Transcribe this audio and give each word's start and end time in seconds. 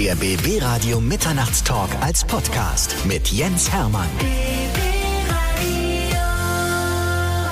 Der 0.00 0.14
BB 0.14 0.62
Radio 0.62 0.98
Mitternachtstalk 0.98 1.90
als 2.00 2.24
Podcast 2.24 2.96
mit 3.04 3.28
Jens 3.28 3.70
Hermann. 3.70 4.08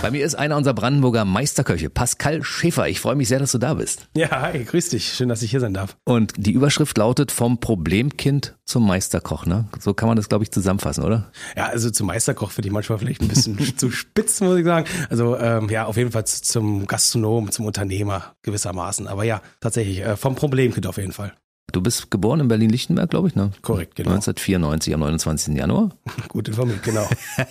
Bei 0.01 0.11
mir 0.11 0.25
ist 0.25 0.35
einer 0.35 0.57
unserer 0.57 0.73
Brandenburger 0.73 1.27
Meisterköche, 1.27 1.91
Pascal 1.91 2.43
Schäfer. 2.43 2.89
Ich 2.89 3.01
freue 3.01 3.17
mich 3.17 3.29
sehr, 3.29 3.39
dass 3.39 3.53
du 3.53 3.59
da 3.59 3.75
bist. 3.75 4.09
Ja, 4.17 4.41
hi, 4.41 4.65
grüß 4.65 4.89
dich. 4.89 5.13
Schön, 5.13 5.29
dass 5.29 5.43
ich 5.43 5.51
hier 5.51 5.61
sein 5.61 5.75
darf. 5.75 5.99
Und 6.05 6.33
die 6.39 6.53
Überschrift 6.53 6.97
lautet 6.97 7.33
vom 7.33 7.61
Problemkind 7.61 8.57
zum 8.65 8.87
Meisterkoch, 8.87 9.45
ne? 9.45 9.69
So 9.79 9.93
kann 9.93 10.09
man 10.09 10.17
das, 10.17 10.31
glaube 10.31 10.43
ich, 10.43 10.51
zusammenfassen, 10.51 11.05
oder? 11.05 11.31
Ja, 11.55 11.67
also 11.67 11.91
zum 11.91 12.07
Meisterkoch 12.07 12.51
finde 12.51 12.69
ich 12.69 12.73
manchmal 12.73 12.99
vielleicht 12.99 13.21
ein 13.21 13.29
bisschen 13.29 13.59
zu 13.77 13.91
spitz, 13.91 14.41
muss 14.41 14.57
ich 14.57 14.65
sagen. 14.65 14.89
Also 15.11 15.37
ähm, 15.37 15.69
ja, 15.69 15.85
auf 15.85 15.99
jeden 15.99 16.13
Fall 16.13 16.25
zum 16.25 16.87
Gastronom, 16.87 17.51
zum 17.51 17.67
Unternehmer 17.67 18.33
gewissermaßen. 18.41 19.07
Aber 19.07 19.25
ja, 19.25 19.43
tatsächlich, 19.61 20.01
äh, 20.01 20.17
vom 20.17 20.35
Problemkind 20.35 20.87
auf 20.87 20.97
jeden 20.97 21.13
Fall. 21.13 21.35
Du 21.71 21.83
bist 21.83 22.11
geboren 22.11 22.41
in 22.41 22.49
Berlin-Lichtenberg, 22.49 23.11
glaube 23.11 23.29
ich, 23.29 23.35
ne? 23.35 23.51
Korrekt, 23.61 23.97
genau. 23.97 24.13
1994 24.13 24.95
am 24.95 25.01
29. 25.01 25.55
Januar. 25.55 25.91
Gut 26.29 26.49
informiert, 26.49 26.83
genau. 26.83 27.07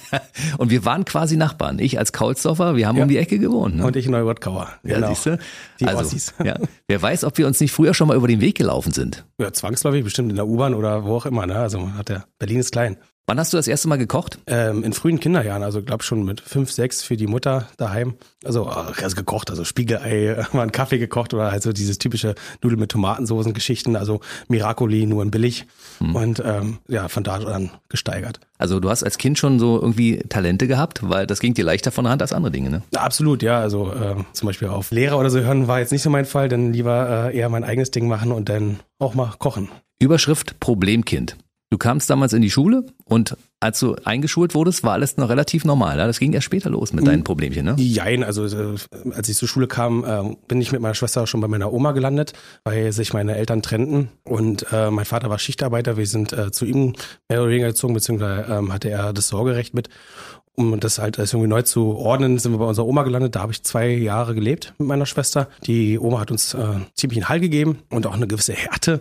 und 0.57 0.71
wir 0.71 0.83
waren 0.85 1.05
quasi 1.05 1.37
Nachbarn. 1.37 1.77
Ich 1.77 1.99
als 1.99 2.13
Kaulsdorfer, 2.13 2.75
wir 2.75 2.87
haben 2.87 2.97
Ja. 2.97 3.03
um 3.03 3.09
die 3.09 3.17
Ecke 3.17 3.37
gewohnt. 3.37 3.75
Ne? 3.75 3.85
Und 3.85 3.95
ich 3.95 4.07
in 4.07 4.13
Neurotkauer. 4.13 4.69
ja, 4.83 4.95
Genau. 4.95 5.09
siehst 5.09 5.27
du? 5.27 5.39
Die 5.79 5.85
also, 5.85 6.01
Ossis. 6.01 6.33
ja. 6.43 6.55
Wer 6.87 6.99
weiß, 7.01 7.25
ob 7.25 7.37
wir 7.37 7.45
uns 7.45 7.59
nicht 7.59 7.71
früher 7.71 7.93
schon 7.93 8.07
mal 8.07 8.17
über 8.17 8.27
den 8.27 8.41
Weg 8.41 8.57
gelaufen 8.57 8.91
sind. 8.91 9.23
Ja, 9.39 9.53
zwangsläufig, 9.53 10.03
bestimmt 10.03 10.31
in 10.31 10.35
der 10.35 10.47
U-Bahn 10.47 10.73
oder 10.73 11.03
wo 11.05 11.15
auch 11.17 11.27
immer. 11.27 11.45
Ne? 11.45 11.55
Also 11.55 11.77
man 11.79 11.95
hat 11.95 12.09
ja, 12.09 12.25
Berlin 12.39 12.59
ist 12.59 12.71
klein. 12.71 12.97
Wann 13.29 13.41
hast 13.41 13.51
du 13.51 13.57
das 13.57 13.67
erste 13.67 13.89
Mal 13.89 13.97
gekocht? 13.97 14.39
Ähm, 14.47 14.85
in 14.85 14.93
frühen 14.93 15.19
Kinderjahren, 15.19 15.61
also 15.61 15.83
glaub 15.83 16.01
schon 16.01 16.23
mit 16.23 16.39
fünf, 16.39 16.71
sechs 16.71 17.03
für 17.03 17.17
die 17.17 17.27
Mutter 17.27 17.67
daheim. 17.75 18.13
Also, 18.45 18.69
äh, 18.69 19.03
also 19.03 19.17
gekocht, 19.17 19.49
also 19.49 19.65
Spiegelei, 19.65 20.27
äh, 20.27 20.45
mal 20.53 20.61
einen 20.61 20.71
Kaffee 20.71 20.97
gekocht 20.97 21.33
oder 21.33 21.51
halt 21.51 21.61
so 21.61 21.73
dieses 21.73 21.97
typische 21.97 22.35
Nudeln 22.63 22.79
mit 22.79 22.89
Tomatensoßen 22.89 23.53
Geschichten, 23.53 23.97
also 23.97 24.21
Miracoli 24.47 25.05
nur 25.05 25.23
in 25.23 25.31
billig 25.31 25.65
und 25.99 26.41
ähm, 26.45 26.77
ja, 26.87 27.09
von 27.09 27.25
da 27.25 27.35
an 27.35 27.71
gesteigert. 27.89 28.39
Also 28.59 28.79
du 28.79 28.89
hast 28.89 29.03
als 29.03 29.17
Kind 29.17 29.37
schon 29.37 29.59
so 29.59 29.75
irgendwie 29.75 30.19
Talente 30.29 30.65
gehabt, 30.67 31.01
weil 31.03 31.27
das 31.27 31.41
ging 31.41 31.53
dir 31.53 31.65
leichter 31.65 31.91
von 31.91 32.05
der 32.05 32.11
Hand 32.11 32.21
als 32.21 32.31
andere 32.31 32.51
Dinge, 32.51 32.69
ne? 32.69 32.83
Ja, 32.93 33.01
Absolut, 33.01 33.43
ja. 33.43 33.59
Also 33.59 33.91
ähm, 33.93 34.25
zum 34.31 34.45
Beispiel 34.45 34.69
auf 34.69 34.91
Lehrer 34.91 35.19
oder 35.19 35.29
so 35.29 35.41
hören 35.41 35.67
war 35.67 35.79
jetzt 35.79 35.91
nicht 35.91 36.01
so 36.01 36.09
mein 36.09 36.25
Fall, 36.25 36.47
dann 36.47 36.71
lieber 36.71 37.29
äh, 37.33 37.37
eher 37.37 37.49
mein 37.49 37.65
eigenes 37.65 37.91
Ding 37.91 38.07
machen 38.07 38.31
und 38.31 38.47
dann 38.47 38.79
auch 38.99 39.15
mal 39.15 39.33
kochen. 39.37 39.67
Überschrift 39.99 40.61
Problemkind. 40.61 41.35
Du 41.69 41.77
kamst 41.77 42.09
damals 42.09 42.31
in 42.31 42.41
die 42.41 42.49
Schule 42.49 42.85
und 43.03 43.35
als 43.59 43.79
du 43.79 43.95
eingeschult 44.05 44.55
wurdest, 44.55 44.83
war 44.83 44.93
alles 44.93 45.17
noch 45.17 45.27
relativ 45.27 45.65
normal. 45.65 45.97
Ja? 45.97 46.07
Das 46.07 46.19
ging 46.19 46.31
erst 46.31 46.45
später 46.45 46.69
los 46.69 46.93
mit 46.93 47.05
deinen 47.05 47.25
Problemchen, 47.25 47.65
ne? 47.65 47.75
Jein, 47.77 48.23
also 48.23 48.45
äh, 48.45 48.77
als 49.11 49.27
ich 49.27 49.35
zur 49.35 49.49
Schule 49.49 49.67
kam, 49.67 50.05
äh, 50.05 50.35
bin 50.47 50.61
ich 50.61 50.71
mit 50.71 50.79
meiner 50.79 50.93
Schwester 50.93 51.27
schon 51.27 51.41
bei 51.41 51.49
meiner 51.49 51.73
Oma 51.73 51.91
gelandet, 51.91 52.31
weil 52.63 52.93
sich 52.93 53.13
meine 53.13 53.35
Eltern 53.35 53.61
trennten 53.61 54.09
und 54.23 54.65
äh, 54.71 54.89
mein 54.91 55.03
Vater 55.03 55.29
war 55.29 55.39
Schichtarbeiter. 55.39 55.97
Wir 55.97 56.07
sind 56.07 56.31
äh, 56.31 56.51
zu 56.51 56.63
ihm 56.65 56.93
mehr 57.27 57.41
oder 57.41 57.49
weniger 57.49 57.67
gezogen, 57.67 57.93
beziehungsweise 57.93 58.45
ähm, 58.49 58.71
hatte 58.71 58.89
er 58.89 59.11
das 59.11 59.27
Sorgerecht 59.27 59.73
mit. 59.73 59.89
Um 60.55 60.79
das 60.79 60.99
halt 60.99 61.19
alles 61.19 61.33
irgendwie 61.33 61.49
neu 61.49 61.63
zu 61.63 61.97
ordnen, 61.97 62.39
sind 62.39 62.53
wir 62.53 62.59
bei 62.59 62.65
unserer 62.65 62.87
Oma 62.87 63.03
gelandet. 63.03 63.35
Da 63.35 63.41
habe 63.41 63.51
ich 63.51 63.61
zwei 63.63 63.89
Jahre 63.89 64.33
gelebt 64.33 64.73
mit 64.79 64.87
meiner 64.87 65.05
Schwester. 65.05 65.49
Die 65.65 65.99
Oma 65.99 66.19
hat 66.19 66.31
uns 66.31 66.57
ziemlich 66.95 67.19
einen 67.19 67.29
Hall 67.29 67.39
gegeben 67.39 67.77
und 67.91 68.07
auch 68.07 68.15
eine 68.15 68.25
gewisse 68.25 68.53
Härte. 68.53 68.99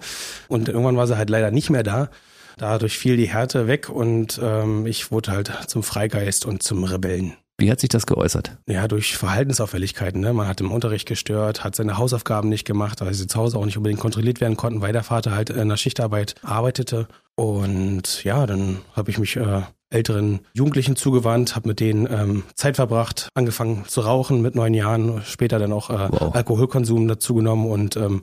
Und 0.48 0.68
irgendwann 0.68 0.98
war 0.98 1.06
sie 1.06 1.16
halt 1.16 1.30
leider 1.30 1.50
nicht 1.50 1.70
mehr 1.70 1.82
da. 1.82 2.10
Dadurch 2.58 2.96
fiel 2.98 3.16
die 3.16 3.28
Härte 3.28 3.66
weg 3.66 3.90
und 3.90 4.40
ähm, 4.42 4.86
ich 4.86 5.12
wurde 5.12 5.32
halt 5.32 5.52
zum 5.66 5.82
Freigeist 5.82 6.46
und 6.46 6.62
zum 6.62 6.84
Rebellen. 6.84 7.34
Wie 7.58 7.70
hat 7.70 7.80
sich 7.80 7.88
das 7.88 8.06
geäußert? 8.06 8.56
Ja, 8.66 8.86
durch 8.86 9.16
Verhaltensauffälligkeiten. 9.16 10.20
Ne? 10.20 10.32
Man 10.34 10.46
hat 10.46 10.60
im 10.60 10.70
Unterricht 10.70 11.06
gestört, 11.08 11.64
hat 11.64 11.74
seine 11.74 11.96
Hausaufgaben 11.96 12.48
nicht 12.50 12.66
gemacht, 12.66 13.00
weil 13.00 13.14
sie 13.14 13.26
zu 13.26 13.38
Hause 13.38 13.56
auch 13.58 13.64
nicht 13.64 13.78
unbedingt 13.78 14.00
kontrolliert 14.00 14.40
werden 14.42 14.56
konnten, 14.58 14.82
weil 14.82 14.92
der 14.92 15.02
Vater 15.04 15.34
halt 15.34 15.48
in 15.50 15.68
der 15.68 15.78
Schichtarbeit 15.78 16.34
arbeitete. 16.42 17.08
Und 17.34 18.24
ja, 18.24 18.46
dann 18.46 18.80
habe 18.94 19.10
ich 19.10 19.18
mich 19.18 19.36
äh, 19.36 19.62
älteren 19.88 20.40
Jugendlichen 20.52 20.96
zugewandt, 20.96 21.56
habe 21.56 21.68
mit 21.68 21.80
denen 21.80 22.06
ähm, 22.10 22.42
Zeit 22.54 22.76
verbracht, 22.76 23.28
angefangen 23.34 23.84
zu 23.86 24.02
rauchen 24.02 24.42
mit 24.42 24.54
neun 24.54 24.74
Jahren, 24.74 25.22
später 25.24 25.58
dann 25.58 25.72
auch 25.72 25.88
äh, 25.88 26.08
Wow. 26.10 26.34
Alkoholkonsum 26.34 27.08
dazu 27.08 27.34
genommen 27.34 27.66
und 27.70 27.96
ähm, 27.96 28.22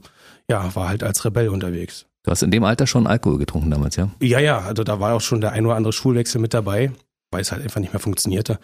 ja, 0.49 0.75
war 0.75 0.89
halt 0.89 1.03
als 1.03 1.25
Rebell 1.25 1.49
unterwegs. 1.49 2.05
Du 2.23 2.31
hast 2.31 2.41
in 2.41 2.51
dem 2.51 2.63
Alter 2.63 2.87
schon 2.87 3.05
Alkohol 3.05 3.37
getrunken 3.37 3.69
damals, 3.69 3.97
ja? 3.97 4.09
Ja, 4.21 4.39
ja, 4.39 4.59
also 4.59 4.85
da 4.85 5.01
war 5.01 5.13
auch 5.13 5.21
schon 5.21 5.41
der 5.41 5.51
ein 5.51 5.65
oder 5.65 5.75
andere 5.75 5.91
Schulwechsel 5.91 6.39
mit 6.39 6.53
dabei, 6.53 6.93
weil 7.31 7.41
es 7.41 7.51
halt 7.51 7.61
einfach 7.61 7.81
nicht 7.81 7.91
mehr 7.91 7.99
funktionierte 7.99 8.59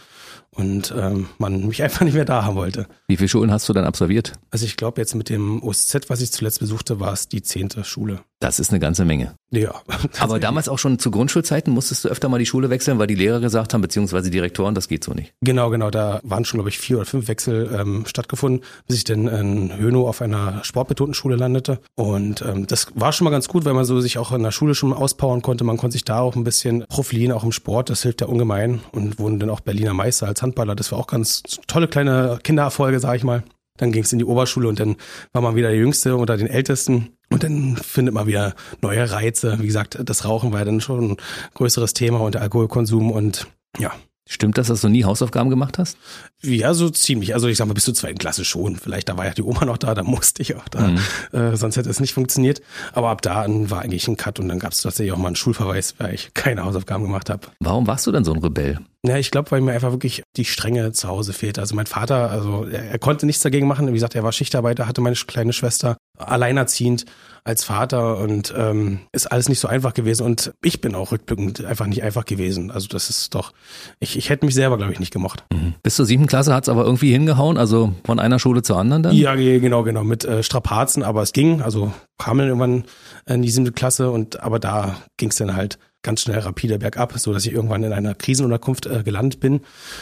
und 0.52 0.94
ähm, 0.98 1.28
man 1.40 1.68
mich 1.68 1.84
einfach 1.84 2.02
nicht 2.02 2.14
mehr 2.14 2.24
da 2.24 2.46
haben 2.46 2.56
wollte. 2.56 2.88
Wie 3.10 3.18
viele 3.18 3.28
Schulen 3.28 3.52
hast 3.52 3.68
du 3.68 3.74
dann 3.74 3.84
absolviert? 3.84 4.34
Also 4.50 4.66
ich 4.66 4.78
glaube 4.78 5.02
jetzt 5.02 5.14
mit 5.14 5.28
dem 5.28 5.62
OSZ, 5.62 6.10
was 6.10 6.22
ich 6.22 6.32
zuletzt 6.32 6.62
besuchte, 6.62 7.02
war 7.02 7.12
es 7.12 7.28
die 7.28 7.42
zehnte 7.42 7.84
Schule. 7.84 8.22
Das 8.40 8.60
ist 8.60 8.72
eine 8.72 8.80
ganze 8.80 9.04
Menge. 9.04 9.36
Ja. 9.52 9.82
Aber 10.20 10.40
damals 10.40 10.70
auch 10.70 10.80
schon 10.80 11.00
zu 11.00 11.12
Grundschulzeiten 11.12 11.74
musstest 11.74 12.06
du 12.06 12.10
öfter 12.10 12.30
mal 12.30 12.38
die 12.38 12.46
Schule 12.46 12.70
wechseln, 12.70 13.00
weil 13.00 13.08
die 13.08 13.16
Lehrer 13.16 13.40
gesagt 13.40 13.74
haben, 13.74 13.82
beziehungsweise 13.82 14.30
die 14.30 14.38
Direktoren, 14.38 14.76
das 14.76 14.88
geht 14.88 15.04
so 15.04 15.14
nicht. 15.14 15.34
Genau, 15.42 15.70
genau. 15.70 15.90
Da 15.90 16.20
waren 16.24 16.46
schon, 16.46 16.58
glaube 16.58 16.70
ich, 16.70 16.80
vier 16.80 16.98
oder 16.98 17.06
fünf 17.06 17.28
Wechsel 17.28 17.70
ähm, 17.78 18.06
stattgefunden, 18.06 18.64
bis 18.88 18.98
ich 18.98 19.04
dann 19.04 19.28
in 19.28 19.78
Hönow 19.78 20.08
auf 20.08 20.22
einer 20.22 20.64
sportbetonten 20.64 21.14
Schule 21.14 21.36
landete. 21.36 21.80
Und 21.96 22.42
ähm, 22.42 22.68
das 22.68 22.88
war 22.96 23.12
schon 23.12 23.26
mal 23.26 23.32
ganz 23.32 23.48
gut, 23.48 23.66
weil 23.66 23.74
man 23.74 23.86
so 23.86 24.00
sich 24.02 24.18
auch 24.18 24.32
in 24.32 24.44
der 24.44 24.52
Schule 24.52 24.76
schon 24.76 24.94
auspowern 24.94 25.42
konnte. 25.42 25.64
Man 25.64 25.78
konnte 25.78 25.94
sich 25.94 26.06
da 26.06 26.20
auch 26.20 26.36
ein 26.36 26.44
bisschen 26.44 26.86
profilieren, 26.88 27.32
auch 27.32 27.44
im 27.44 27.52
Sport. 27.52 27.90
Das 27.90 28.04
hilft 28.04 28.22
ja 28.22 28.28
ungemein. 28.28 28.82
Und 28.92 29.20
wurden 29.20 29.40
dann 29.40 29.50
auch 29.50 29.62
Berliner 29.62 29.94
Meister 29.94 30.28
als 30.28 30.42
Handballer. 30.42 30.76
Das 30.76 30.92
war 30.92 31.00
auch 31.00 31.08
ganz 31.08 31.44
tolle 31.68 31.88
kleine 31.88 32.40
Kindererfolge, 32.44 33.00
sag 33.00 33.16
ich 33.16 33.24
mal. 33.24 33.44
Dann 33.80 33.92
ging 33.92 34.04
es 34.04 34.14
in 34.14 34.20
die 34.20 34.26
Oberschule 34.26 34.68
und 34.70 34.80
dann 34.80 34.96
war 35.34 35.42
man 35.42 35.56
wieder 35.56 35.70
der 35.70 35.78
Jüngste 35.78 36.16
unter 36.16 36.38
den 36.38 36.48
Ältesten. 36.48 37.10
Und 37.32 37.44
dann 37.44 37.78
findet 37.78 38.14
man 38.14 38.28
wieder 38.28 38.56
neue 38.82 39.10
Reize. 39.12 39.58
Wie 39.60 39.68
gesagt, 39.68 39.98
das 40.04 40.26
Rauchen 40.26 40.52
war 40.52 40.60
ja 40.60 40.66
dann 40.66 40.82
schon 40.82 41.12
ein 41.12 41.18
größeres 41.56 41.94
Thema 41.94 42.20
und 42.20 42.36
der 42.36 42.42
Alkoholkonsum 42.42 43.12
und 43.12 43.48
ja, 43.78 43.92
Stimmt 44.32 44.60
das, 44.60 44.68
dass 44.68 44.82
du 44.82 44.90
nie 44.90 45.06
Hausaufgaben 45.06 45.50
gemacht 45.50 45.80
hast? 45.80 45.98
ja, 46.44 46.76
so 46.76 46.92
ziemlich. 46.92 47.34
Also 47.34 47.48
ich 47.48 47.58
sag 47.58 47.66
mal, 47.66 47.74
bis 47.74 47.86
zur 47.86 47.96
zweiten 47.96 48.20
Klasse 48.20 48.46
schon. 48.46 48.76
Vielleicht, 48.76 49.10
da 49.10 49.18
war 49.18 49.26
ja 49.26 49.34
die 49.34 49.42
Oma 49.42 49.66
noch 49.66 49.80
da, 49.80 49.96
da 49.96 50.04
musste 50.04 50.44
ich 50.44 50.56
auch 50.56 50.68
da. 50.68 50.94
Äh, 51.32 51.58
sonst 51.58 51.78
hätte 51.78 51.90
es 51.90 52.00
nicht 52.00 52.14
funktioniert. 52.14 52.62
Aber 52.94 53.10
ab 53.10 53.24
da 53.24 53.46
war 53.48 53.82
eigentlich 53.82 54.08
ein 54.08 54.18
Cut 54.18 54.40
und 54.40 54.48
dann 54.48 54.60
gab 54.60 54.74
es 54.74 54.82
tatsächlich 54.82 55.14
auch 55.14 55.18
mal 55.18 55.28
einen 55.28 55.36
Schulverweis, 55.36 55.96
weil 55.98 56.14
ich 56.14 56.32
keine 56.36 56.64
Hausaufgaben 56.64 57.04
gemacht 57.04 57.32
habe. 57.32 57.48
Warum 57.60 57.88
warst 57.88 58.06
du 58.06 58.12
denn 58.12 58.24
so 58.24 58.32
ein 58.32 58.40
Rebell? 58.40 58.78
Ja, 59.06 59.18
ich 59.18 59.32
glaube, 59.32 59.50
weil 59.52 59.62
mir 59.62 59.72
einfach 59.72 59.92
wirklich 59.92 60.24
die 60.36 60.44
Strenge 60.44 60.92
zu 60.92 61.08
Hause 61.08 61.32
fehlte. 61.32 61.62
Also 61.62 61.74
mein 61.74 61.86
Vater, 61.86 62.30
also 62.30 62.66
er, 62.66 62.92
er 62.92 63.00
konnte 63.00 63.26
nichts 63.26 63.42
dagegen 63.42 63.66
machen. 63.66 63.88
Wie 63.88 63.94
gesagt, 63.94 64.14
er 64.14 64.24
war 64.24 64.34
Schichtarbeiter, 64.34 64.88
hatte 64.88 65.00
meine 65.00 65.16
kleine 65.16 65.54
Schwester 65.54 65.96
alleinerziehend 66.18 67.06
als 67.46 67.64
Vater 67.64 68.18
und 68.18 68.54
ähm, 68.58 69.00
ist 69.14 69.32
alles 69.32 69.48
nicht 69.48 69.60
so 69.60 69.68
einfach 69.70 69.94
gewesen. 69.94 70.26
Und 70.26 70.52
ich 70.62 70.82
bin 70.82 70.96
auch 70.96 71.14
rückblickend 71.14 71.64
einfach 71.64 71.86
nicht 71.88 72.04
einfach 72.04 72.26
gewesen. 72.26 72.72
Also 72.72 72.88
das 72.90 73.10
ist 73.10 73.34
doch, 73.36 73.54
ich, 74.02 74.18
ich 74.18 74.30
hätte 74.30 74.46
mich 74.46 74.54
selber, 74.54 74.78
glaube 74.78 74.92
ich, 74.92 75.00
nicht 75.00 75.14
gemocht. 75.14 75.46
Bis 75.82 75.96
zur 75.96 76.06
siebten 76.06 76.28
Klasse 76.28 76.54
hat's 76.54 76.68
aber 76.70 76.84
irgendwie 76.84 77.12
hingehauen, 77.14 77.58
also 77.58 77.94
von 78.06 78.20
einer 78.20 78.38
Schule 78.38 78.62
zur 78.64 78.78
anderen 78.78 79.04
dann? 79.04 79.16
Ja, 79.16 79.36
ge- 79.36 79.60
genau, 79.60 79.84
genau, 79.84 80.04
mit 80.04 80.26
äh, 80.26 80.44
Strapazen, 80.44 81.04
aber 81.04 81.22
es 81.22 81.32
ging. 81.32 81.62
Also 81.62 81.94
kam 82.18 82.38
dann 82.38 82.48
irgendwann 82.48 82.84
in 83.26 83.42
die 83.42 83.50
siebte 83.50 83.72
Klasse 83.72 84.12
und 84.12 84.42
aber 84.42 84.60
da 84.60 84.98
ging 85.18 85.30
es 85.30 85.38
dann 85.38 85.56
halt 85.56 85.80
ganz 86.02 86.22
schnell 86.22 86.40
rapide 86.40 86.80
bergab, 86.80 87.18
so 87.20 87.34
dass 87.34 87.46
ich 87.46 87.52
irgendwann 87.54 87.84
in 87.84 87.92
einer 87.94 88.16
Krisenunterkunft 88.16 88.86
äh, 88.86 89.04
gelandet 89.04 89.40
bin. 89.40 89.62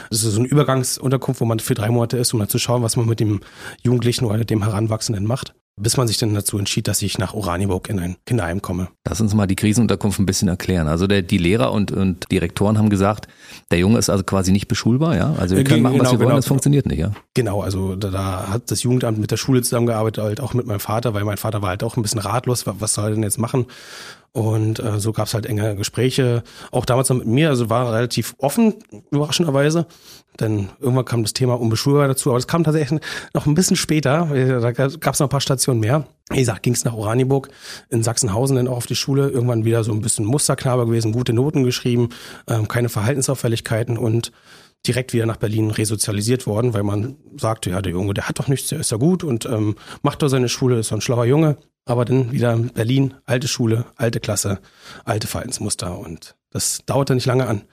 Das 0.09 0.23
ist 0.23 0.33
so 0.33 0.39
eine 0.39 0.47
Übergangsunterkunft, 0.47 1.41
wo 1.41 1.45
man 1.45 1.59
für 1.59 1.73
drei 1.73 1.89
Monate 1.89 2.17
ist, 2.17 2.33
um 2.33 2.39
dann 2.39 2.49
zu 2.49 2.59
schauen, 2.59 2.83
was 2.83 2.95
man 2.97 3.07
mit 3.07 3.19
dem 3.19 3.39
Jugendlichen 3.83 4.25
oder 4.25 4.43
dem 4.45 4.63
Heranwachsenden 4.63 5.25
macht. 5.25 5.53
Bis 5.79 5.95
man 5.95 6.07
sich 6.07 6.17
dann 6.17 6.33
dazu 6.33 6.57
entschied, 6.57 6.87
dass 6.87 7.03
ich 7.03 7.19
nach 7.19 7.35
Oranienburg 7.35 7.87
in 7.89 7.99
ein 7.99 8.15
Kinderheim 8.25 8.63
komme. 8.63 8.87
Lass 9.07 9.21
uns 9.21 9.35
mal 9.35 9.45
die 9.45 9.55
Krisenunterkunft 9.55 10.17
ein 10.17 10.25
bisschen 10.25 10.47
erklären. 10.47 10.87
Also 10.87 11.05
der, 11.05 11.21
die 11.21 11.37
Lehrer 11.37 11.71
und, 11.71 11.91
und 11.91 12.31
Direktoren 12.31 12.79
haben 12.79 12.89
gesagt, 12.89 13.27
der 13.69 13.77
Junge 13.77 13.99
ist 13.99 14.09
also 14.09 14.23
quasi 14.23 14.51
nicht 14.51 14.67
beschulbar, 14.67 15.15
ja? 15.15 15.35
Also 15.37 15.55
wir 15.55 15.61
Äh, 15.61 15.65
können 15.65 15.83
machen, 15.83 15.99
was 15.99 15.99
genau, 15.99 16.11
wir 16.13 16.19
wollen, 16.19 16.27
genau. 16.29 16.35
das 16.37 16.47
funktioniert 16.47 16.87
nicht, 16.87 16.97
ja? 16.97 17.11
Genau, 17.35 17.61
also 17.61 17.95
da, 17.95 18.09
da 18.09 18.47
hat 18.49 18.71
das 18.71 18.81
Jugendamt 18.81 19.19
mit 19.19 19.29
der 19.29 19.37
Schule 19.37 19.61
zusammengearbeitet, 19.61 20.23
halt 20.23 20.41
auch 20.41 20.55
mit 20.55 20.65
meinem 20.65 20.79
Vater, 20.79 21.13
weil 21.13 21.23
mein 21.25 21.37
Vater 21.37 21.61
war 21.61 21.69
halt 21.69 21.83
auch 21.83 21.95
ein 21.95 22.01
bisschen 22.01 22.21
ratlos, 22.21 22.65
wa- 22.65 22.75
was 22.79 22.95
soll 22.95 23.05
er 23.09 23.11
denn 23.11 23.21
jetzt 23.21 23.37
machen? 23.37 23.67
Und 24.33 24.79
äh, 24.79 24.99
so 24.99 25.13
gab 25.13 25.27
es 25.27 25.33
halt 25.33 25.47
enge 25.47 25.75
Gespräche, 25.75 26.43
auch 26.71 26.85
damals 26.85 27.09
noch 27.09 27.17
mit 27.17 27.27
mir, 27.27 27.49
also 27.49 27.69
war 27.69 27.91
relativ 27.91 28.35
offen, 28.37 28.75
überraschenderweise. 29.09 29.87
Denn 30.39 30.69
irgendwann 30.79 31.05
kam 31.05 31.23
das 31.23 31.33
Thema 31.33 31.59
Unbeschulbar 31.59 32.07
dazu, 32.07 32.29
aber 32.29 32.37
das 32.37 32.47
kam 32.47 32.63
tatsächlich 32.63 32.99
noch 33.33 33.47
ein 33.47 33.55
bisschen 33.55 33.75
später, 33.75 34.29
weil 34.29 34.59
da 34.61 34.71
gab 34.71 35.13
es 35.13 35.19
noch 35.19 35.27
ein 35.27 35.31
paar 35.31 35.41
Stationen 35.41 35.79
mehr. 35.79 36.05
Wie 36.29 36.37
gesagt, 36.37 36.61
ging 36.61 36.73
es 36.73 36.85
nach 36.85 36.93
Oranienburg, 36.93 37.49
in 37.89 38.03
Sachsenhausen 38.03 38.57
dann 38.57 38.67
auch 38.67 38.77
auf 38.77 38.85
die 38.85 38.95
Schule, 38.95 39.29
irgendwann 39.29 39.65
wieder 39.65 39.83
so 39.83 39.91
ein 39.91 40.01
bisschen 40.01 40.25
Musterknabe 40.25 40.85
gewesen, 40.85 41.13
gute 41.13 41.33
Noten 41.33 41.63
geschrieben, 41.63 42.09
ähm, 42.47 42.67
keine 42.67 42.89
Verhaltensauffälligkeiten 42.89 43.97
und 43.97 44.31
direkt 44.85 45.13
wieder 45.13 45.25
nach 45.25 45.37
Berlin 45.37 45.71
resozialisiert 45.71 46.45
worden, 46.45 46.73
weil 46.73 46.83
man 46.83 47.15
sagte, 47.37 47.71
ja, 47.71 47.81
der 47.81 47.93
Junge, 47.93 48.13
der 48.13 48.27
hat 48.27 48.39
doch 48.39 48.47
nichts, 48.47 48.69
der 48.69 48.79
ist 48.79 48.91
ja 48.91 48.97
gut 48.97 49.23
und 49.23 49.45
ähm, 49.45 49.75
macht 50.03 50.21
doch 50.21 50.27
seine 50.27 50.49
Schule, 50.49 50.79
ist 50.79 50.91
doch 50.91 50.97
ein 50.97 51.01
schlauer 51.01 51.25
Junge. 51.25 51.57
Aber 51.87 52.03
dann 52.03 52.33
wieder 52.33 52.55
Berlin, 52.57 53.15
alte 53.25 53.47
Schule, 53.47 53.85
alte 53.95 54.19
Klasse, 54.19 54.59
alte 55.05 55.25
Verhaltensmuster 55.25 55.97
und 55.97 56.35
das 56.51 56.81
dauerte 56.85 57.15
nicht 57.15 57.25
lange 57.25 57.47
an. 57.47 57.63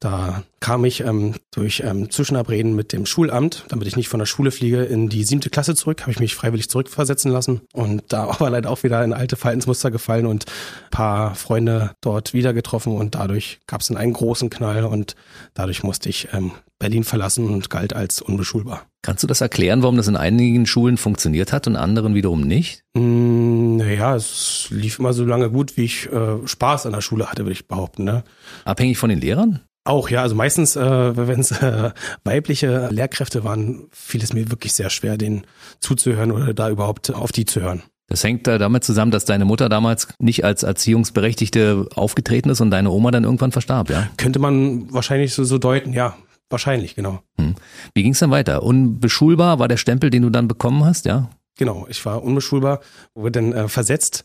Da 0.00 0.44
kam 0.60 0.86
ich 0.86 1.02
ähm, 1.02 1.34
durch 1.50 1.82
ähm, 1.84 2.10
Zwischenabreden 2.10 2.74
mit 2.74 2.94
dem 2.94 3.04
Schulamt, 3.04 3.66
damit 3.68 3.86
ich 3.86 3.96
nicht 3.96 4.08
von 4.08 4.18
der 4.18 4.24
Schule 4.24 4.50
fliege, 4.50 4.82
in 4.82 5.10
die 5.10 5.24
siebte 5.24 5.50
Klasse 5.50 5.74
zurück, 5.74 6.00
habe 6.00 6.10
ich 6.10 6.20
mich 6.20 6.34
freiwillig 6.34 6.70
zurückversetzen 6.70 7.30
lassen 7.30 7.60
und 7.74 8.04
da 8.08 8.28
war 8.40 8.48
leider 8.48 8.70
auch 8.70 8.82
wieder 8.82 9.04
in 9.04 9.12
alte 9.12 9.36
Verhaltensmuster 9.36 9.90
gefallen 9.90 10.24
und 10.24 10.46
paar 10.90 11.34
Freunde 11.34 11.92
dort 12.00 12.32
wieder 12.32 12.54
getroffen 12.54 12.94
und 12.94 13.14
dadurch 13.14 13.60
gab 13.66 13.82
es 13.82 13.88
dann 13.88 13.98
einen 13.98 14.14
großen 14.14 14.48
Knall 14.48 14.84
und 14.84 15.16
dadurch 15.52 15.82
musste 15.82 16.08
ich 16.08 16.28
ähm, 16.32 16.52
Berlin 16.78 17.04
verlassen 17.04 17.50
und 17.50 17.68
galt 17.68 17.94
als 17.94 18.22
unbeschulbar. 18.22 18.86
Kannst 19.02 19.22
du 19.22 19.26
das 19.26 19.42
erklären, 19.42 19.82
warum 19.82 19.98
das 19.98 20.08
in 20.08 20.16
einigen 20.16 20.66
Schulen 20.66 20.96
funktioniert 20.96 21.52
hat 21.52 21.66
und 21.66 21.76
anderen 21.76 22.14
wiederum 22.14 22.40
nicht? 22.40 22.84
Mm, 22.94 23.76
naja, 23.76 24.16
es 24.16 24.68
lief 24.70 24.98
immer 24.98 25.12
so 25.12 25.26
lange 25.26 25.50
gut, 25.50 25.76
wie 25.76 25.84
ich 25.84 26.10
äh, 26.10 26.46
Spaß 26.46 26.86
an 26.86 26.92
der 26.92 27.02
Schule 27.02 27.30
hatte, 27.30 27.44
würde 27.44 27.52
ich 27.52 27.68
behaupten. 27.68 28.04
Ne? 28.04 28.24
Abhängig 28.64 28.96
von 28.96 29.10
den 29.10 29.20
Lehrern? 29.20 29.60
Auch, 29.90 30.08
ja, 30.08 30.22
also 30.22 30.36
meistens, 30.36 30.76
äh, 30.76 31.16
wenn 31.16 31.40
es 31.40 31.50
äh, 31.50 31.90
weibliche 32.22 32.90
Lehrkräfte 32.92 33.42
waren, 33.42 33.88
fiel 33.90 34.22
es 34.22 34.32
mir 34.32 34.48
wirklich 34.48 34.72
sehr 34.72 34.88
schwer, 34.88 35.18
denen 35.18 35.44
zuzuhören 35.80 36.30
oder 36.30 36.54
da 36.54 36.70
überhaupt 36.70 37.12
auf 37.12 37.32
die 37.32 37.44
zu 37.44 37.60
hören. 37.60 37.82
Das 38.06 38.22
hängt 38.22 38.46
da 38.46 38.58
damit 38.58 38.84
zusammen, 38.84 39.10
dass 39.10 39.24
deine 39.24 39.44
Mutter 39.44 39.68
damals 39.68 40.06
nicht 40.20 40.44
als 40.44 40.62
Erziehungsberechtigte 40.62 41.88
aufgetreten 41.96 42.50
ist 42.50 42.60
und 42.60 42.70
deine 42.70 42.92
Oma 42.92 43.10
dann 43.10 43.24
irgendwann 43.24 43.50
verstarb, 43.50 43.90
ja? 43.90 44.08
Könnte 44.16 44.38
man 44.38 44.92
wahrscheinlich 44.92 45.34
so, 45.34 45.42
so 45.42 45.58
deuten, 45.58 45.92
ja. 45.92 46.16
Wahrscheinlich, 46.50 46.94
genau. 46.94 47.18
Hm. 47.36 47.56
Wie 47.92 48.04
ging 48.04 48.12
es 48.12 48.20
dann 48.20 48.30
weiter? 48.30 48.62
Unbeschulbar 48.62 49.58
war 49.58 49.66
der 49.66 49.76
Stempel, 49.76 50.10
den 50.10 50.22
du 50.22 50.30
dann 50.30 50.46
bekommen 50.46 50.84
hast, 50.84 51.04
ja? 51.04 51.30
Genau, 51.58 51.88
ich 51.90 52.06
war 52.06 52.22
unbeschulbar, 52.22 52.78
wurde 53.14 53.32
dann 53.32 53.52
äh, 53.52 53.68
versetzt 53.68 54.24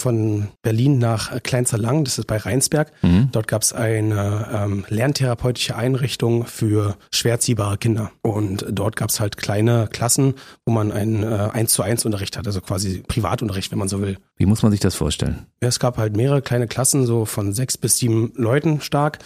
von 0.00 0.48
Berlin 0.62 0.98
nach 0.98 1.42
Kleinzerlang, 1.42 2.04
das 2.04 2.18
ist 2.18 2.26
bei 2.26 2.36
Rheinsberg. 2.36 2.92
Mhm. 3.02 3.30
Dort 3.32 3.48
gab 3.48 3.62
es 3.62 3.72
eine 3.72 4.48
ähm, 4.52 4.84
lerntherapeutische 4.88 5.74
Einrichtung 5.76 6.46
für 6.46 6.96
schwerziehbare 7.12 7.78
Kinder. 7.78 8.12
Und 8.22 8.64
dort 8.70 8.96
gab 8.96 9.10
es 9.10 9.18
halt 9.18 9.36
kleine 9.36 9.88
Klassen, 9.90 10.34
wo 10.64 10.72
man 10.72 10.92
einen 10.92 11.22
äh, 11.22 11.50
1 11.52 11.72
zu 11.72 11.82
1 11.82 12.04
Unterricht 12.04 12.36
hat, 12.36 12.46
also 12.46 12.60
quasi 12.60 13.02
Privatunterricht, 13.06 13.72
wenn 13.72 13.78
man 13.78 13.88
so 13.88 14.00
will. 14.00 14.18
Wie 14.36 14.46
muss 14.46 14.62
man 14.62 14.70
sich 14.70 14.80
das 14.80 14.94
vorstellen? 14.94 15.46
Ja, 15.60 15.68
es 15.68 15.80
gab 15.80 15.98
halt 15.98 16.16
mehrere 16.16 16.42
kleine 16.42 16.68
Klassen, 16.68 17.04
so 17.04 17.24
von 17.24 17.52
sechs 17.52 17.76
bis 17.76 17.98
sieben 17.98 18.32
Leuten 18.36 18.80
stark. 18.80 19.18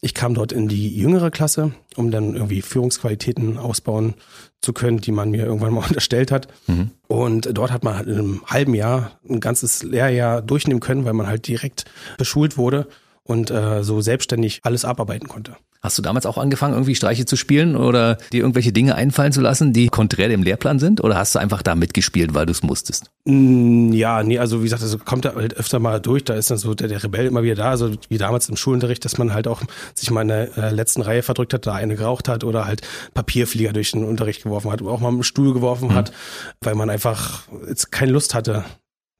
Ich 0.00 0.14
kam 0.14 0.34
dort 0.34 0.52
in 0.52 0.68
die 0.68 0.96
jüngere 0.96 1.30
Klasse, 1.30 1.72
um 1.96 2.10
dann 2.10 2.34
irgendwie 2.34 2.62
Führungsqualitäten 2.62 3.58
ausbauen 3.58 4.14
zu 4.60 4.72
können, 4.72 4.98
die 4.98 5.10
man 5.10 5.30
mir 5.30 5.44
irgendwann 5.44 5.74
mal 5.74 5.84
unterstellt 5.86 6.30
hat. 6.30 6.48
Mhm. 6.66 6.90
Und 7.08 7.50
dort 7.52 7.72
hat 7.72 7.84
man 7.84 7.96
halt 7.96 8.06
in 8.06 8.18
einem 8.18 8.42
halben 8.46 8.74
Jahr 8.74 9.18
ein 9.28 9.40
ganzes 9.40 9.82
Lehrjahr 9.82 10.42
durchnehmen 10.42 10.80
können, 10.80 11.04
weil 11.04 11.14
man 11.14 11.26
halt 11.26 11.48
direkt 11.48 11.84
beschult 12.16 12.56
wurde 12.56 12.86
und 13.28 13.50
äh, 13.50 13.84
so 13.84 14.00
selbstständig 14.00 14.60
alles 14.64 14.84
abarbeiten 14.84 15.28
konnte. 15.28 15.56
Hast 15.80 15.96
du 15.96 16.02
damals 16.02 16.26
auch 16.26 16.38
angefangen, 16.38 16.72
irgendwie 16.72 16.96
Streiche 16.96 17.24
zu 17.24 17.36
spielen 17.36 17.76
oder 17.76 18.16
dir 18.32 18.40
irgendwelche 18.40 18.72
Dinge 18.72 18.96
einfallen 18.96 19.32
zu 19.32 19.40
lassen, 19.40 19.72
die 19.72 19.86
konträr 19.88 20.28
dem 20.28 20.42
Lehrplan 20.42 20.80
sind? 20.80 21.04
Oder 21.04 21.16
hast 21.16 21.36
du 21.36 21.38
einfach 21.38 21.62
da 21.62 21.76
mitgespielt, 21.76 22.34
weil 22.34 22.46
du 22.46 22.52
es 22.52 22.64
musstest? 22.64 23.12
Mm, 23.26 23.92
ja, 23.92 24.24
nee, 24.24 24.40
also 24.40 24.58
wie 24.60 24.64
gesagt, 24.64 24.82
das 24.82 24.98
kommt 25.04 25.24
da 25.24 25.36
halt 25.36 25.56
öfter 25.56 25.78
mal 25.78 26.00
durch. 26.00 26.24
Da 26.24 26.34
ist 26.34 26.50
dann 26.50 26.58
so 26.58 26.74
der, 26.74 26.88
der 26.88 27.04
Rebell 27.04 27.26
immer 27.26 27.44
wieder 27.44 27.54
da, 27.54 27.70
also 27.70 27.92
wie 28.08 28.18
damals 28.18 28.48
im 28.48 28.56
Schulunterricht, 28.56 29.04
dass 29.04 29.18
man 29.18 29.32
halt 29.32 29.46
auch 29.46 29.62
sich 29.94 30.10
mal 30.10 30.22
in 30.22 30.28
der 30.28 30.58
äh, 30.58 30.70
letzten 30.70 31.02
Reihe 31.02 31.22
verdrückt 31.22 31.54
hat, 31.54 31.64
da 31.64 31.74
eine 31.74 31.94
geraucht 31.94 32.28
hat 32.28 32.42
oder 32.42 32.64
halt 32.64 32.82
Papierflieger 33.14 33.72
durch 33.72 33.92
den 33.92 34.04
Unterricht 34.04 34.42
geworfen 34.42 34.72
hat, 34.72 34.82
oder 34.82 34.90
auch 34.90 35.00
mal 35.00 35.10
einen 35.10 35.22
Stuhl 35.22 35.54
geworfen 35.54 35.90
mhm. 35.90 35.94
hat, 35.94 36.12
weil 36.60 36.74
man 36.74 36.90
einfach 36.90 37.42
jetzt 37.68 37.92
keine 37.92 38.10
Lust 38.10 38.34
hatte, 38.34 38.64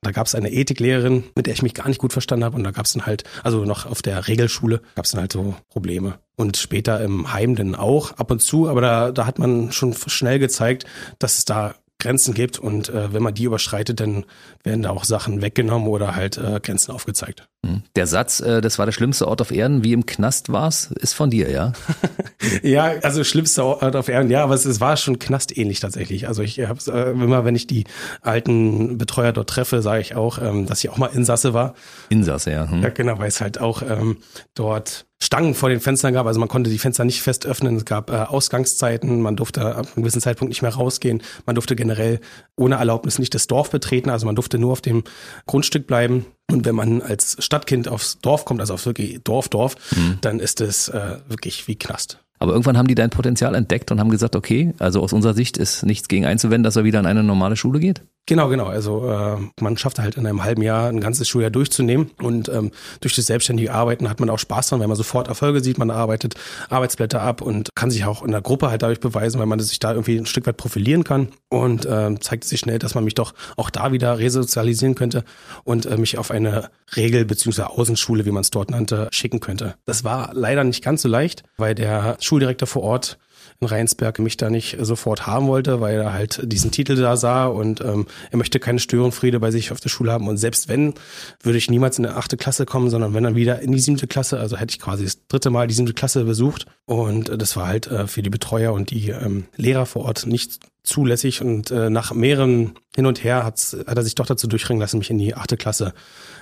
da 0.03 0.13
gab 0.13 0.27
es 0.27 0.35
eine 0.35 0.53
Ethiklehrerin, 0.53 1.25
mit 1.35 1.47
der 1.47 1.55
ich 1.55 1.63
mich 1.63 1.75
gar 1.75 1.89
nicht 1.89 1.99
gut 1.99 2.13
verstanden 2.13 2.45
habe. 2.45 2.57
Und 2.57 2.65
da 2.65 2.71
gab 2.71 2.87
es 2.87 2.93
dann 2.93 3.07
halt, 3.07 3.25
also 3.43 3.65
noch 3.65 3.87
auf 3.87 4.01
der 4.01 4.29
Regelschule, 4.29 4.81
gab 4.95 5.05
es 5.05 5.11
dann 5.11 5.21
halt 5.21 5.33
so 5.33 5.57
Probleme. 5.69 6.21
Und 6.37 6.57
später 6.57 7.01
im 7.01 7.33
Heim 7.33 7.57
dann 7.57 7.75
auch 7.75 8.13
ab 8.13 8.31
und 8.31 8.41
zu, 8.41 8.69
aber 8.69 8.81
da, 8.81 9.13
da 9.13 9.27
hat 9.27 9.39
man 9.39 9.73
schon 9.73 9.95
schnell 9.95 10.39
gezeigt, 10.39 10.87
dass 11.19 11.39
es 11.39 11.45
da 11.45 11.75
Grenzen 12.01 12.33
gibt 12.33 12.61
und 12.61 12.91
äh, 12.91 13.13
wenn 13.13 13.25
man 13.25 13.35
die 13.35 13.43
überschreitet, 13.43 13.99
dann 13.99 14.25
werden 14.63 14.83
da 14.83 14.91
auch 14.91 15.03
Sachen 15.03 15.43
weggenommen 15.43 15.89
oder 15.89 16.15
halt 16.15 16.39
äh, 16.39 16.61
Grenzen 16.63 16.93
aufgezeigt. 16.93 17.49
Hm. 17.67 17.83
Der 17.97 18.07
Satz, 18.07 18.39
äh, 18.39 18.61
das 18.61 18.79
war 18.79 18.87
der 18.87 18.93
schlimmste 18.93 19.27
Ort 19.27 19.41
auf 19.41 19.51
Erden, 19.51 19.83
wie 19.83 19.93
im 19.93 20.07
Knast 20.07 20.53
war's, 20.53 20.93
ist 20.93 21.15
von 21.15 21.29
dir, 21.29 21.51
ja? 21.51 21.73
ja, 22.63 22.85
also 23.03 23.25
schlimmste 23.25 23.65
Ort 23.65 23.97
auf 23.97 24.09
Erden, 24.09 24.31
ja, 24.31 24.45
aber 24.45 24.55
es, 24.55 24.65
es 24.65 24.81
war 24.81 24.97
schon 24.97 25.19
knastähnlich 25.19 25.81
tatsächlich. 25.81 26.29
Also 26.29 26.43
ich 26.43 26.61
habe 26.61 26.79
äh, 26.87 27.11
immer, 27.11 27.45
wenn 27.45 27.57
ich 27.57 27.67
die 27.67 27.83
alten 28.23 28.97
Betreuer 28.97 29.33
dort 29.33 29.51
treffe, 29.51 29.83
sage 29.83 30.01
ich 30.01 30.15
auch, 30.15 30.41
ähm, 30.41 30.67
dass 30.67 30.85
ich 30.85 30.91
auch 30.91 30.99
mal 30.99 31.09
Insasse 31.09 31.53
war. 31.53 31.75
Insasse, 32.11 32.53
ja. 32.53 32.71
Hm. 32.71 32.81
Ja, 32.81 32.91
genau, 32.91 33.19
weil 33.19 33.29
es 33.29 33.41
halt 33.41 33.61
auch 33.61 33.83
ähm, 33.83 34.19
dort 34.55 35.08
Stangen 35.21 35.55
vor 35.55 35.69
den 35.69 35.81
Fenstern 35.81 36.15
gab. 36.15 36.27
Also 36.27 36.39
man 36.39 36.49
konnte 36.49 36.71
die 36.71 36.79
Fenster 36.79 37.05
nicht 37.05 37.23
fest 37.23 37.45
öffnen. 37.45 37.77
Es 37.77 37.85
gab 37.85 38.11
äh, 38.11 38.15
Ausgangszeiten. 38.15 39.21
Man 39.21 39.37
durfte 39.37 39.75
ab 39.75 39.87
einem 39.87 40.05
gewissen 40.05 40.21
Zeitpunkt 40.21 40.51
nicht 40.51 40.63
mehr 40.63 40.75
rausgehen. 40.75 41.23
Man 41.45 41.55
durfte 41.55 41.75
generell 41.75 42.21
ohne 42.57 42.77
Erlaubnis 42.77 43.19
nicht 43.19 43.35
das 43.35 43.49
Dorf 43.49 43.71
betreten. 43.71 44.11
Also 44.11 44.27
man 44.27 44.37
durfte 44.37 44.59
nur 44.59 44.73
auf 44.73 44.81
dem 44.81 45.03
Grundstück 45.47 45.87
bleiben. 45.87 46.27
Und 46.51 46.65
wenn 46.65 46.75
man 46.75 47.03
als 47.03 47.37
Stadtkind 47.41 47.89
aufs 47.89 48.21
Dorf 48.21 48.45
kommt, 48.45 48.61
also 48.61 48.75
auf 48.75 48.87
wirklich 48.87 49.21
Dorf, 49.25 49.49
Dorf, 49.49 49.75
mhm. 49.95 50.19
dann 50.21 50.39
ist 50.39 50.61
es 50.61 50.89
äh, 50.89 51.19
wirklich 51.29 51.67
wie 51.67 51.77
Knast. 51.77 52.21
Aber 52.39 52.53
irgendwann 52.53 52.79
haben 52.79 52.87
die 52.87 52.95
dein 52.95 53.11
Potenzial 53.11 53.55
entdeckt 53.55 53.91
und 53.91 53.99
haben 53.99 54.11
gesagt, 54.11 54.37
okay, 54.37 54.73
also 54.79 55.03
aus 55.03 55.13
unserer 55.13 55.35
Sicht 55.35 55.57
ist 55.57 55.85
nichts 55.85 56.07
gegen 56.07 56.25
einzuwenden, 56.25 56.63
dass 56.63 56.77
er 56.77 56.85
wieder 56.85 57.01
in 57.01 57.07
eine 57.07 57.25
normale 57.25 57.57
Schule 57.57 57.81
geht? 57.81 58.03
Genau, 58.29 58.51
genau. 58.51 58.67
Also 58.67 59.11
äh, 59.11 59.39
man 59.59 59.79
schafft 59.79 59.99
halt 59.99 60.19
in 60.19 60.27
einem 60.27 60.45
halben 60.45 60.61
Jahr 60.61 60.91
ein 60.91 61.01
ganzes 61.01 61.27
Schuljahr 61.27 61.51
durchzunehmen 61.51 62.11
und 62.21 62.51
ähm, 62.51 62.73
durch 63.01 63.17
das 63.17 63.25
selbstständige 63.25 63.73
Arbeiten 63.73 64.11
hat 64.11 64.21
man 64.21 64.29
auch 64.29 64.39
Spaß 64.39 64.69
dran, 64.69 64.81
weil 64.81 64.87
man 64.87 64.99
sofort 64.99 65.29
Erfolge 65.29 65.63
sieht, 65.63 65.79
man 65.79 65.91
arbeitet 65.91 66.35
Arbeitsblätter 66.69 67.23
ab 67.23 67.41
und 67.41 67.71
kann 67.75 67.91
sich 67.91 68.05
auch 68.05 68.23
in 68.23 68.31
der 68.31 68.43
Gruppe 68.43 68.69
halt 68.69 68.83
dadurch 68.83 69.01
beweisen, 69.01 69.39
weil 69.39 69.47
man 69.47 69.59
sich 69.61 69.79
da 69.79 69.93
irgendwie 69.93 70.19
ein 70.19 70.27
Stück 70.27 70.47
weit 70.47 70.59
profilieren 70.59 71.05
kann 71.05 71.29
und 71.49 71.87
äh, 71.87 72.21
zeigt 72.21 72.45
sich 72.45 72.61
schnell, 72.61 72.79
dass 72.79 72.95
man 72.95 73.05
mich 73.05 73.15
doch 73.15 73.33
auch 73.57 73.71
da 73.71 73.93
wieder 73.93 74.19
resozialisieren 74.19 74.95
könnte 74.95 75.25
und 75.65 75.87
äh, 75.87 75.97
mich 75.97 76.19
auf 76.19 76.31
eine 76.31 76.69
Regel- 76.97 77.25
bzw. 77.25 77.63
Außenschule, 77.63 78.27
wie 78.27 78.31
man 78.31 78.43
es 78.43 78.51
dort 78.51 78.71
nannte, 78.71 79.09
schicken 79.11 79.41
könnte. 79.41 79.77
Das 79.87 80.05
war 80.05 80.33
leider 80.35 80.65
nicht 80.65 80.85
ganz 80.85 81.01
so 81.01 81.09
leicht, 81.09 81.45
weil 81.57 81.75
der 81.75 82.19
Schuldirektor 82.21 82.67
vor 82.67 82.83
Ort 82.83 83.19
in 83.61 83.67
Rheinsberg 83.67 84.19
mich 84.21 84.37
da 84.37 84.51
nicht 84.51 84.77
sofort 84.81 85.27
haben 85.27 85.49
wollte, 85.49 85.81
weil 85.81 85.97
er 85.97 86.13
halt 86.13 86.41
diesen 86.45 86.71
Titel 86.71 86.95
da 86.95 87.17
sah 87.17 87.47
und 87.47 87.81
ähm, 87.81 88.07
er 88.31 88.39
möchte 88.39 88.61
keine 88.61 88.79
Störenfriede 88.79 89.41
bei 89.41 89.51
sich 89.51 89.73
auf 89.73 89.81
der 89.81 89.89
Schule 89.89 90.13
haben. 90.13 90.29
Und 90.29 90.37
selbst 90.37 90.69
wenn, 90.69 90.95
würde 91.43 91.59
ich 91.59 91.69
niemals 91.69 91.99
in 91.99 92.07
eine 92.07 92.17
achte 92.17 92.37
Klasse 92.37 92.67
kommen, 92.67 92.89
sondern 92.89 93.15
wenn 93.15 93.25
dann 93.25 93.35
wieder 93.35 93.61
in 93.61 93.73
die 93.73 93.81
siebte 93.81 94.07
Klasse. 94.07 94.39
Also 94.39 94.57
hätte 94.57 94.73
ich 94.73 94.79
quasi 94.79 95.05
das 95.05 95.27
dritte 95.27 95.51
Mal 95.51 95.67
die 95.67 95.75
siebte 95.75 95.95
Klasse 95.95 96.25
besucht. 96.25 96.67
Und 96.87 97.29
äh, 97.29 97.39
das 97.39 97.57
war 97.57 97.67
halt 97.67 97.89
äh, 97.89 98.07
für 98.07 98.23
die 98.23 98.31
Betreuer 98.31 98.73
und 98.73 98.91
die 98.91 99.11
ähm, 99.11 99.47
Lehrer 99.57 99.87
vor 99.87 100.05
Ort 100.05 100.27
nicht 100.27 100.61
zulässig 100.85 101.43
und 101.43 101.71
äh, 101.71 101.91
nach 101.91 102.13
mehreren 102.13 102.73
hin 102.97 103.07
und 103.07 103.23
her 103.23 103.45
hat 103.45 103.75
er 103.87 104.03
sich 104.03 104.15
doch 104.15 104.27
dazu 104.27 104.47
durchringen 104.47 104.81
lassen, 104.81 104.99
mich 104.99 105.11
in 105.11 105.19
die 105.19 105.35
achte 105.35 105.57
Klasse 105.57 105.93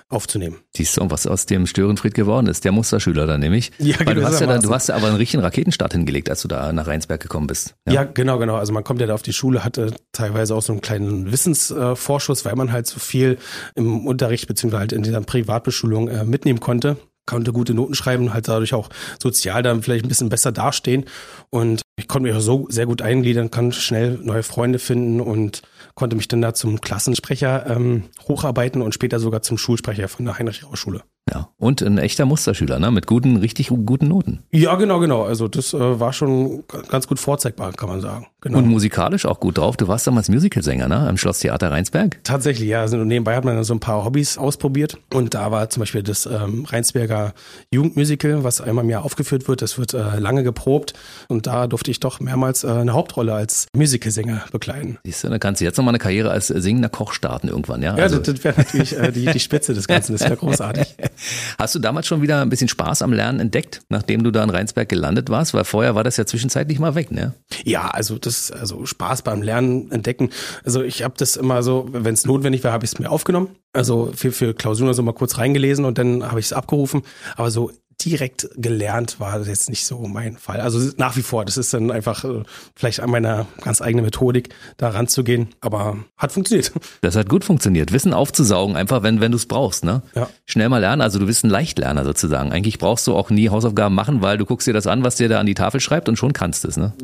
aufzunehmen. 0.09 0.59
Siehst 0.77 0.97
du, 0.97 1.11
was 1.11 1.27
aus 1.27 1.47
dem 1.47 1.67
Störenfried 1.67 2.15
geworden 2.15 2.47
ist, 2.47 2.65
der 2.65 2.73
Musterschüler 2.73 3.27
dann 3.27 3.41
nämlich. 3.41 3.73
Ja, 3.79 3.97
Weil 4.05 4.15
du 4.15 4.25
hast 4.25 4.41
ja 4.41 4.47
dann, 4.47 4.63
du 4.63 4.73
hast 4.73 4.89
ja 4.89 4.95
aber 4.95 5.09
einen 5.09 5.17
richtigen 5.17 5.43
Raketenstart 5.43 5.93
hingelegt, 5.93 6.31
als 6.31 6.43
du 6.43 6.49
da 6.49 6.73
nach 6.73 6.87
Rheinsberg 6.87 7.21
gekommen 7.21 7.47
bist. 7.47 7.75
Ja, 7.87 7.95
ja 7.95 8.05
genau, 8.05 8.39
genau. 8.39 8.57
Also 8.57 8.73
man 8.73 8.85
kommt 8.85 9.01
ja 9.01 9.07
da 9.07 9.15
auf 9.15 9.23
die 9.23 9.33
Schule, 9.33 9.65
hatte 9.65 9.95
teilweise 10.13 10.55
auch 10.55 10.63
so 10.63 10.73
einen 10.73 10.81
kleinen 10.81 11.33
Wissensvorschuss, 11.33 12.45
weil 12.45 12.55
man 12.55 12.73
halt 12.73 12.87
so 12.87 13.01
viel 13.01 13.39
im 13.75 14.07
Unterricht 14.07 14.47
beziehungsweise 14.47 14.81
halt 14.81 14.93
in 14.93 15.03
dieser 15.03 15.21
Privatbeschulung 15.21 16.09
äh, 16.09 16.25
mitnehmen 16.25 16.61
konnte 16.61 16.97
konnte 17.27 17.53
gute 17.53 17.75
Noten 17.75 17.95
schreiben, 17.95 18.33
halt 18.33 18.49
dadurch 18.49 18.75
auch 18.75 18.89
sozial 19.21 19.63
dann 19.63 19.83
vielleicht 19.83 20.05
ein 20.05 20.09
bisschen 20.09 20.29
besser 20.29 20.53
dastehen. 20.53 21.05
Und 21.51 21.83
ich 21.97 22.09
konnte 22.09 22.29
mich 22.29 22.37
auch 22.37 22.41
so 22.41 22.67
sehr 22.71 22.87
gut 22.87 23.03
eingliedern, 23.03 23.51
kann 23.51 23.73
schnell 23.73 24.19
neue 24.23 24.43
Freunde 24.43 24.79
finden 24.79 25.21
und 25.21 25.63
konnte 25.95 26.17
mich 26.17 26.29
dann 26.29 26.43
da 26.43 26.55
zum 26.55 26.81
Klassensprecher 26.81 27.67
ähm, 27.69 28.05
hocharbeiten 28.29 28.83
und 28.83 28.95
später 28.95 29.19
sogar 29.19 29.43
zum 29.43 29.59
Schulsprecher 29.59 30.09
von 30.09 30.25
der 30.25 30.39
Heinrich-Rausch-Schule. 30.39 31.03
Ja, 31.33 31.49
und 31.57 31.83
ein 31.83 31.99
echter 31.99 32.25
Musterschüler, 32.25 32.79
ne? 32.79 32.93
Mit 32.93 33.09
guten, 33.09 33.37
richtig 33.39 33.69
guten 33.69 34.07
Noten. 34.07 34.45
Ja, 34.53 34.77
genau, 34.77 35.01
genau. 35.01 35.25
Also 35.25 35.49
das 35.49 35.75
äh, 35.75 36.01
war 36.01 36.13
schon 36.13 36.63
ganz 36.89 37.09
gut 37.09 37.19
vorzeigbar, 37.19 37.73
kann 37.73 37.89
man 37.89 38.01
sagen. 38.01 38.29
Genau. 38.47 38.59
Und 38.59 38.69
musikalisch 38.69 39.27
auch 39.27 39.41
gut 39.41 39.59
drauf. 39.59 39.77
Du 39.77 39.89
warst 39.89 40.07
damals 40.07 40.29
Musicalsänger, 40.29 40.87
ne? 40.87 41.09
Im 41.09 41.17
Schlosstheater 41.17 41.73
Rheinsberg? 41.73 42.21
Tatsächlich, 42.23 42.69
ja. 42.69 42.81
Also 42.81 42.97
nebenbei 42.99 43.35
hat 43.35 43.45
man 43.45 43.57
dann 43.57 43.65
so 43.65 43.75
ein 43.75 43.81
paar 43.81 44.05
Hobbys 44.05 44.39
ausprobiert. 44.39 44.99
Und 45.13 45.35
da 45.35 45.51
war 45.51 45.69
zum 45.69 45.81
Beispiel 45.81 46.05
das 46.05 46.27
ähm, 46.27 46.65
Rheinsberger 46.65 47.35
Jugendmusical, 47.73 48.45
was 48.45 48.61
einmal 48.61 48.85
im 48.85 48.91
Jahr 48.91 49.05
aufgeführt 49.05 49.49
wird. 49.49 49.63
Das 49.63 49.79
wird 49.79 49.95
äh, 49.95 50.21
lange 50.21 50.45
geprobt. 50.45 50.93
Und 51.27 51.49
da 51.49 51.67
durfte 51.67 51.91
ich 51.91 51.99
doch 51.99 52.21
mehrmals 52.21 52.63
äh, 52.63 52.69
eine 52.69 52.93
Hauptrolle 52.93 53.35
als 53.35 53.67
Musicalsänger 53.75 54.45
bekleiden. 54.53 54.99
Siehst 55.05 55.25
du, 55.25 55.29
dann 55.29 55.41
kannst 55.41 55.61
du 55.61 55.65
jetzt 55.65 55.77
nochmal 55.77 55.93
eine 55.93 55.99
Karriere 55.99 56.31
als 56.31 56.47
singender 56.47 56.89
Koch 56.89 57.13
starten 57.13 57.49
irgendwann, 57.49 57.83
ja? 57.83 57.97
Ja, 57.97 58.05
also. 58.05 58.19
das, 58.19 58.35
das 58.35 58.45
wäre 58.45 58.59
natürlich 58.59 58.97
äh, 58.97 59.11
die, 59.11 59.27
die 59.27 59.41
Spitze 59.41 59.75
des 59.75 59.89
Ganzen. 59.89 60.13
Das 60.13 60.23
wäre 60.23 60.37
großartig. 60.37 60.95
Hast 61.59 61.75
du 61.75 61.81
damals 61.81 62.07
schon 62.07 62.23
wieder 62.23 62.43
ein 62.43 62.49
bisschen 62.49 62.69
Spaß 62.69 63.03
am 63.03 63.13
Lernen 63.13 63.41
entdeckt, 63.41 63.83
nachdem 63.89 64.23
du 64.23 64.31
da 64.31 64.45
in 64.45 64.51
Rheinsberg 64.51 64.89
gelandet 64.89 65.31
warst? 65.31 65.53
Weil 65.53 65.65
vorher 65.65 65.97
war 65.97 66.05
das 66.05 66.17
ja 66.17 66.27
zwischenzeitlich 66.27 66.79
mal 66.79 66.95
weg, 66.95 67.11
ne? 67.11 67.35
Ja, 67.65 67.89
also 67.89 68.19
das, 68.19 68.36
also 68.53 68.87
Spaß 68.87 69.23
beim 69.23 69.43
Lernen 69.43 69.91
entdecken. 69.91 70.31
Also 70.65 70.83
ich 70.83 71.03
habe 71.03 71.15
das 71.17 71.37
immer 71.37 71.63
so, 71.63 71.87
wenn 71.91 72.15
es 72.15 72.27
notwendig 72.27 72.65
war, 72.65 72.73
habe 72.73 72.85
ich 72.85 72.93
es 72.93 72.99
mir 72.99 73.11
aufgenommen. 73.11 73.49
Also 73.73 74.11
für, 74.15 74.33
für 74.33 74.55
Klausuren 74.55 74.95
so 74.95 75.03
mal 75.03 75.13
kurz 75.13 75.39
reingelesen 75.39 75.85
und 75.85 75.99
dann 75.99 76.29
habe 76.29 76.41
ich 76.41 76.47
es 76.47 76.53
abgerufen. 76.53 77.03
Aber 77.37 77.51
so 77.51 77.71
direkt 78.05 78.49
gelernt 78.57 79.21
war 79.21 79.39
das 79.39 79.49
jetzt 79.49 79.71
nicht 79.71 79.85
so 79.85 80.01
mein 80.01 80.37
Fall. 80.37 80.61
Also 80.61 80.93
nach 80.97 81.17
wie 81.17 81.23
vor, 81.23 81.45
das 81.45 81.57
ist 81.57 81.73
dann 81.73 81.91
einfach 81.91 82.25
äh, 82.25 82.43
vielleicht 82.75 83.01
an 83.01 83.11
meiner 83.11 83.47
ganz 83.63 83.81
eigenen 83.81 84.05
Methodik, 84.05 84.51
da 84.77 84.91
ranzugehen, 84.91 85.49
aber 85.61 85.99
hat 86.17 86.33
funktioniert. 86.33 86.73
Das 87.03 87.15
hat 87.15 87.29
gut 87.29 87.45
funktioniert. 87.45 87.93
Wissen 87.93 88.13
aufzusaugen, 88.13 88.75
einfach 88.75 89.03
wenn, 89.03 89.21
wenn 89.21 89.31
du 89.31 89.37
es 89.37 89.47
brauchst, 89.47 89.85
ne? 89.85 90.03
Ja. 90.15 90.29
Schnell 90.45 90.69
mal 90.69 90.79
lernen, 90.79 91.03
also 91.03 91.19
du 91.19 91.27
bist 91.27 91.45
ein 91.45 91.51
Leichtlerner 91.51 92.05
sozusagen. 92.05 92.53
Eigentlich 92.53 92.79
brauchst 92.79 93.07
du 93.07 93.15
auch 93.15 93.31
nie 93.31 93.49
Hausaufgaben 93.49 93.95
machen, 93.95 94.23
weil 94.23 94.39
du 94.39 94.45
guckst 94.45 94.67
dir 94.67 94.73
das 94.73 94.87
an, 94.87 95.05
was 95.05 95.17
dir 95.17 95.29
da 95.29 95.39
an 95.39 95.47
die 95.47 95.55
Tafel 95.55 95.79
schreibt 95.79 96.09
und 96.09 96.17
schon 96.17 96.33
kannst 96.33 96.65
es, 96.65 96.77
ne? 96.77 96.95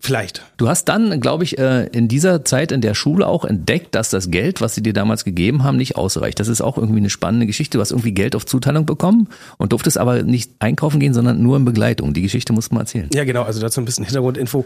Vielleicht. 0.00 0.44
Du 0.58 0.68
hast 0.68 0.86
dann, 0.86 1.20
glaube 1.20 1.44
ich, 1.44 1.58
äh, 1.58 1.86
in 1.86 2.08
dieser 2.08 2.44
Zeit 2.44 2.70
in 2.70 2.80
der 2.80 2.94
Schule 2.94 3.26
auch 3.26 3.44
entdeckt, 3.44 3.94
dass 3.94 4.10
das 4.10 4.30
Geld, 4.30 4.60
was 4.60 4.74
sie 4.74 4.82
dir 4.82 4.92
damals 4.92 5.24
gegeben 5.24 5.64
haben, 5.64 5.76
nicht 5.76 5.96
ausreicht. 5.96 6.38
Das 6.38 6.48
ist 6.48 6.60
auch 6.60 6.76
irgendwie 6.76 6.98
eine 6.98 7.10
spannende 7.10 7.46
Geschichte. 7.46 7.78
Du 7.78 7.80
hast 7.80 7.92
irgendwie 7.92 8.12
Geld 8.12 8.36
auf 8.36 8.44
Zuteilung 8.44 8.84
bekommen 8.84 9.28
und 9.56 9.72
durftest 9.72 9.96
aber 9.96 10.22
nicht 10.22 10.35
einkaufen 10.58 11.00
gehen, 11.00 11.14
sondern 11.14 11.42
nur 11.42 11.56
in 11.56 11.64
Begleitung. 11.64 12.14
Die 12.14 12.22
Geschichte 12.22 12.52
musst 12.52 12.70
du 12.70 12.74
mal 12.74 12.82
erzählen. 12.82 13.08
Ja, 13.12 13.24
genau. 13.24 13.42
Also 13.42 13.60
dazu 13.60 13.80
ein 13.80 13.84
bisschen 13.84 14.04
Hintergrundinfo. 14.04 14.64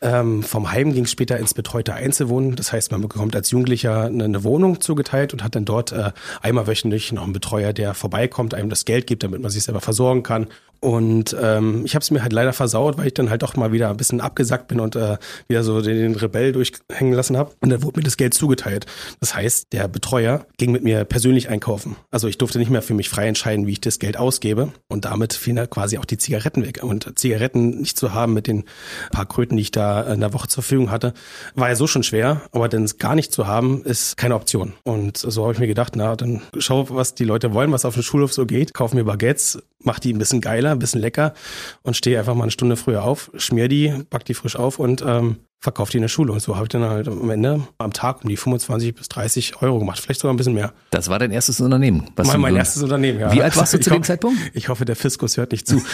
Ähm, 0.00 0.42
vom 0.42 0.70
Heim 0.72 0.92
ging 0.92 1.04
es 1.04 1.10
später 1.10 1.38
ins 1.38 1.54
betreute 1.54 1.94
Einzelwohnen. 1.94 2.56
Das 2.56 2.72
heißt, 2.72 2.92
man 2.92 3.00
bekommt 3.00 3.36
als 3.36 3.50
Jugendlicher 3.50 4.06
eine, 4.06 4.24
eine 4.24 4.44
Wohnung 4.44 4.80
zugeteilt 4.80 5.32
und 5.32 5.42
hat 5.44 5.54
dann 5.54 5.64
dort 5.64 5.92
äh, 5.92 6.12
einmal 6.40 6.66
wöchentlich 6.66 7.12
noch 7.12 7.24
einen 7.24 7.32
Betreuer, 7.32 7.72
der 7.72 7.94
vorbeikommt, 7.94 8.54
einem 8.54 8.70
das 8.70 8.84
Geld 8.84 9.06
gibt, 9.06 9.22
damit 9.22 9.40
man 9.40 9.50
sich 9.50 9.62
selber 9.62 9.80
versorgen 9.80 10.22
kann. 10.22 10.46
Und 10.82 11.36
ähm, 11.40 11.82
ich 11.84 11.94
habe 11.94 12.02
es 12.02 12.10
mir 12.10 12.22
halt 12.22 12.32
leider 12.32 12.52
versaut, 12.52 12.98
weil 12.98 13.06
ich 13.06 13.14
dann 13.14 13.30
halt 13.30 13.42
doch 13.42 13.54
mal 13.54 13.70
wieder 13.70 13.88
ein 13.88 13.96
bisschen 13.96 14.20
abgesackt 14.20 14.66
bin 14.66 14.80
und 14.80 14.96
äh, 14.96 15.16
wieder 15.46 15.62
so 15.62 15.80
den, 15.80 15.96
den 15.96 16.16
Rebell 16.16 16.50
durchhängen 16.50 17.12
lassen 17.12 17.36
habe. 17.36 17.52
Und 17.60 17.70
dann 17.70 17.84
wurde 17.84 18.00
mir 18.00 18.04
das 18.04 18.16
Geld 18.16 18.34
zugeteilt. 18.34 18.86
Das 19.20 19.36
heißt, 19.36 19.72
der 19.72 19.86
Betreuer 19.86 20.44
ging 20.56 20.72
mit 20.72 20.82
mir 20.82 21.04
persönlich 21.04 21.48
einkaufen. 21.48 21.94
Also 22.10 22.26
ich 22.26 22.36
durfte 22.36 22.58
nicht 22.58 22.68
mehr 22.70 22.82
für 22.82 22.94
mich 22.94 23.08
frei 23.08 23.28
entscheiden, 23.28 23.68
wie 23.68 23.72
ich 23.72 23.80
das 23.80 24.00
Geld 24.00 24.16
ausgebe. 24.16 24.72
Und 24.88 25.04
damit 25.04 25.34
fielen 25.34 25.60
halt 25.60 25.70
quasi 25.70 25.98
auch 25.98 26.04
die 26.04 26.18
Zigaretten 26.18 26.66
weg. 26.66 26.80
Und 26.82 27.16
Zigaretten 27.16 27.78
nicht 27.78 27.96
zu 27.96 28.12
haben 28.12 28.34
mit 28.34 28.48
den 28.48 28.64
paar 29.12 29.26
Kröten, 29.26 29.56
die 29.56 29.62
ich 29.62 29.70
da 29.70 30.02
in 30.12 30.18
der 30.18 30.32
Woche 30.32 30.48
zur 30.48 30.64
Verfügung 30.64 30.90
hatte, 30.90 31.14
war 31.54 31.68
ja 31.68 31.76
so 31.76 31.86
schon 31.86 32.02
schwer. 32.02 32.42
Aber 32.50 32.68
dann 32.68 32.82
es 32.82 32.98
gar 32.98 33.14
nicht 33.14 33.32
zu 33.32 33.46
haben, 33.46 33.84
ist 33.84 34.16
keine 34.16 34.34
Option. 34.34 34.72
Und 34.82 35.16
so 35.16 35.44
habe 35.44 35.52
ich 35.52 35.60
mir 35.60 35.68
gedacht, 35.68 35.94
na, 35.94 36.16
dann 36.16 36.42
schau, 36.58 36.90
was 36.90 37.14
die 37.14 37.24
Leute 37.24 37.54
wollen, 37.54 37.70
was 37.70 37.84
auf 37.84 37.94
dem 37.94 38.02
Schulhof 38.02 38.32
so 38.32 38.46
geht. 38.46 38.74
Kauf 38.74 38.94
mir 38.94 39.04
Baguettes, 39.04 39.62
mach 39.84 39.98
die 39.98 40.12
ein 40.12 40.18
bisschen 40.18 40.40
geiler, 40.40 40.72
ein 40.72 40.78
bisschen 40.78 41.00
lecker 41.00 41.34
und 41.82 41.96
stehe 41.96 42.18
einfach 42.18 42.34
mal 42.34 42.44
eine 42.44 42.50
Stunde 42.50 42.76
früher 42.76 43.04
auf, 43.04 43.30
schmier 43.36 43.68
die, 43.68 43.92
back 44.10 44.24
die 44.24 44.34
frisch 44.34 44.56
auf 44.56 44.78
und 44.78 45.02
ähm, 45.06 45.36
verkauf 45.62 45.88
die 45.90 45.96
in 45.98 46.02
der 46.02 46.08
Schule. 46.08 46.32
Und 46.32 46.40
so 46.42 46.56
habe 46.56 46.64
ich 46.66 46.68
dann 46.70 46.82
halt 46.82 47.08
am 47.08 47.30
Ende 47.30 47.62
am 47.78 47.92
Tag 47.92 48.22
um 48.24 48.28
die 48.28 48.36
25 48.36 48.94
bis 48.94 49.08
30 49.08 49.62
Euro 49.62 49.78
gemacht, 49.78 50.00
vielleicht 50.00 50.20
sogar 50.20 50.34
ein 50.34 50.36
bisschen 50.36 50.54
mehr. 50.54 50.72
Das 50.90 51.08
war 51.08 51.18
dein 51.18 51.30
erstes 51.30 51.60
Unternehmen. 51.60 52.10
Was 52.16 52.26
Mein, 52.28 52.40
mein 52.40 52.56
erstes 52.56 52.82
Unternehmen, 52.82 53.20
ja. 53.20 53.32
Wie 53.32 53.42
alt 53.42 53.56
warst 53.56 53.72
du 53.72 53.78
Ich 53.82 53.84
zu 53.84 53.90
dem 53.90 53.98
hoffe- 54.00 54.06
Zeitpunkt? 54.08 54.38
Ich 54.54 54.68
hoffe, 54.68 54.84
der 54.84 54.96
Fiskus 54.96 55.36
hört 55.36 55.52
nicht 55.52 55.66
zu. 55.66 55.80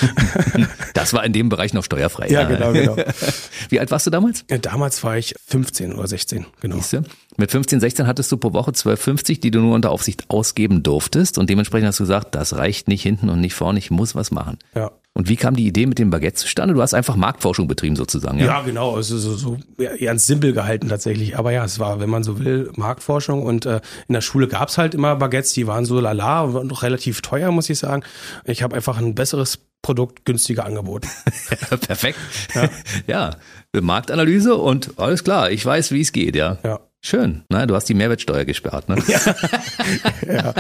Das 0.95 1.13
war 1.13 1.25
in 1.25 1.33
dem 1.33 1.49
Bereich 1.49 1.75
noch 1.75 1.85
steuerfrei. 1.85 2.29
ja, 2.29 2.45
genau, 2.45 2.73
genau. 2.73 2.97
Wie 3.69 3.79
alt 3.79 3.91
warst 3.93 4.07
du 4.07 4.11
damals? 4.11 4.45
Ja, 4.51 4.59
Damals 4.59 5.03
war 5.05 5.17
ich 5.17 5.35
15 5.47 5.93
oder 5.95 6.09
16, 6.09 6.45
genau. 6.61 6.77
Siehste? 6.77 7.05
Mit 7.37 7.53
15, 7.53 7.79
16 7.79 8.07
hattest 8.09 8.33
du 8.33 8.37
pro 8.37 8.53
Woche 8.53 8.73
12,50, 8.73 9.41
die 9.41 9.51
du 9.53 9.61
nur 9.61 9.75
unter 9.75 9.91
Aufsicht 9.91 10.25
ausgeben 10.29 10.83
durftest. 10.83 11.39
Und 11.39 11.49
dementsprechend 11.51 11.87
hast 11.89 12.01
du 12.01 12.03
gesagt, 12.03 12.35
das 12.35 12.57
reicht 12.57 12.89
nicht 12.89 13.03
hinten 13.03 13.29
und 13.29 13.41
nicht 13.41 13.55
vorne, 13.55 13.79
ich 13.79 13.91
muss 13.93 14.17
was 14.17 14.33
machen. 14.33 14.59
Ja. 14.75 14.91
Und 15.19 15.29
wie 15.29 15.35
kam 15.35 15.57
die 15.57 15.67
Idee 15.67 15.87
mit 15.87 15.99
dem 15.99 16.11
Baguette 16.11 16.37
zustande? 16.37 16.75
Du 16.75 16.81
hast 16.81 16.95
einfach 16.95 17.17
Marktforschung 17.17 17.67
betrieben 17.67 17.97
sozusagen. 17.97 18.39
Ja. 18.39 18.47
Ja, 18.47 18.61
genau. 18.61 18.95
Also 18.95 19.19
so, 19.19 19.35
so 19.35 19.59
ja, 19.77 19.97
ganz 19.97 20.29
simpel 20.29 20.53
gehalten 20.53 20.89
tatsächlich. 20.89 21.37
Aber 21.37 21.51
ja, 21.51 21.65
es 21.65 21.81
war, 21.81 21.99
wenn 21.99 22.09
man 22.09 22.23
so 22.23 22.39
will, 22.39 22.71
Marktforschung. 22.77 23.43
Und 23.43 23.67
äh, 23.67 23.81
in 24.07 24.13
der 24.13 24.21
Schule 24.21 24.47
gab's 24.47 24.79
halt 24.79 24.95
immer 24.95 25.17
Baguettes, 25.17 25.55
die 25.55 25.67
waren 25.67 25.85
so 25.85 25.99
lala, 25.99 26.55
waren 26.55 26.69
noch 26.69 26.85
relativ 26.85 27.21
teuer, 27.21 27.51
muss 27.51 27.69
ich 27.69 27.81
sagen. 27.81 28.05
Ich 28.45 28.63
habe 28.63 28.77
einfach 28.77 28.99
ein 28.99 29.17
besseres 29.17 29.59
Produkt 29.83 30.25
günstiger 30.25 30.65
angeboten. 30.65 31.09
Perfekt. 31.87 32.19
Ja. 33.09 33.31
Marktanalyse 33.79 34.55
und 34.55 34.99
alles 34.99 35.25
klar, 35.25 35.51
ich 35.51 35.65
weiß, 35.67 35.91
wie 35.91 36.01
es 36.01 36.13
geht, 36.13 36.37
ja. 36.37 36.59
Ja. 36.63 36.81
Schön. 37.01 37.43
Na, 37.49 37.65
du 37.65 37.77
hast 37.77 37.85
die 37.89 37.95
Mehrwertsteuer 37.95 38.45
gespart, 38.45 38.89
ne? 38.89 38.97
Ja. 40.27 40.53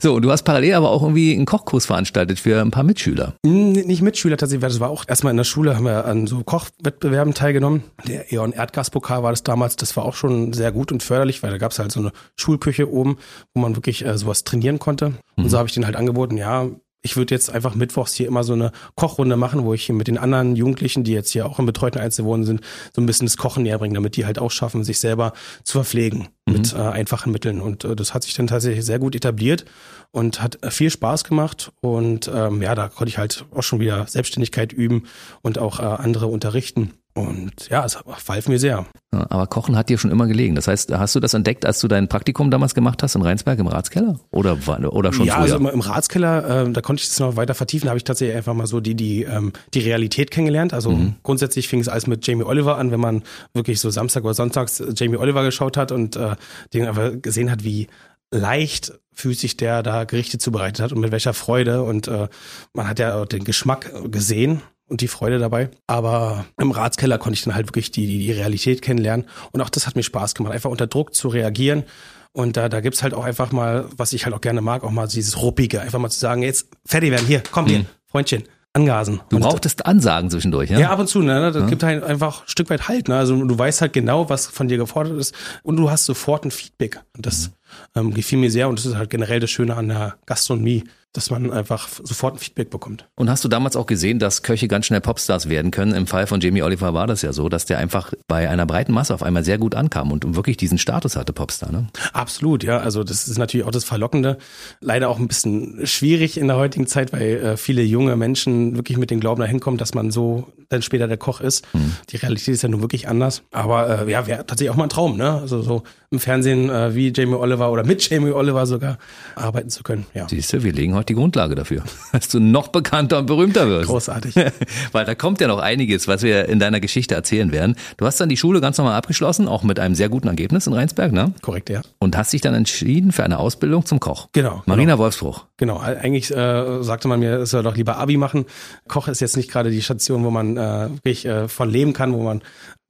So, 0.00 0.14
und 0.14 0.22
du 0.22 0.30
hast 0.30 0.44
parallel 0.44 0.74
aber 0.74 0.90
auch 0.90 1.02
irgendwie 1.02 1.34
einen 1.34 1.44
Kochkurs 1.44 1.86
veranstaltet 1.86 2.38
für 2.38 2.60
ein 2.60 2.70
paar 2.70 2.84
Mitschüler. 2.84 3.34
Hm, 3.44 3.72
Nicht 3.72 4.00
Mitschüler 4.02 4.36
tatsächlich, 4.36 4.62
weil 4.62 4.70
das 4.70 4.80
war 4.80 4.90
auch 4.90 5.04
erstmal 5.08 5.32
in 5.32 5.36
der 5.36 5.44
Schule, 5.44 5.74
haben 5.76 5.84
wir 5.84 6.04
an 6.04 6.26
so 6.26 6.42
Kochwettbewerben 6.44 7.34
teilgenommen. 7.34 7.82
Der 8.06 8.32
Eon 8.32 8.52
Erdgaspokal 8.52 9.22
war 9.22 9.32
das 9.32 9.42
damals, 9.42 9.76
das 9.76 9.96
war 9.96 10.04
auch 10.04 10.14
schon 10.14 10.52
sehr 10.52 10.70
gut 10.72 10.92
und 10.92 11.02
förderlich, 11.02 11.42
weil 11.42 11.50
da 11.50 11.58
gab's 11.58 11.78
halt 11.78 11.90
so 11.92 12.00
eine 12.00 12.12
Schulküche 12.36 12.90
oben, 12.90 13.18
wo 13.54 13.60
man 13.60 13.74
wirklich 13.76 14.04
äh, 14.04 14.16
sowas 14.16 14.44
trainieren 14.44 14.78
konnte. 14.78 15.14
Und 15.36 15.50
so 15.50 15.58
habe 15.58 15.68
ich 15.68 15.74
den 15.74 15.84
halt 15.84 15.96
angeboten, 15.96 16.36
ja, 16.36 16.66
ich 17.06 17.16
würde 17.16 17.32
jetzt 17.32 17.50
einfach 17.50 17.76
mittwochs 17.76 18.14
hier 18.14 18.26
immer 18.26 18.42
so 18.42 18.52
eine 18.52 18.72
Kochrunde 18.96 19.36
machen, 19.36 19.64
wo 19.64 19.72
ich 19.72 19.84
hier 19.84 19.94
mit 19.94 20.08
den 20.08 20.18
anderen 20.18 20.56
Jugendlichen, 20.56 21.04
die 21.04 21.12
jetzt 21.12 21.30
hier 21.30 21.46
auch 21.46 21.60
im 21.60 21.66
betreuten 21.66 22.00
Einzelwohnen 22.00 22.44
sind, 22.44 22.60
so 22.92 23.00
ein 23.00 23.06
bisschen 23.06 23.26
das 23.26 23.36
Kochen 23.36 23.62
näher 23.62 23.78
bringen, 23.78 23.94
damit 23.94 24.16
die 24.16 24.26
halt 24.26 24.40
auch 24.40 24.50
schaffen, 24.50 24.82
sich 24.82 24.98
selber 24.98 25.32
zu 25.62 25.78
verpflegen 25.78 26.28
mit 26.46 26.74
äh, 26.74 26.78
einfachen 26.78 27.30
Mitteln. 27.30 27.60
Und 27.60 27.84
äh, 27.84 27.94
das 27.94 28.12
hat 28.12 28.24
sich 28.24 28.34
dann 28.34 28.48
tatsächlich 28.48 28.84
sehr 28.84 28.98
gut 28.98 29.14
etabliert 29.14 29.64
und 30.10 30.42
hat 30.42 30.62
äh, 30.64 30.72
viel 30.72 30.90
Spaß 30.90 31.22
gemacht. 31.22 31.72
Und 31.80 32.28
ähm, 32.34 32.60
ja, 32.60 32.74
da 32.74 32.88
konnte 32.88 33.10
ich 33.10 33.18
halt 33.18 33.44
auch 33.54 33.62
schon 33.62 33.78
wieder 33.78 34.08
Selbstständigkeit 34.08 34.72
üben 34.72 35.04
und 35.42 35.58
auch 35.58 35.78
äh, 35.78 35.84
andere 35.84 36.26
unterrichten. 36.26 36.92
Und 37.16 37.70
ja, 37.70 37.82
es 37.82 37.98
half 38.28 38.46
mir 38.46 38.58
sehr. 38.58 38.84
Ja, 39.14 39.26
Aber 39.30 39.46
Kochen 39.46 39.74
hat 39.74 39.88
dir 39.88 39.96
schon 39.96 40.10
immer 40.10 40.26
gelegen. 40.26 40.54
Das 40.54 40.68
heißt, 40.68 40.92
hast 40.92 41.14
du 41.14 41.20
das 41.20 41.32
entdeckt, 41.32 41.64
als 41.64 41.80
du 41.80 41.88
dein 41.88 42.08
Praktikum 42.08 42.50
damals 42.50 42.74
gemacht 42.74 43.02
hast 43.02 43.14
in 43.14 43.22
Rheinsberg 43.22 43.58
im 43.58 43.68
Ratskeller? 43.68 44.20
Oder, 44.32 44.58
oder 44.92 45.14
schon 45.14 45.24
ja, 45.24 45.36
früher? 45.36 45.54
also 45.54 45.56
im, 45.56 45.80
Ratskeller, 45.80 46.66
äh, 46.66 46.70
da 46.70 46.82
konnte 46.82 47.02
ich 47.02 47.08
das 47.08 47.18
noch 47.18 47.36
weiter 47.36 47.54
vertiefen, 47.54 47.86
da 47.86 47.90
habe 47.92 47.96
ich 47.96 48.04
tatsächlich 48.04 48.36
einfach 48.36 48.52
mal 48.52 48.66
so 48.66 48.80
die, 48.80 48.94
die, 48.94 49.22
ähm, 49.22 49.54
die 49.72 49.80
Realität 49.80 50.30
kennengelernt. 50.30 50.74
Also 50.74 50.90
Mhm. 50.90 51.14
grundsätzlich 51.22 51.68
fing 51.68 51.80
es 51.80 51.88
alles 51.88 52.06
mit 52.06 52.26
Jamie 52.26 52.44
Oliver 52.44 52.76
an, 52.76 52.90
wenn 52.90 53.00
man 53.00 53.22
wirklich 53.54 53.80
so 53.80 53.88
Samstag 53.88 54.22
oder 54.24 54.34
Sonntags 54.34 54.82
Jamie 54.94 55.16
Oliver 55.16 55.42
geschaut 55.42 55.78
hat 55.78 55.92
und 55.92 56.16
äh, 56.16 56.36
den 56.74 56.86
einfach 56.86 57.12
gesehen 57.22 57.50
hat, 57.50 57.64
wie 57.64 57.86
leicht 58.30 58.92
füßig 59.14 59.56
der 59.56 59.82
da 59.82 60.04
Gerichte 60.04 60.36
zubereitet 60.36 60.80
hat 60.80 60.92
und 60.92 61.00
mit 61.00 61.12
welcher 61.12 61.32
Freude. 61.32 61.82
Und 61.82 62.08
äh, 62.08 62.28
man 62.74 62.88
hat 62.88 62.98
ja 62.98 63.14
auch 63.22 63.26
den 63.26 63.44
Geschmack 63.44 63.90
gesehen 64.10 64.60
und 64.88 65.00
die 65.00 65.08
Freude 65.08 65.38
dabei. 65.38 65.70
Aber 65.86 66.46
im 66.60 66.70
Ratskeller 66.70 67.18
konnte 67.18 67.34
ich 67.38 67.44
dann 67.44 67.54
halt 67.54 67.68
wirklich 67.68 67.90
die, 67.90 68.06
die, 68.06 68.18
die 68.18 68.32
Realität 68.32 68.82
kennenlernen. 68.82 69.26
Und 69.52 69.60
auch 69.60 69.68
das 69.70 69.86
hat 69.86 69.96
mir 69.96 70.02
Spaß 70.02 70.34
gemacht, 70.34 70.52
einfach 70.52 70.70
unter 70.70 70.86
Druck 70.86 71.14
zu 71.14 71.28
reagieren. 71.28 71.84
Und 72.32 72.56
da, 72.56 72.68
da 72.68 72.80
gibt's 72.80 73.02
halt 73.02 73.14
auch 73.14 73.24
einfach 73.24 73.50
mal, 73.52 73.86
was 73.96 74.12
ich 74.12 74.26
halt 74.26 74.34
auch 74.34 74.40
gerne 74.40 74.60
mag, 74.60 74.84
auch 74.84 74.90
mal 74.90 75.06
dieses 75.08 75.40
Ruppige. 75.40 75.80
Einfach 75.80 75.98
mal 75.98 76.10
zu 76.10 76.18
sagen, 76.18 76.42
jetzt 76.42 76.68
fertig 76.84 77.10
werden, 77.10 77.26
hier, 77.26 77.42
komm 77.50 77.66
hier, 77.66 77.86
Freundchen, 78.06 78.44
angasen. 78.74 79.14
Mhm. 79.14 79.20
Du 79.30 79.36
Und- 79.36 79.42
brauchtest 79.42 79.86
Ansagen 79.86 80.30
zwischendurch, 80.30 80.68
ja? 80.70 80.78
ja, 80.78 80.90
ab 80.90 80.98
und 80.98 81.08
zu, 81.08 81.20
ne? 81.22 81.50
Das 81.50 81.66
gibt 81.68 81.82
halt 81.82 82.04
einfach 82.04 82.42
ein 82.42 82.48
Stück 82.48 82.68
weit 82.68 82.88
Halt, 82.88 83.08
ne? 83.08 83.16
Also 83.16 83.42
du 83.42 83.58
weißt 83.58 83.80
halt 83.80 83.94
genau, 83.94 84.28
was 84.28 84.46
von 84.46 84.68
dir 84.68 84.76
gefordert 84.76 85.18
ist 85.18 85.34
und 85.62 85.76
du 85.76 85.90
hast 85.90 86.04
sofort 86.04 86.44
ein 86.44 86.50
Feedback. 86.50 87.00
Und 87.16 87.24
das 87.24 87.52
ähm, 87.94 88.14
gefiel 88.14 88.38
mir 88.38 88.50
sehr 88.50 88.68
und 88.68 88.78
das 88.78 88.86
ist 88.86 88.96
halt 88.96 89.10
generell 89.10 89.40
das 89.40 89.50
Schöne 89.50 89.76
an 89.76 89.88
der 89.88 90.16
Gastronomie, 90.26 90.84
dass 91.16 91.30
man 91.30 91.50
einfach 91.50 91.88
sofort 92.02 92.34
ein 92.34 92.38
Feedback 92.38 92.68
bekommt. 92.68 93.08
Und 93.14 93.30
hast 93.30 93.42
du 93.42 93.48
damals 93.48 93.74
auch 93.74 93.86
gesehen, 93.86 94.18
dass 94.18 94.42
Köche 94.42 94.68
ganz 94.68 94.86
schnell 94.86 95.00
Popstars 95.00 95.48
werden 95.48 95.70
können? 95.70 95.94
Im 95.94 96.06
Fall 96.06 96.26
von 96.26 96.40
Jamie 96.40 96.62
Oliver 96.62 96.92
war 96.92 97.06
das 97.06 97.22
ja 97.22 97.32
so, 97.32 97.48
dass 97.48 97.64
der 97.64 97.78
einfach 97.78 98.12
bei 98.28 98.50
einer 98.50 98.66
breiten 98.66 98.92
Masse 98.92 99.14
auf 99.14 99.22
einmal 99.22 99.44
sehr 99.44 99.56
gut 99.56 99.74
ankam 99.74 100.12
und 100.12 100.36
wirklich 100.36 100.58
diesen 100.58 100.76
Status 100.76 101.16
hatte, 101.16 101.32
Popstar, 101.32 101.72
ne? 101.72 101.86
Absolut, 102.12 102.64
ja. 102.64 102.78
Also 102.78 103.02
das 103.02 103.28
ist 103.28 103.38
natürlich 103.38 103.66
auch 103.66 103.70
das 103.70 103.84
Verlockende. 103.84 104.36
Leider 104.80 105.08
auch 105.08 105.18
ein 105.18 105.28
bisschen 105.28 105.86
schwierig 105.86 106.36
in 106.36 106.48
der 106.48 106.56
heutigen 106.56 106.86
Zeit, 106.86 107.12
weil 107.14 107.36
äh, 107.36 107.56
viele 107.56 107.82
junge 107.82 108.16
Menschen 108.16 108.76
wirklich 108.76 108.98
mit 108.98 109.10
dem 109.10 109.20
Glauben 109.20 109.40
dahin 109.40 109.60
kommen, 109.60 109.78
dass 109.78 109.94
man 109.94 110.10
so 110.10 110.52
dann 110.68 110.82
später 110.82 111.06
der 111.06 111.16
Koch 111.16 111.40
ist. 111.40 111.64
Die 112.10 112.16
Realität 112.16 112.54
ist 112.54 112.62
ja 112.62 112.68
nun 112.68 112.80
wirklich 112.80 113.08
anders. 113.08 113.42
Aber 113.52 114.06
äh, 114.06 114.10
ja, 114.10 114.26
wäre 114.26 114.44
tatsächlich 114.46 114.70
auch 114.70 114.76
mal 114.76 114.84
ein 114.84 114.90
Traum, 114.90 115.16
ne? 115.16 115.32
Also 115.40 115.62
so 115.62 115.84
im 116.10 116.18
Fernsehen 116.18 116.70
äh, 116.70 116.94
wie 116.94 117.12
Jamie 117.14 117.34
Oliver 117.34 117.70
oder 117.70 117.84
mit 117.84 118.08
Jamie 118.08 118.30
Oliver 118.30 118.66
sogar 118.66 118.98
arbeiten 119.34 119.70
zu 119.70 119.82
können. 119.82 120.06
Ja. 120.14 120.26
Siehst 120.28 120.52
du, 120.52 120.62
wir 120.62 120.72
legen 120.72 120.94
heute 120.94 121.06
die 121.06 121.14
Grundlage 121.14 121.54
dafür, 121.54 121.82
dass 122.12 122.28
du 122.28 122.40
noch 122.40 122.68
bekannter 122.68 123.18
und 123.18 123.26
berühmter 123.26 123.68
wirst. 123.68 123.88
Großartig. 123.88 124.34
Weil 124.92 125.04
da 125.04 125.14
kommt 125.14 125.40
ja 125.40 125.48
noch 125.48 125.58
einiges, 125.58 126.08
was 126.08 126.22
wir 126.22 126.48
in 126.48 126.58
deiner 126.58 126.80
Geschichte 126.80 127.14
erzählen 127.14 127.52
werden. 127.52 127.76
Du 127.96 128.06
hast 128.06 128.20
dann 128.20 128.28
die 128.28 128.36
Schule 128.36 128.60
ganz 128.60 128.78
normal 128.78 128.94
abgeschlossen, 128.94 129.48
auch 129.48 129.62
mit 129.62 129.80
einem 129.80 129.94
sehr 129.94 130.08
guten 130.08 130.28
Ergebnis 130.28 130.66
in 130.66 130.72
Rheinsberg, 130.72 131.12
ne? 131.12 131.32
Korrekt, 131.42 131.70
ja. 131.70 131.82
Und 131.98 132.16
hast 132.16 132.32
dich 132.32 132.40
dann 132.40 132.54
entschieden 132.54 133.12
für 133.12 133.24
eine 133.24 133.38
Ausbildung 133.38 133.84
zum 133.86 134.00
Koch. 134.00 134.28
Genau, 134.32 134.62
Marina 134.66 134.98
Wolfsbruch. 134.98 135.46
Genau, 135.56 135.78
eigentlich 135.78 136.30
äh, 136.30 136.82
sagte 136.82 137.08
man 137.08 137.20
mir, 137.20 137.38
es 137.38 137.50
soll 137.50 137.62
doch 137.62 137.76
lieber 137.76 137.96
Abi 137.96 138.16
machen. 138.16 138.46
Koch 138.88 139.08
ist 139.08 139.20
jetzt 139.20 139.36
nicht 139.36 139.50
gerade 139.50 139.70
die 139.70 139.82
Station, 139.82 140.24
wo 140.24 140.30
man 140.30 140.56
äh, 140.56 140.90
wirklich 140.90 141.24
äh, 141.26 141.48
von 141.48 141.70
leben 141.70 141.92
kann, 141.92 142.12
wo 142.12 142.22
man 142.22 142.42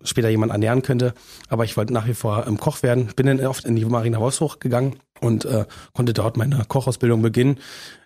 später 0.06 0.28
jemand 0.28 0.52
ernähren 0.52 0.82
könnte. 0.82 1.14
Aber 1.48 1.64
ich 1.64 1.76
wollte 1.76 1.92
nach 1.92 2.06
wie 2.06 2.14
vor 2.14 2.46
ähm, 2.46 2.58
Koch 2.58 2.82
werden. 2.82 3.08
Bin 3.16 3.26
dann 3.26 3.44
oft 3.44 3.64
in 3.64 3.76
die 3.76 3.84
Marina 3.84 4.20
Wolfshoch 4.20 4.58
gegangen 4.58 4.96
und 5.20 5.44
äh, 5.44 5.64
konnte 5.94 6.12
dort 6.12 6.36
meine 6.36 6.64
Kochausbildung 6.66 7.22
beginnen. 7.22 7.58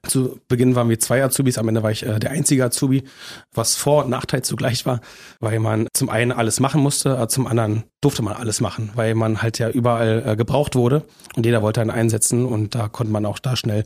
Zu 0.06 0.40
Beginn 0.48 0.74
waren 0.74 0.88
wir 0.88 0.98
zwei 0.98 1.22
Azubis, 1.22 1.58
am 1.58 1.68
Ende 1.68 1.82
war 1.82 1.90
ich 1.90 2.04
äh, 2.06 2.18
der 2.18 2.30
einzige 2.30 2.64
Azubi, 2.64 3.04
was 3.52 3.76
Vor- 3.76 4.04
und 4.04 4.10
Nachteil 4.10 4.42
zugleich 4.42 4.86
war, 4.86 5.00
weil 5.40 5.58
man 5.58 5.88
zum 5.92 6.08
einen 6.08 6.32
alles 6.32 6.60
machen 6.60 6.80
musste, 6.80 7.16
äh, 7.16 7.28
zum 7.28 7.46
anderen 7.46 7.84
durfte 8.00 8.22
man 8.22 8.34
alles 8.34 8.60
machen, 8.60 8.90
weil 8.94 9.14
man 9.14 9.42
halt 9.42 9.58
ja 9.58 9.68
überall 9.68 10.22
äh, 10.24 10.36
gebraucht 10.36 10.74
wurde 10.74 11.04
und 11.36 11.44
jeder 11.44 11.62
wollte 11.62 11.80
einen 11.80 11.90
einsetzen 11.90 12.46
und 12.46 12.74
da 12.74 12.88
konnte 12.88 13.12
man 13.12 13.26
auch 13.26 13.38
da 13.38 13.56
schnell 13.56 13.84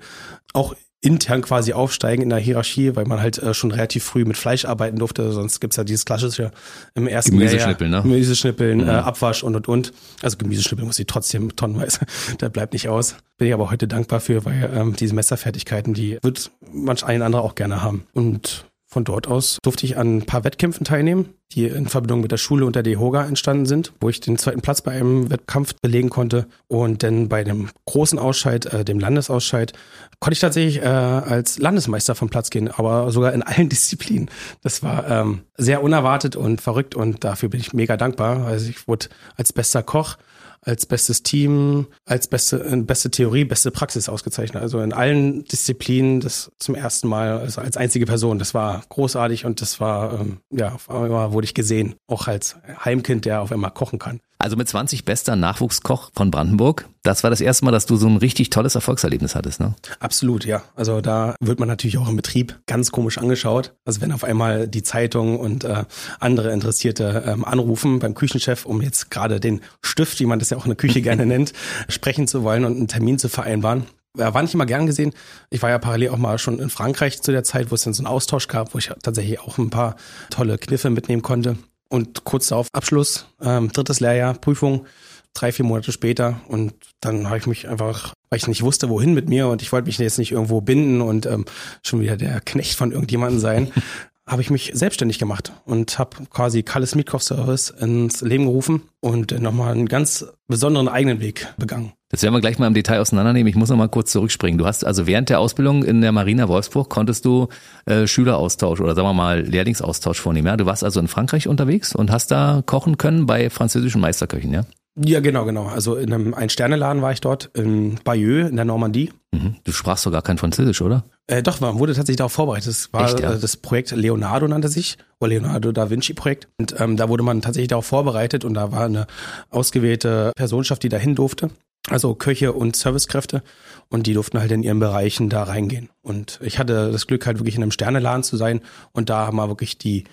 auch 0.53 0.75
intern 1.05 1.43
quasi 1.43 1.73
aufsteigen 1.75 2.23
in 2.23 2.31
der 2.31 2.39
Hierarchie, 2.39 2.97
weil 2.97 3.05
man 3.05 3.21
halt 3.21 3.39
äh, 3.39 3.53
schon 3.53 3.71
relativ 3.71 4.05
früh 4.05 4.25
mit 4.25 4.37
Fleisch 4.37 4.65
arbeiten 4.65 4.99
durfte. 4.99 5.33
Sonst 5.33 5.61
gibt's 5.61 5.77
ja 5.77 5.85
dieses 5.85 6.05
klassische 6.05 6.51
im 6.95 7.07
ersten 7.07 7.33
Gemüseschnippeln, 7.33 7.91
ne? 7.91 8.03
Gemüseschnippeln, 8.03 8.79
mhm. 8.79 8.89
äh, 8.89 8.93
Abwasch 8.93 9.43
und 9.43 9.55
und 9.55 9.69
und. 9.69 9.93
Also 10.23 10.39
Gemüseschnippeln 10.39 10.87
muss 10.87 10.99
ich 10.99 11.07
trotzdem 11.07 11.55
tonnenweise. 11.57 12.01
da 12.39 12.49
bleibt 12.49 12.73
nicht 12.73 12.89
aus. 12.89 13.17
Bin 13.37 13.49
ich 13.49 13.55
aber 13.55 13.71
heute 13.71 13.87
dankbar 13.87 14.21
für, 14.21 14.45
weil 14.45 14.71
ähm, 14.75 14.97
diese 14.97 15.15
Messerfertigkeiten, 15.15 15.93
die 15.93 16.19
wird 16.23 16.51
manch 16.73 17.05
ein 17.05 17.21
anderer 17.21 17.43
auch 17.43 17.55
gerne 17.55 17.83
haben. 17.83 18.07
Und 18.15 18.65
von 18.95 19.05
dort 19.05 19.27
aus 19.27 19.59
durfte 19.63 19.85
ich 19.87 19.99
an 19.99 20.19
ein 20.19 20.23
paar 20.27 20.45
Wettkämpfen 20.45 20.85
teilnehmen, 20.85 21.35
die 21.51 21.67
in 21.67 21.89
Verbindung 21.89 22.21
mit 22.21 22.31
der 22.31 22.37
Schule 22.37 22.65
und 22.65 22.77
der 22.77 22.85
DEHOGA 22.85 23.25
entstanden 23.27 23.67
sind, 23.67 23.93
wo 24.01 24.09
ich 24.09 24.21
den 24.21 24.39
zweiten 24.39 24.61
Platz 24.61 24.83
bei 24.83 24.93
einem 24.93 25.31
Wettkampf 25.31 25.75
belegen 25.83 26.11
konnte. 26.11 26.47
Und 26.69 27.03
dann 27.03 27.29
bei 27.29 27.43
dem 27.43 27.71
großen 27.87 28.21
Ausscheid, 28.21 28.67
äh, 28.67 28.85
dem 28.85 29.01
Landesausscheid, 29.01 29.73
konnte 30.21 30.35
ich 30.35 30.41
tatsächlich 30.41 30.81
äh, 30.81 30.87
als 30.87 31.59
Landesmeister 31.59 32.15
vom 32.15 32.31
Platz 32.31 32.51
gehen, 32.51 32.69
aber 32.69 33.11
sogar 33.11 33.33
in 33.33 33.43
allen 33.43 33.69
Disziplinen. 33.69 34.31
Das 34.63 34.85
war 34.85 35.11
ähm, 35.11 35.41
sehr 35.57 35.83
unerwartet 35.83 36.37
und 36.37 36.61
verrückt 36.61 36.95
und 36.95 37.25
dafür 37.25 37.49
bin 37.49 37.59
ich 37.59 37.73
mega 37.73 37.97
dankbar. 37.97 38.47
Also 38.47 38.71
ich 38.71 38.87
wurde 38.87 39.09
als 39.37 39.53
bester 39.53 39.83
Koch 39.83 40.19
als 40.65 40.87
bestes 40.87 41.23
Team, 41.23 41.87
als 42.05 42.27
beste, 42.27 42.65
äh, 42.65 42.77
beste 42.77 43.11
Theorie, 43.11 43.45
beste 43.45 43.71
Praxis 43.71 44.09
ausgezeichnet. 44.09 44.63
Also 44.63 44.81
in 44.81 44.93
allen 44.93 45.45
Disziplinen 45.45 46.21
das 46.21 46.51
zum 46.59 46.75
ersten 46.75 47.09
Mal, 47.09 47.39
also 47.39 47.61
als 47.61 47.77
einzige 47.77 48.07
Person. 48.07 48.39
Das 48.39 48.55
war 48.55 48.83
großartig 48.89 49.45
und 49.45 49.61
das 49.61 49.81
war, 49.81 50.21
ähm, 50.21 50.39
ja, 50.51 50.73
auf 50.73 50.91
einmal 50.91 51.33
wurde 51.33 51.45
ich 51.45 51.55
gesehen. 51.55 51.95
Auch 52.07 52.27
als 52.29 52.57
Heimkind, 52.85 53.25
der 53.25 53.43
auf 53.43 53.53
einmal 53.53 53.71
kochen 53.71 53.99
kann. 53.99 54.21
Also 54.39 54.57
mit 54.57 54.69
20 54.69 55.05
bester 55.05 55.37
Nachwuchskoch 55.37 56.11
von 56.15 56.31
Brandenburg. 56.31 56.89
Das 57.03 57.23
war 57.23 57.31
das 57.31 57.41
erste 57.41 57.65
Mal, 57.65 57.71
dass 57.71 57.87
du 57.87 57.97
so 57.97 58.07
ein 58.07 58.17
richtig 58.17 58.51
tolles 58.51 58.75
Erfolgserlebnis 58.75 59.35
hattest, 59.35 59.61
ne? 59.61 59.75
Absolut, 60.01 60.45
ja. 60.45 60.63
Also 60.75 61.01
da 61.01 61.37
wird 61.41 61.61
man 61.61 61.69
natürlich 61.69 61.99
auch 61.99 62.09
im 62.09 62.17
Betrieb 62.17 62.59
ganz 62.67 62.91
komisch 62.91 63.19
angeschaut. 63.19 63.75
Also 63.85 64.01
wenn 64.01 64.13
auf 64.13 64.25
einmal 64.25 64.67
die 64.67 64.83
Zeitung 64.83 65.39
und 65.39 65.65
äh, 65.65 65.85
andere 66.21 66.53
Interessierte 66.53 67.25
ähm, 67.27 67.45
anrufen 67.45 68.01
beim 68.01 68.15
Küchenchef, 68.15 68.67
um 68.67 68.83
jetzt 68.83 69.11
gerade 69.11 69.41
den 69.41 69.61
Stift, 69.83 70.19
wie 70.21 70.27
man 70.27 70.39
das 70.39 70.51
ja 70.51 70.57
auch 70.57 70.65
in 70.65 70.71
der 70.71 70.77
Küche 70.77 71.01
gerne 71.03 71.27
nennt, 71.27 71.53
sprechen 71.89 72.27
zu 72.27 72.43
wollen 72.43 72.65
und 72.65 72.77
einen 72.77 72.89
Termin 72.89 73.19
zu 73.19 73.29
vereinbaren. 73.29 73.85
War 74.17 74.43
nicht 74.43 74.55
immer 74.55 74.67
gern 74.67 74.87
gesehen. 74.87 75.13
Ich 75.51 75.61
war 75.63 75.71
ja 75.71 75.79
parallel 75.79 76.11
auch 76.11 76.19
mal 76.19 76.39
schon 76.39 76.61
in 76.61 76.71
Frankreich 76.71 77.21
zu 77.21 77.33
der 77.33 77.43
Zeit, 77.43 77.71
wo 77.71 77.75
es 77.75 77.83
dann 77.83 77.95
so 77.95 78.01
einen 78.01 78.07
Austausch 78.07 78.47
gab, 78.47 78.73
wo 78.73 78.79
ich 78.79 78.91
tatsächlich 79.03 79.41
auch 79.41 79.59
ein 79.59 79.71
paar 79.71 79.97
tolle 80.31 80.57
Kniffe 80.57 80.89
mitnehmen 80.91 81.23
konnte. 81.23 81.57
Und 81.95 82.25
kurz 82.25 82.49
darauf 82.49 82.67
Abschluss, 82.73 83.29
ähm, 83.41 83.71
drittes 83.71 84.01
Lehrjahr, 84.01 84.35
Prüfung, 84.35 84.85
drei, 85.33 85.53
vier 85.53 85.65
Monate 85.65 85.93
später. 85.93 86.41
Und 86.49 86.75
dann 87.01 87.29
habe 87.29 87.39
ich 87.39 87.47
mich 87.47 87.69
einfach, 87.69 88.15
weil 88.31 88.39
ich 88.39 88.49
nicht 88.49 88.63
wusste, 88.63 88.89
wohin 88.89 89.15
mit 89.15 89.29
mir 89.29 89.47
und 89.47 89.63
ich 89.63 89.71
wollte 89.71 89.87
mich 89.87 89.99
jetzt 89.99 90.19
nicht 90.19 90.33
irgendwo 90.33 90.61
binden 90.61 91.01
und 91.01 91.25
ähm, 91.27 91.45
schon 91.85 92.01
wieder 92.01 92.17
der 92.17 92.41
Knecht 92.41 92.75
von 92.75 92.91
irgendjemandem 92.91 93.39
sein, 93.39 93.71
habe 94.27 94.41
ich 94.41 94.51
mich 94.51 94.71
selbstständig 94.75 95.19
gemacht 95.19 95.53
und 95.67 95.99
habe 95.99 96.17
quasi 96.31 96.63
Kalles 96.63 96.95
Mietkopf 96.95 97.23
Service 97.23 97.71
ins 97.71 98.23
Leben 98.23 98.45
gerufen 98.45 98.83
und 99.01 99.39
nochmal 99.41 99.73
einen 99.73 99.87
ganz 99.87 100.27
besonderen 100.49 100.89
eigenen 100.89 101.21
Weg 101.21 101.47
begangen. 101.59 101.93
Das 102.09 102.23
werden 102.23 102.33
wir 102.33 102.41
gleich 102.41 102.59
mal 102.59 102.67
im 102.67 102.75
Detail 102.75 103.01
auseinandernehmen. 103.01 103.49
Ich 103.49 103.57
muss 103.57 103.69
noch 103.69 103.77
mal 103.77 103.89
kurz 103.89 104.13
zurückspringen. 104.13 104.57
Du 104.57 104.67
hast 104.67 104.85
also 104.85 105.07
während 105.07 105.29
der 105.29 105.41
Ausbildung 105.41 105.85
in 105.85 106.01
der 106.01 106.13
Marina 106.13 106.49
Wolfsburg 106.49 106.89
konntest 106.89 107.25
du 107.25 107.49
äh, 107.87 108.07
Schüleraustausch 108.07 108.81
oder 108.81 108.95
sagen 108.95 109.09
wir 109.09 109.15
mal 109.15 109.43
Lehrlingsaustausch 109.43 110.21
vornehmen. 110.21 110.47
Ja? 110.47 110.57
Du 110.57 110.65
warst 110.65 110.85
also 110.85 111.01
in 111.01 111.09
Frankreich 111.09 111.49
unterwegs 111.49 111.95
und 111.95 112.11
hast 112.11 112.31
da 112.31 112.63
kochen 112.65 112.99
können 112.99 113.27
bei 113.27 113.51
französischen 113.51 114.01
Meisterköchen, 114.01 114.53
ja? 114.53 114.65
Ja, 114.97 115.19
genau, 115.19 115.45
genau. 115.45 115.67
Also 115.67 115.97
in 115.97 116.13
einem 116.13 116.35
Ein-Sterne-Laden 116.35 117.03
war 117.03 117.11
ich 117.11 117.21
dort 117.21 117.51
in 117.55 117.99
Bayeux 118.05 118.49
in 118.49 118.57
der 118.57 118.65
Normandie. 118.65 119.13
Mhm. 119.33 119.57
Du 119.65 119.73
sprachst 119.73 120.05
sogar 120.05 120.23
kein 120.23 120.39
Französisch, 120.39 120.83
oder? 120.83 121.05
Äh, 121.27 121.43
doch, 121.43 121.61
man 121.61 121.79
wurde 121.79 121.95
tatsächlich 121.95 122.19
darauf 122.19 122.33
vorbereitet. 122.33 122.69
Das 122.69 122.93
war 122.93 123.07
Echt, 123.07 123.21
ja? 123.21 123.33
Äh, 123.33 123.39
das 123.39 123.57
Projekt 123.57 123.93
Leonardo 123.93 124.47
nannte 124.47 124.69
sich, 124.69 124.99
oder 125.21 125.31
Leonardo 125.31 125.73
da 125.73 125.91
Vinci 125.91 126.15
Projekt. 126.15 126.49
Und 126.59 126.79
ähm, 126.79 126.97
da 126.97 127.09
wurde 127.09 127.23
man 127.23 127.41
tatsächlich 127.41 127.69
darauf 127.69 127.87
vorbereitet 127.87 128.45
und 128.45 128.55
da 128.55 128.73
war 128.73 128.85
eine 128.85 129.07
ausgewählte 129.51 130.33
Personenschaft, 130.37 130.83
die 130.83 130.89
dahin 130.89 131.15
durfte 131.15 131.51
also 131.89 132.15
Köche 132.15 132.53
und 132.53 132.77
Servicekräfte 132.77 133.43
und 133.89 134.07
die 134.07 134.15
durften 134.15 134.39
halt 134.39 134.51
in 134.53 134.63
ihren 134.63 134.79
Bereichen 134.79 135.29
da 135.29 135.43
reingehen. 135.43 135.91
Und 136.03 136.41
ich 136.43 136.59
hatte 136.59 136.91
das 136.91 137.07
Glück 137.07 137.27
halt 137.27 137.39
wirklich 137.39 137.57
in 137.57 137.63
einem 137.63 137.71
Sterneladen 137.71 138.23
zu 138.23 138.37
sein 138.37 138.61
und 138.93 139.11
da 139.11 139.27
haben 139.27 139.37
wir 139.37 139.49
wirklich 139.49 139.79
die 139.79 140.05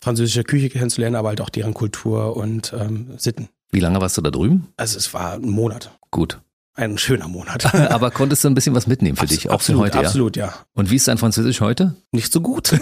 französische 0.00 0.42
Küche 0.42 0.68
kennenzulernen, 0.68 1.16
aber 1.16 1.28
halt 1.28 1.40
auch 1.40 1.50
deren 1.50 1.74
Kultur 1.74 2.36
und 2.36 2.74
ähm, 2.78 3.14
Sitten. 3.18 3.48
Wie 3.70 3.80
lange 3.80 4.00
warst 4.00 4.18
du 4.18 4.20
da 4.20 4.30
drüben? 4.30 4.68
Also 4.76 4.98
es 4.98 5.14
war 5.14 5.34
ein 5.34 5.48
Monat. 5.48 5.96
Gut. 6.10 6.40
Ein 6.74 6.96
schöner 6.96 7.28
Monat. 7.28 7.74
Aber 7.92 8.10
konntest 8.10 8.44
du 8.44 8.48
ein 8.48 8.54
bisschen 8.54 8.74
was 8.74 8.86
mitnehmen 8.86 9.16
für 9.16 9.24
Abs 9.24 9.30
dich, 9.30 9.50
auch 9.50 9.54
absolut, 9.54 9.80
für 9.80 9.84
heute? 9.84 9.98
Ja? 9.98 10.04
Absolut, 10.04 10.36
ja. 10.36 10.54
Und 10.72 10.90
wie 10.90 10.96
ist 10.96 11.06
dein 11.06 11.18
Französisch 11.18 11.60
heute? 11.60 11.96
Nicht 12.12 12.32
so 12.32 12.40
gut. 12.40 12.72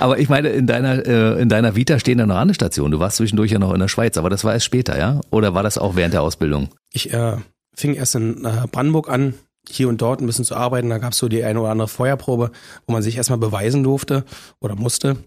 aber 0.00 0.18
ich 0.18 0.28
meine, 0.28 0.48
in 0.48 0.66
deiner, 0.66 1.06
äh, 1.06 1.40
in 1.40 1.48
deiner 1.48 1.76
Vita 1.76 2.00
stehen 2.00 2.18
da 2.18 2.26
noch 2.26 2.34
andere 2.34 2.54
Stationen. 2.54 2.90
Du 2.90 2.98
warst 2.98 3.18
zwischendurch 3.18 3.52
ja 3.52 3.60
noch 3.60 3.72
in 3.72 3.78
der 3.78 3.86
Schweiz, 3.86 4.16
aber 4.16 4.28
das 4.28 4.42
war 4.42 4.52
erst 4.52 4.66
später, 4.66 4.98
ja? 4.98 5.20
Oder 5.30 5.54
war 5.54 5.62
das 5.62 5.78
auch 5.78 5.94
während 5.94 6.14
der 6.14 6.22
Ausbildung? 6.22 6.70
Ich 6.92 7.12
äh, 7.12 7.36
fing 7.74 7.94
erst 7.94 8.16
in 8.16 8.44
äh, 8.44 8.66
Brandenburg 8.72 9.08
an, 9.08 9.34
hier 9.68 9.88
und 9.88 10.02
dort 10.02 10.20
ein 10.20 10.26
bisschen 10.26 10.44
zu 10.44 10.56
arbeiten. 10.56 10.90
Da 10.90 10.98
gab 10.98 11.12
es 11.12 11.18
so 11.18 11.28
die 11.28 11.44
eine 11.44 11.60
oder 11.60 11.70
andere 11.70 11.86
Feuerprobe, 11.86 12.50
wo 12.86 12.92
man 12.92 13.02
sich 13.02 13.16
erstmal 13.16 13.38
beweisen 13.38 13.84
durfte 13.84 14.24
oder 14.60 14.74
musste. 14.74 15.18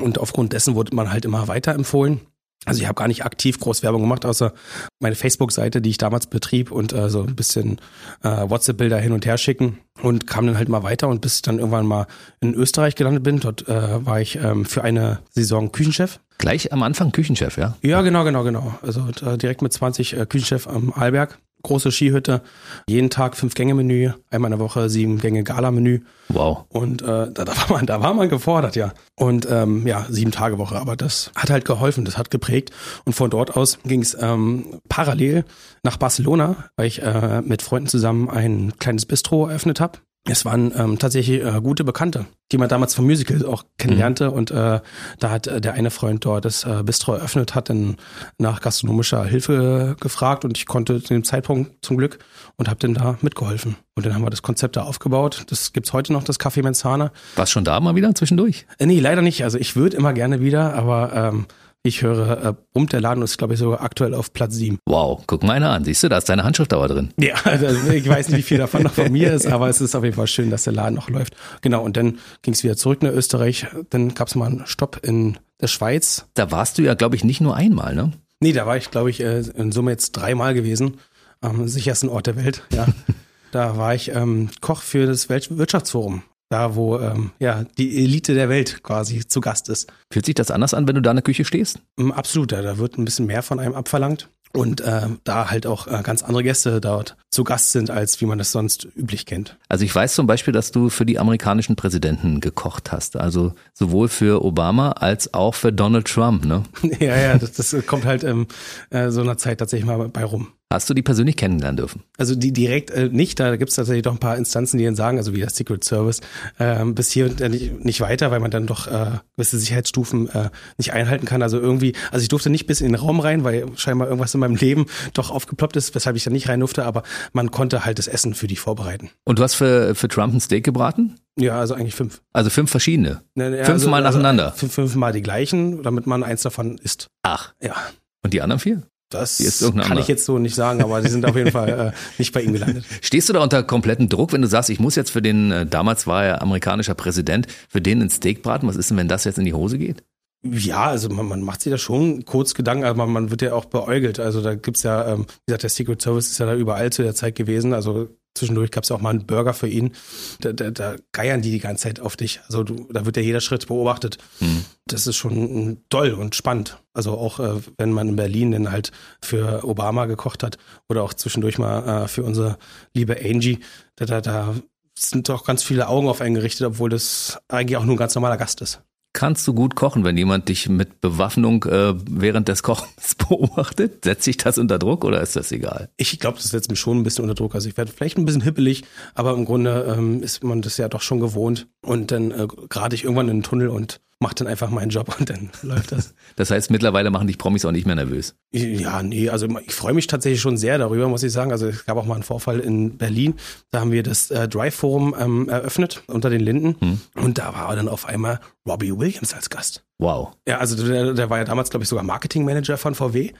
Und 0.00 0.18
aufgrund 0.18 0.54
dessen 0.54 0.74
wurde 0.74 0.96
man 0.96 1.12
halt 1.12 1.26
immer 1.26 1.46
weiterempfohlen. 1.46 2.20
Also 2.64 2.80
ich 2.80 2.86
habe 2.86 2.96
gar 2.96 3.08
nicht 3.08 3.24
aktiv 3.24 3.60
groß 3.60 3.82
Werbung 3.82 4.02
gemacht, 4.02 4.24
außer 4.24 4.52
meine 5.00 5.14
Facebook-Seite, 5.14 5.80
die 5.80 5.90
ich 5.90 5.98
damals 5.98 6.26
betrieb 6.26 6.70
und 6.70 6.92
äh, 6.92 7.10
so 7.10 7.22
ein 7.22 7.36
bisschen 7.36 7.80
äh, 8.22 8.28
WhatsApp-Bilder 8.28 8.98
hin 8.98 9.12
und 9.12 9.26
her 9.26 9.38
schicken 9.38 9.78
und 10.02 10.26
kam 10.26 10.46
dann 10.46 10.56
halt 10.56 10.68
mal 10.68 10.82
weiter 10.82 11.08
und 11.08 11.20
bis 11.20 11.36
ich 11.36 11.42
dann 11.42 11.58
irgendwann 11.58 11.86
mal 11.86 12.06
in 12.40 12.54
Österreich 12.54 12.94
gelandet 12.94 13.22
bin. 13.22 13.40
Dort 13.40 13.68
äh, 13.68 14.04
war 14.04 14.20
ich 14.20 14.36
ähm, 14.36 14.64
für 14.64 14.82
eine 14.82 15.20
Saison 15.30 15.72
Küchenchef. 15.72 16.20
Gleich 16.38 16.72
am 16.72 16.82
Anfang 16.82 17.12
Küchenchef, 17.12 17.58
ja? 17.58 17.76
Ja, 17.82 18.02
genau, 18.02 18.24
genau, 18.24 18.44
genau. 18.44 18.74
Also 18.82 19.06
äh, 19.24 19.38
direkt 19.38 19.62
mit 19.62 19.72
20 19.72 20.16
äh, 20.16 20.26
Küchenchef 20.26 20.66
am 20.66 20.92
Arlberg 20.92 21.38
große 21.64 21.90
Skihütte, 21.90 22.42
jeden 22.86 23.10
Tag 23.10 23.36
fünf 23.36 23.54
Gänge 23.54 23.74
Menü, 23.74 24.12
einmal 24.30 24.52
in 24.52 24.58
der 24.58 24.64
Woche 24.64 24.88
sieben 24.88 25.18
Gänge 25.18 25.42
Gala 25.42 25.72
Menü. 25.72 26.00
Wow. 26.28 26.64
Und 26.68 27.02
äh, 27.02 27.06
da, 27.32 27.44
da 27.44 27.56
war 27.56 27.70
man, 27.70 27.86
da 27.86 28.00
war 28.00 28.14
man 28.14 28.28
gefordert, 28.28 28.76
ja. 28.76 28.92
Und 29.16 29.48
ähm, 29.50 29.86
ja, 29.86 30.06
sieben 30.08 30.30
Tage 30.30 30.58
Woche, 30.58 30.78
aber 30.78 30.94
das 30.96 31.32
hat 31.34 31.50
halt 31.50 31.64
geholfen, 31.64 32.04
das 32.04 32.16
hat 32.16 32.30
geprägt. 32.30 32.70
Und 33.04 33.14
von 33.14 33.30
dort 33.30 33.56
aus 33.56 33.78
ging 33.84 34.02
es 34.02 34.16
ähm, 34.20 34.80
parallel 34.88 35.44
nach 35.82 35.96
Barcelona, 35.96 36.68
weil 36.76 36.86
ich 36.86 37.02
äh, 37.02 37.42
mit 37.42 37.62
Freunden 37.62 37.88
zusammen 37.88 38.30
ein 38.30 38.72
kleines 38.78 39.06
Bistro 39.06 39.48
eröffnet 39.48 39.80
habe 39.80 39.98
es 40.26 40.46
waren 40.46 40.72
ähm, 40.76 40.98
tatsächlich 40.98 41.44
äh, 41.44 41.60
gute 41.60 41.84
Bekannte, 41.84 42.24
die 42.50 42.56
man 42.56 42.68
damals 42.70 42.94
vom 42.94 43.04
Musical 43.04 43.44
auch 43.44 43.64
kennenlernte. 43.76 44.30
Mhm. 44.30 44.32
Und 44.32 44.50
äh, 44.50 44.80
da 45.18 45.30
hat 45.30 45.46
äh, 45.46 45.60
der 45.60 45.74
eine 45.74 45.90
Freund 45.90 46.24
dort 46.24 46.46
das 46.46 46.64
äh, 46.64 46.82
Bistro 46.82 47.12
eröffnet, 47.12 47.54
hat 47.54 47.68
dann 47.68 47.96
nach 48.38 48.62
gastronomischer 48.62 49.22
Hilfe 49.26 49.96
gefragt 50.00 50.46
und 50.46 50.56
ich 50.56 50.64
konnte 50.64 51.02
zu 51.02 51.12
dem 51.12 51.24
Zeitpunkt 51.24 51.84
zum 51.84 51.98
Glück 51.98 52.18
und 52.56 52.68
habe 52.68 52.80
dann 52.80 52.94
da 52.94 53.18
mitgeholfen. 53.20 53.76
Und 53.96 54.06
dann 54.06 54.14
haben 54.14 54.22
wir 54.22 54.30
das 54.30 54.42
Konzept 54.42 54.76
da 54.76 54.82
aufgebaut. 54.82 55.44
Das 55.48 55.74
gibt's 55.74 55.92
heute 55.92 56.14
noch, 56.14 56.24
das 56.24 56.40
Café 56.40 56.62
Menzana. 56.62 57.12
Warst 57.36 57.52
schon 57.52 57.64
da 57.64 57.78
mal 57.80 57.94
wieder 57.94 58.14
zwischendurch? 58.14 58.66
Äh, 58.78 58.86
nee, 58.86 59.00
leider 59.00 59.20
nicht. 59.20 59.44
Also 59.44 59.58
ich 59.58 59.76
würde 59.76 59.98
immer 59.98 60.14
gerne 60.14 60.40
wieder, 60.40 60.72
aber 60.72 61.12
ähm, 61.14 61.46
ich 61.86 62.00
höre, 62.00 62.42
äh, 62.42 62.54
brummt 62.72 62.94
der 62.94 63.02
Laden 63.02 63.22
ist, 63.22 63.36
glaube 63.36 63.54
ich, 63.54 63.60
sogar 63.60 63.82
aktuell 63.82 64.14
auf 64.14 64.32
Platz 64.32 64.54
sieben. 64.54 64.78
Wow, 64.86 65.22
guck 65.26 65.42
mal 65.42 65.52
einer 65.52 65.70
an. 65.70 65.84
Siehst 65.84 66.02
du, 66.02 66.08
da 66.08 66.16
ist 66.16 66.28
deine 66.28 66.42
Handschrift 66.42 66.72
aber 66.72 66.88
drin. 66.88 67.12
Ja, 67.20 67.34
also 67.44 67.90
ich 67.90 68.08
weiß 68.08 68.30
nicht, 68.30 68.38
wie 68.38 68.42
viel 68.42 68.58
davon 68.58 68.82
noch 68.82 68.94
von 68.94 69.12
mir 69.12 69.32
ist, 69.34 69.46
aber 69.46 69.68
es 69.68 69.82
ist 69.82 69.94
auf 69.94 70.02
jeden 70.02 70.16
Fall 70.16 70.26
schön, 70.26 70.50
dass 70.50 70.64
der 70.64 70.72
Laden 70.72 70.94
noch 70.94 71.10
läuft. 71.10 71.36
Genau, 71.60 71.82
und 71.82 71.98
dann 71.98 72.18
ging 72.40 72.54
es 72.54 72.64
wieder 72.64 72.76
zurück 72.76 73.02
nach 73.02 73.12
Österreich. 73.12 73.66
Dann 73.90 74.14
gab 74.14 74.28
es 74.28 74.34
mal 74.34 74.46
einen 74.46 74.66
Stopp 74.66 75.00
in 75.02 75.38
der 75.60 75.66
Schweiz. 75.66 76.26
Da 76.32 76.50
warst 76.50 76.78
du 76.78 76.82
ja, 76.82 76.94
glaube 76.94 77.16
ich, 77.16 77.24
nicht 77.24 77.42
nur 77.42 77.54
einmal, 77.54 77.94
ne? 77.94 78.12
Nee, 78.40 78.52
da 78.52 78.66
war 78.66 78.78
ich, 78.78 78.90
glaube 78.90 79.10
ich, 79.10 79.20
äh, 79.20 79.40
in 79.40 79.70
Summe 79.70 79.90
jetzt 79.90 80.12
dreimal 80.12 80.54
gewesen. 80.54 80.96
Am 81.42 81.68
sichersten 81.68 82.08
Ort 82.08 82.26
der 82.26 82.36
Welt, 82.36 82.62
ja. 82.72 82.86
da 83.52 83.76
war 83.76 83.94
ich 83.94 84.10
ähm, 84.10 84.48
Koch 84.62 84.80
für 84.80 85.06
das 85.06 85.28
Weltwirtschaftsforum 85.28 86.22
da 86.54 86.76
wo 86.76 87.00
ähm, 87.00 87.32
ja 87.40 87.64
die 87.78 88.04
Elite 88.04 88.32
der 88.34 88.48
Welt 88.48 88.84
quasi 88.84 89.26
zu 89.26 89.40
Gast 89.40 89.68
ist. 89.68 89.92
Fühlt 90.12 90.24
sich 90.24 90.36
das 90.36 90.52
anders 90.52 90.72
an, 90.72 90.86
wenn 90.86 90.94
du 90.94 91.02
da 91.02 91.10
in 91.10 91.16
der 91.16 91.22
Küche 91.24 91.44
stehst? 91.44 91.80
Mm, 91.96 92.12
absolut, 92.12 92.52
ja, 92.52 92.62
da 92.62 92.78
wird 92.78 92.96
ein 92.96 93.04
bisschen 93.04 93.26
mehr 93.26 93.42
von 93.42 93.58
einem 93.58 93.74
abverlangt 93.74 94.28
und 94.52 94.80
äh, 94.82 95.08
da 95.24 95.50
halt 95.50 95.66
auch 95.66 95.88
äh, 95.88 96.00
ganz 96.04 96.22
andere 96.22 96.44
Gäste 96.44 96.80
dort 96.80 97.16
zu 97.32 97.42
Gast 97.42 97.72
sind, 97.72 97.90
als 97.90 98.20
wie 98.20 98.26
man 98.26 98.38
das 98.38 98.52
sonst 98.52 98.86
üblich 98.96 99.26
kennt. 99.26 99.58
Also 99.68 99.84
ich 99.84 99.92
weiß 99.92 100.14
zum 100.14 100.28
Beispiel, 100.28 100.52
dass 100.52 100.70
du 100.70 100.90
für 100.90 101.04
die 101.04 101.18
amerikanischen 101.18 101.74
Präsidenten 101.74 102.40
gekocht 102.40 102.92
hast, 102.92 103.16
also 103.16 103.54
sowohl 103.72 104.06
für 104.06 104.44
Obama 104.44 104.92
als 104.92 105.34
auch 105.34 105.56
für 105.56 105.72
Donald 105.72 106.06
Trump, 106.06 106.44
ne? 106.44 106.62
ja, 107.00 107.16
ja, 107.16 107.36
das, 107.36 107.52
das 107.52 107.74
kommt 107.86 108.04
halt 108.04 108.22
in 108.22 108.46
äh, 108.90 109.10
so 109.10 109.22
einer 109.22 109.36
Zeit 109.36 109.58
tatsächlich 109.58 109.86
mal 109.86 110.08
bei 110.08 110.22
rum. 110.22 110.52
Hast 110.74 110.90
du 110.90 110.94
die 110.94 111.02
persönlich 111.02 111.36
kennenlernen 111.36 111.76
dürfen? 111.76 112.02
Also 112.18 112.34
die 112.34 112.52
direkt 112.52 112.90
äh, 112.90 113.08
nicht, 113.08 113.38
da 113.38 113.54
gibt 113.54 113.70
es 113.70 113.76
tatsächlich 113.76 114.02
doch 114.02 114.10
ein 114.10 114.18
paar 114.18 114.36
Instanzen, 114.36 114.76
die 114.76 114.84
dann 114.84 114.96
sagen, 114.96 115.18
also 115.18 115.32
wie 115.32 115.38
der 115.38 115.50
Secret 115.50 115.84
Service, 115.84 116.20
äh, 116.58 116.84
bis 116.84 117.12
hier 117.12 117.26
und 117.26 117.38
nicht, 117.38 117.84
nicht 117.84 118.00
weiter, 118.00 118.32
weil 118.32 118.40
man 118.40 118.50
dann 118.50 118.66
doch 118.66 118.88
äh, 118.88 119.18
gewisse 119.36 119.56
Sicherheitsstufen 119.56 120.28
äh, 120.30 120.50
nicht 120.76 120.92
einhalten 120.92 121.26
kann. 121.26 121.42
Also 121.42 121.60
irgendwie, 121.60 121.92
also 122.10 122.24
ich 122.24 122.28
durfte 122.28 122.50
nicht 122.50 122.66
bis 122.66 122.80
in 122.80 122.88
den 122.88 122.96
Raum 122.96 123.20
rein, 123.20 123.44
weil 123.44 123.68
scheinbar 123.76 124.08
irgendwas 124.08 124.34
in 124.34 124.40
meinem 124.40 124.56
Leben 124.56 124.86
doch 125.12 125.30
aufgeploppt 125.30 125.76
ist, 125.76 125.94
weshalb 125.94 126.16
ich 126.16 126.24
da 126.24 126.30
nicht 126.30 126.48
rein 126.48 126.58
durfte, 126.58 126.84
aber 126.84 127.04
man 127.32 127.52
konnte 127.52 127.84
halt 127.84 128.00
das 128.00 128.08
Essen 128.08 128.34
für 128.34 128.48
die 128.48 128.56
vorbereiten. 128.56 129.10
Und 129.22 129.38
du 129.38 129.44
hast 129.44 129.54
für, 129.54 129.94
für 129.94 130.08
Trump 130.08 130.34
ein 130.34 130.40
Steak 130.40 130.64
gebraten? 130.64 131.20
Ja, 131.38 131.60
also 131.60 131.74
eigentlich 131.74 131.94
fünf. 131.94 132.20
Also 132.32 132.50
fünf 132.50 132.72
verschiedene. 132.72 133.22
Ne, 133.36 133.50
ne, 133.50 133.64
Fünfmal 133.64 134.04
also, 134.04 134.18
nacheinander. 134.18 134.46
Also 134.46 134.58
fünf, 134.58 134.74
fünfmal 134.74 135.12
die 135.12 135.22
gleichen, 135.22 135.84
damit 135.84 136.08
man 136.08 136.24
eins 136.24 136.42
davon 136.42 136.78
isst. 136.78 137.06
Ach. 137.22 137.52
Ja. 137.62 137.76
Und 138.22 138.34
die 138.34 138.42
anderen 138.42 138.58
vier? 138.58 138.82
Das 139.14 139.60
kann 139.60 139.80
anderer. 139.80 140.00
ich 140.00 140.08
jetzt 140.08 140.24
so 140.24 140.38
nicht 140.38 140.54
sagen, 140.54 140.82
aber 140.82 141.00
die 141.00 141.08
sind 141.08 141.24
auf 141.24 141.36
jeden 141.36 141.50
Fall 141.50 141.92
äh, 141.94 141.98
nicht 142.18 142.32
bei 142.32 142.42
ihm 142.42 142.52
gelandet. 142.52 142.84
Stehst 143.00 143.28
du 143.28 143.32
da 143.32 143.42
unter 143.42 143.62
kompletten 143.62 144.08
Druck, 144.08 144.32
wenn 144.32 144.42
du 144.42 144.48
sagst, 144.48 144.70
ich 144.70 144.80
muss 144.80 144.96
jetzt 144.96 145.10
für 145.10 145.22
den, 145.22 145.50
äh, 145.50 145.66
damals 145.66 146.06
war 146.06 146.24
er 146.24 146.42
amerikanischer 146.42 146.94
Präsident, 146.94 147.46
für 147.68 147.80
den 147.80 148.02
ein 148.02 148.10
Steak 148.10 148.42
braten? 148.42 148.68
Was 148.68 148.76
ist 148.76 148.90
denn, 148.90 148.96
wenn 148.96 149.08
das 149.08 149.24
jetzt 149.24 149.38
in 149.38 149.44
die 149.44 149.54
Hose 149.54 149.78
geht? 149.78 150.02
Ja, 150.44 150.84
also 150.84 151.08
man, 151.08 151.26
man 151.26 151.42
macht 151.42 151.62
sich 151.62 151.70
da 151.70 151.78
schon 151.78 152.26
kurz 152.26 152.52
Gedanken, 152.52 152.84
aber 152.84 152.98
man, 152.98 153.12
man 153.12 153.30
wird 153.30 153.40
ja 153.40 153.54
auch 153.54 153.64
beäugelt. 153.64 154.20
Also 154.20 154.42
da 154.42 154.54
gibt's 154.54 154.82
ja, 154.82 155.06
ähm, 155.10 155.24
wie 155.26 155.46
gesagt, 155.46 155.62
der 155.62 155.70
Secret 155.70 156.02
Service 156.02 156.30
ist 156.30 156.38
ja 156.38 156.46
da 156.46 156.54
überall 156.54 156.92
zu 156.92 157.02
der 157.02 157.14
Zeit 157.14 157.34
gewesen. 157.34 157.72
Also 157.72 158.08
zwischendurch 158.34 158.70
gab's 158.70 158.88
ja 158.88 158.96
auch 158.96 159.00
mal 159.00 159.10
einen 159.10 159.26
Burger 159.26 159.54
für 159.54 159.68
ihn. 159.68 159.92
Da, 160.40 160.52
da, 160.52 160.70
da 160.70 160.96
geiern 161.12 161.42
die 161.42 161.50
die 161.50 161.60
ganze 161.60 161.84
Zeit 161.84 162.00
auf 162.00 162.16
dich. 162.16 162.40
Also 162.46 162.62
du, 162.64 162.88
da 162.92 163.06
wird 163.06 163.16
ja 163.16 163.22
jeder 163.22 163.40
Schritt 163.40 163.66
beobachtet. 163.68 164.18
Hm. 164.38 164.64
Das 164.86 165.06
ist 165.06 165.16
schon 165.16 165.70
mm, 165.70 165.76
toll 165.88 166.12
und 166.12 166.34
spannend. 166.34 166.78
Also 166.92 167.12
auch 167.12 167.40
äh, 167.40 167.60
wenn 167.78 167.92
man 167.92 168.08
in 168.08 168.16
Berlin 168.16 168.52
dann 168.52 168.70
halt 168.70 168.92
für 169.22 169.64
Obama 169.64 170.06
gekocht 170.06 170.42
hat 170.42 170.58
oder 170.88 171.02
auch 171.02 171.14
zwischendurch 171.14 171.58
mal 171.58 172.04
äh, 172.04 172.08
für 172.08 172.24
unsere 172.24 172.58
liebe 172.92 173.16
Angie, 173.24 173.60
da, 173.96 174.04
da, 174.04 174.20
da 174.20 174.54
sind 174.98 175.28
doch 175.28 175.44
ganz 175.44 175.62
viele 175.62 175.88
Augen 175.88 176.08
auf 176.08 176.20
einen 176.20 176.34
gerichtet, 176.34 176.66
obwohl 176.66 176.90
das 176.90 177.38
eigentlich 177.48 177.76
auch 177.76 177.84
nur 177.84 177.94
ein 177.94 177.98
ganz 177.98 178.14
normaler 178.14 178.36
Gast 178.36 178.60
ist. 178.60 178.80
Kannst 179.14 179.46
du 179.46 179.54
gut 179.54 179.76
kochen, 179.76 180.02
wenn 180.02 180.18
jemand 180.18 180.48
dich 180.48 180.68
mit 180.68 181.00
Bewaffnung 181.00 181.62
äh, 181.66 181.94
während 182.10 182.48
des 182.48 182.64
Kochens 182.64 183.14
beobachtet? 183.28 184.04
Setzt 184.04 184.24
sich 184.24 184.38
das 184.38 184.58
unter 184.58 184.80
Druck 184.80 185.04
oder 185.04 185.20
ist 185.22 185.36
das 185.36 185.52
egal? 185.52 185.88
Ich 185.96 186.18
glaube, 186.18 186.38
das 186.38 186.48
setzt 186.48 186.68
mich 186.68 186.80
schon 186.80 186.98
ein 186.98 187.04
bisschen 187.04 187.22
unter 187.22 187.36
Druck. 187.36 187.54
Also 187.54 187.68
ich 187.68 187.76
werde 187.76 187.92
vielleicht 187.92 188.18
ein 188.18 188.24
bisschen 188.24 188.42
hippelig, 188.42 188.82
aber 189.14 189.32
im 189.34 189.44
Grunde 189.44 189.94
ähm, 189.96 190.20
ist 190.20 190.42
man 190.42 190.62
das 190.62 190.78
ja 190.78 190.88
doch 190.88 191.00
schon 191.00 191.20
gewohnt. 191.20 191.68
Und 191.80 192.10
dann 192.10 192.32
äh, 192.32 192.48
gerate 192.68 192.96
ich 192.96 193.04
irgendwann 193.04 193.28
in 193.28 193.36
den 193.36 193.42
Tunnel 193.44 193.68
und 193.68 194.00
mache 194.20 194.34
dann 194.36 194.46
einfach 194.46 194.70
meinen 194.70 194.90
Job 194.90 195.14
und 195.18 195.30
dann 195.30 195.50
läuft 195.62 195.92
das. 195.92 196.14
Das 196.36 196.50
heißt, 196.50 196.70
mittlerweile 196.70 197.10
machen 197.10 197.26
dich 197.26 197.38
Promis 197.38 197.64
auch 197.64 197.72
nicht 197.72 197.86
mehr 197.86 197.96
nervös. 197.96 198.34
Ja, 198.52 199.02
nee, 199.02 199.28
also 199.28 199.46
ich 199.66 199.74
freue 199.74 199.94
mich 199.94 200.06
tatsächlich 200.06 200.40
schon 200.40 200.56
sehr 200.56 200.78
darüber, 200.78 201.08
muss 201.08 201.22
ich 201.22 201.32
sagen. 201.32 201.52
Also 201.52 201.68
es 201.68 201.84
gab 201.84 201.96
auch 201.96 202.06
mal 202.06 202.14
einen 202.14 202.22
Vorfall 202.22 202.60
in 202.60 202.96
Berlin. 202.96 203.34
Da 203.70 203.80
haben 203.80 203.92
wir 203.92 204.02
das 204.02 204.30
äh, 204.30 204.48
Drive 204.48 204.74
Forum 204.74 205.14
ähm, 205.18 205.48
eröffnet 205.48 206.02
unter 206.06 206.30
den 206.30 206.40
Linden. 206.40 206.76
Hm. 206.80 207.00
Und 207.14 207.38
da 207.38 207.54
war 207.54 207.74
dann 207.76 207.88
auf 207.88 208.06
einmal 208.06 208.40
Robbie 208.66 208.96
Williams 208.96 209.34
als 209.34 209.50
Gast. 209.50 209.84
Wow. 209.98 210.32
Ja, 210.48 210.58
also 210.58 210.82
der, 210.82 211.12
der 211.12 211.30
war 211.30 211.38
ja 211.38 211.44
damals, 211.44 211.70
glaube 211.70 211.82
ich, 211.82 211.88
sogar 211.88 212.04
Marketingmanager 212.04 212.76
von 212.78 212.94
VW. 212.94 213.32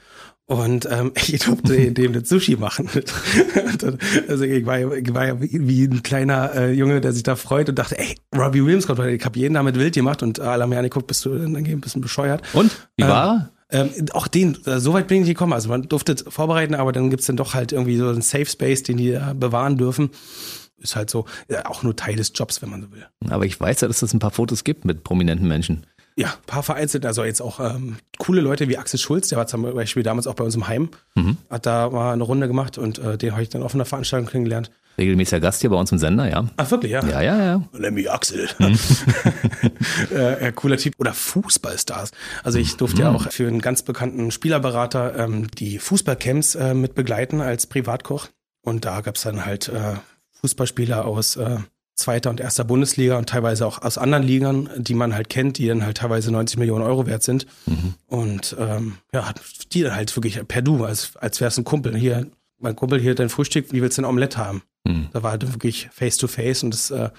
Und 0.46 0.86
ähm, 0.90 1.12
ich 1.26 1.38
durfte 1.40 1.92
dem 1.92 2.12
das 2.12 2.28
Sushi 2.28 2.56
machen. 2.56 2.88
Also 4.28 4.44
ich 4.44 4.64
war, 4.66 4.78
ja- 4.78 4.92
ich 4.92 5.12
war 5.14 5.26
ja 5.26 5.36
wie, 5.40 5.84
ein 5.84 6.02
kleiner 6.02 6.54
äh, 6.54 6.72
Junge, 6.72 7.00
der 7.00 7.12
sich 7.12 7.22
da 7.22 7.36
freut 7.36 7.68
und 7.68 7.78
dachte, 7.78 7.98
ey, 7.98 8.14
Robbie 8.34 8.64
Williams 8.64 8.86
kommt, 8.86 8.98
ich 9.00 9.24
habe 9.24 9.38
jeden 9.38 9.54
damit 9.54 9.76
wild 9.78 9.94
gemacht 9.94 10.22
und 10.22 10.40
alle 10.40 10.62
haben 10.62 10.70
mir 10.70 10.78
angeguckt, 10.78 11.06
bist 11.06 11.24
du 11.24 11.36
dann 11.36 11.54
ein 11.56 11.80
bisschen 11.80 12.00
bescheuert. 12.00 12.42
Und? 12.54 12.70
Wie 12.96 13.02
Ähm, 13.04 13.08
war 13.10 13.50
er? 13.70 13.80
Ähm, 13.86 14.06
auch 14.12 14.28
den, 14.28 14.56
äh, 14.66 14.78
so 14.80 14.92
weit 14.92 15.08
bin 15.08 15.18
ich 15.18 15.24
nicht 15.28 15.34
gekommen. 15.36 15.52
Also 15.52 15.68
man 15.68 15.82
durfte 15.82 16.12
es 16.12 16.24
vorbereiten, 16.28 16.74
aber 16.74 16.92
dann 16.92 17.10
gibt's 17.10 17.26
dann 17.26 17.36
doch 17.36 17.54
halt 17.54 17.72
irgendwie 17.72 17.96
so 17.96 18.08
einen 18.08 18.22
Safe 18.22 18.46
Space, 18.46 18.82
den 18.82 18.96
die 18.96 19.10
äh, 19.12 19.34
bewahren 19.34 19.76
dürfen. 19.76 20.10
Ist 20.78 20.96
halt 20.96 21.10
so, 21.10 21.24
ja, 21.48 21.66
auch 21.66 21.82
nur 21.82 21.96
Teil 21.96 22.16
des 22.16 22.32
Jobs, 22.34 22.60
wenn 22.62 22.70
man 22.70 22.82
so 22.82 22.92
will. 22.92 23.06
Aber 23.30 23.46
ich 23.46 23.58
weiß 23.58 23.80
ja, 23.80 23.88
dass 23.88 24.02
es 24.02 24.12
ein 24.12 24.18
paar 24.18 24.30
Fotos 24.32 24.64
gibt 24.64 24.84
mit 24.84 25.02
prominenten 25.02 25.48
Menschen. 25.48 25.86
Ja, 26.16 26.28
ein 26.28 26.46
paar 26.46 26.62
vereinzelt, 26.62 27.04
also 27.06 27.24
jetzt 27.24 27.40
auch 27.42 27.58
ähm, 27.58 27.96
coole 28.18 28.40
Leute 28.40 28.68
wie 28.68 28.78
Axel 28.78 29.00
Schulz, 29.00 29.28
der 29.28 29.38
war 29.38 29.48
zum 29.48 29.62
Beispiel 29.62 30.04
damals 30.04 30.28
auch 30.28 30.34
bei 30.34 30.44
uns 30.44 30.54
im 30.54 30.68
Heim, 30.68 30.90
Mhm. 31.16 31.38
hat 31.50 31.66
da 31.66 31.90
mal 31.90 32.12
eine 32.12 32.22
Runde 32.22 32.46
gemacht 32.46 32.78
und 32.78 32.98
äh, 32.98 33.18
den 33.18 33.32
habe 33.32 33.42
ich 33.42 33.48
dann 33.48 33.64
auf 33.64 33.74
einer 33.74 33.84
Veranstaltung 33.84 34.28
kennengelernt. 34.28 34.70
Regelmäßiger 34.96 35.40
Gast 35.40 35.60
hier 35.60 35.70
bei 35.70 35.76
uns 35.76 35.90
im 35.90 35.98
Sender, 35.98 36.30
ja. 36.30 36.44
Ach 36.56 36.70
wirklich, 36.70 36.92
ja? 36.92 37.04
Ja, 37.04 37.20
ja, 37.20 37.36
ja. 37.44 37.62
Lemmy 37.72 38.06
Axel. 38.06 38.48
Mhm. 38.60 38.78
äh, 40.16 40.52
cooler 40.52 40.76
Typ. 40.76 40.94
Oder 40.98 41.12
Fußballstars. 41.14 42.12
Also 42.44 42.58
ich 42.60 42.76
durfte 42.76 43.02
ja 43.02 43.10
Mhm. 43.10 43.16
auch 43.16 43.32
für 43.32 43.48
einen 43.48 43.60
ganz 43.60 43.82
bekannten 43.82 44.30
Spielerberater 44.30 45.16
ähm, 45.18 45.48
die 45.50 45.78
Fußballcamps 45.80 46.54
äh, 46.54 46.74
mit 46.74 46.94
begleiten 46.94 47.40
als 47.40 47.66
Privatkoch. 47.66 48.28
Und 48.62 48.84
da 48.84 49.00
gab's 49.00 49.22
dann 49.22 49.44
halt 49.44 49.68
äh, 49.68 49.94
Fußballspieler 50.40 51.04
aus 51.04 51.36
äh, 51.36 51.56
zweiter 51.94 52.30
und 52.30 52.40
erster 52.40 52.64
Bundesliga 52.64 53.16
und 53.18 53.28
teilweise 53.28 53.66
auch 53.66 53.82
aus 53.82 53.98
anderen 53.98 54.24
Ligern, 54.24 54.68
die 54.76 54.94
man 54.94 55.14
halt 55.14 55.28
kennt, 55.28 55.58
die 55.58 55.68
dann 55.68 55.84
halt 55.84 55.98
teilweise 55.98 56.30
90 56.32 56.58
Millionen 56.58 56.84
Euro 56.84 57.06
wert 57.06 57.22
sind. 57.22 57.46
Mhm. 57.66 57.94
Und 58.06 58.56
ähm, 58.58 58.98
ja, 59.12 59.32
die 59.72 59.82
dann 59.82 59.94
halt 59.94 60.14
wirklich 60.16 60.46
per 60.46 60.62
Du, 60.62 60.84
als, 60.84 61.16
als 61.16 61.40
wär's 61.40 61.56
ein 61.56 61.64
Kumpel. 61.64 61.96
Hier, 61.96 62.26
mein 62.58 62.76
Kumpel, 62.76 63.00
hier 63.00 63.14
dein 63.14 63.28
Frühstück, 63.28 63.72
wie 63.72 63.82
willst 63.82 63.98
du 63.98 64.02
ein 64.02 64.06
Omelett 64.06 64.36
haben? 64.36 64.62
Hm. 64.86 65.08
Da 65.12 65.22
war 65.22 65.30
halt 65.30 65.52
wirklich 65.52 65.88
face 65.92 66.16
to 66.16 66.26
face 66.26 66.62
und 66.62 66.74
das 66.74 66.90
äh, 66.90 67.10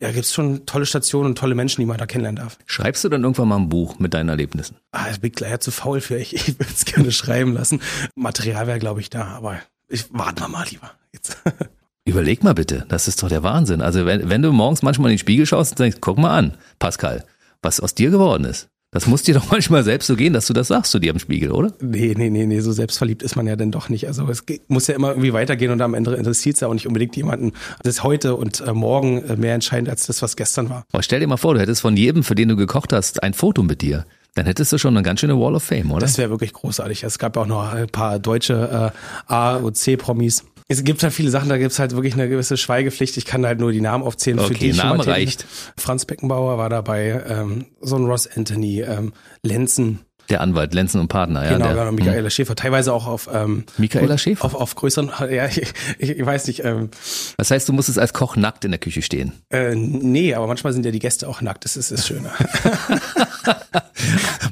ja, 0.00 0.12
gibt's 0.12 0.32
schon 0.32 0.64
tolle 0.64 0.86
Stationen 0.86 1.30
und 1.30 1.38
tolle 1.38 1.54
Menschen, 1.54 1.80
die 1.80 1.86
man 1.86 1.98
da 1.98 2.06
kennenlernen 2.06 2.42
darf. 2.42 2.58
Schreibst 2.66 3.02
du 3.02 3.08
dann 3.08 3.22
irgendwann 3.22 3.48
mal 3.48 3.56
ein 3.56 3.68
Buch 3.68 3.98
mit 3.98 4.14
deinen 4.14 4.28
Erlebnissen? 4.28 4.76
Ah, 4.92 5.10
ich 5.10 5.20
bin 5.20 5.32
leider 5.38 5.58
zu 5.58 5.70
faul 5.70 6.00
für. 6.00 6.16
Ich, 6.18 6.34
ich 6.34 6.58
würde 6.58 6.72
es 6.72 6.84
gerne 6.84 7.10
schreiben 7.10 7.52
lassen. 7.52 7.80
Material 8.14 8.66
wäre, 8.66 8.78
glaube 8.78 9.00
ich, 9.00 9.10
da, 9.10 9.24
aber 9.24 9.58
ich 9.88 10.12
warten 10.12 10.40
wir 10.40 10.48
mal 10.48 10.66
lieber. 10.68 10.92
Jetzt. 11.12 11.36
Überleg 12.08 12.42
mal 12.42 12.54
bitte, 12.54 12.86
das 12.88 13.06
ist 13.06 13.22
doch 13.22 13.28
der 13.28 13.42
Wahnsinn. 13.42 13.82
Also 13.82 14.06
wenn, 14.06 14.30
wenn 14.30 14.40
du 14.40 14.50
morgens 14.50 14.80
manchmal 14.80 15.10
in 15.10 15.16
den 15.16 15.18
Spiegel 15.18 15.44
schaust 15.44 15.72
und 15.72 15.80
denkst, 15.80 15.98
guck 16.00 16.16
mal 16.16 16.34
an, 16.34 16.54
Pascal, 16.78 17.22
was 17.60 17.80
aus 17.80 17.94
dir 17.94 18.08
geworden 18.08 18.44
ist. 18.44 18.70
Das 18.90 19.06
muss 19.06 19.24
dir 19.24 19.34
doch 19.38 19.50
manchmal 19.50 19.84
selbst 19.84 20.06
so 20.06 20.16
gehen, 20.16 20.32
dass 20.32 20.46
du 20.46 20.54
das 20.54 20.68
sagst 20.68 20.90
zu 20.90 21.00
dir 21.00 21.10
im 21.10 21.18
Spiegel, 21.18 21.50
oder? 21.50 21.70
Nee, 21.82 22.14
nee, 22.16 22.30
nee, 22.30 22.46
nee, 22.46 22.60
so 22.60 22.72
selbstverliebt 22.72 23.22
ist 23.22 23.36
man 23.36 23.46
ja 23.46 23.56
dann 23.56 23.70
doch 23.70 23.90
nicht. 23.90 24.06
Also 24.06 24.26
es 24.30 24.42
muss 24.68 24.86
ja 24.86 24.94
immer 24.94 25.10
irgendwie 25.10 25.34
weitergehen 25.34 25.70
und 25.70 25.82
am 25.82 25.92
Ende 25.92 26.14
interessiert 26.14 26.54
es 26.54 26.60
ja 26.60 26.68
auch 26.68 26.72
nicht 26.72 26.86
unbedingt 26.86 27.14
jemanden. 27.14 27.52
Das 27.82 27.96
ist 27.96 28.04
heute 28.04 28.36
und 28.36 28.62
äh, 28.62 28.72
morgen 28.72 29.22
äh, 29.24 29.36
mehr 29.36 29.52
entscheidend 29.52 29.90
als 29.90 30.06
das, 30.06 30.22
was 30.22 30.34
gestern 30.34 30.70
war. 30.70 30.84
Aber 30.90 31.02
stell 31.02 31.20
dir 31.20 31.26
mal 31.26 31.36
vor, 31.36 31.52
du 31.52 31.60
hättest 31.60 31.82
von 31.82 31.94
jedem, 31.94 32.24
für 32.24 32.36
den 32.36 32.48
du 32.48 32.56
gekocht 32.56 32.94
hast, 32.94 33.22
ein 33.22 33.34
Foto 33.34 33.62
mit 33.62 33.82
dir. 33.82 34.06
Dann 34.34 34.46
hättest 34.46 34.72
du 34.72 34.78
schon 34.78 34.96
eine 34.96 35.02
ganz 35.02 35.20
schöne 35.20 35.38
Wall 35.38 35.54
of 35.54 35.62
Fame, 35.62 35.90
oder? 35.90 36.00
Das 36.00 36.16
wäre 36.16 36.30
wirklich 36.30 36.54
großartig. 36.54 37.04
Es 37.04 37.18
gab 37.18 37.36
auch 37.36 37.46
noch 37.46 37.70
ein 37.70 37.88
paar 37.88 38.18
deutsche 38.18 38.94
äh, 38.94 39.30
A- 39.30 39.56
und 39.56 39.76
C-Promis. 39.76 40.44
Es 40.70 40.84
gibt 40.84 41.02
halt 41.02 41.14
viele 41.14 41.30
Sachen, 41.30 41.48
da 41.48 41.56
gibt's 41.56 41.78
halt 41.78 41.92
wirklich 41.92 42.12
eine 42.12 42.28
gewisse 42.28 42.58
Schweigepflicht. 42.58 43.16
Ich 43.16 43.24
kann 43.24 43.46
halt 43.46 43.58
nur 43.58 43.72
die 43.72 43.80
Namen 43.80 44.04
aufzählen. 44.04 44.38
Okay, 44.38 44.54
die 44.54 44.70
ich 44.70 44.76
schon 44.76 44.88
Name 44.88 45.06
reicht. 45.06 45.46
Franz 45.78 46.04
Beckenbauer 46.04 46.58
war 46.58 46.68
dabei, 46.68 47.24
ähm, 47.26 47.66
so 47.80 47.96
ein 47.96 48.04
Ross 48.04 48.26
Anthony, 48.26 48.82
ähm, 48.82 49.14
Lenzen, 49.42 50.00
der 50.30 50.40
Anwalt, 50.40 50.74
Lenzen 50.74 51.00
und 51.00 51.08
Partner, 51.08 51.44
ja. 51.44 51.52
genau, 51.52 51.66
der, 51.66 51.74
genau, 51.74 51.88
hm. 51.88 51.94
Michaela 51.94 52.30
Schäfer, 52.30 52.54
teilweise 52.54 52.92
auch 52.92 53.06
auf 53.06 53.28
ähm, 53.32 53.64
Michaela 53.76 54.18
Schäfer? 54.18 54.44
Auf, 54.44 54.54
auf 54.54 54.74
größeren, 54.74 55.10
ja, 55.30 55.46
ich, 55.46 55.72
ich 55.98 56.24
weiß 56.24 56.46
nicht, 56.46 56.64
ähm, 56.64 56.90
Das 57.36 57.50
heißt, 57.50 57.68
du 57.68 57.72
musstest 57.72 57.98
als 57.98 58.12
Koch 58.12 58.36
nackt 58.36 58.64
in 58.64 58.70
der 58.70 58.80
Küche 58.80 59.02
stehen. 59.02 59.32
äh, 59.50 59.74
nee, 59.74 60.34
aber 60.34 60.46
manchmal 60.46 60.72
sind 60.72 60.84
ja 60.84 60.90
die 60.90 60.98
Gäste 60.98 61.28
auch 61.28 61.40
nackt, 61.40 61.64
das 61.64 61.76
ist, 61.76 61.90
ist 61.90 62.06
schöner. 62.06 62.32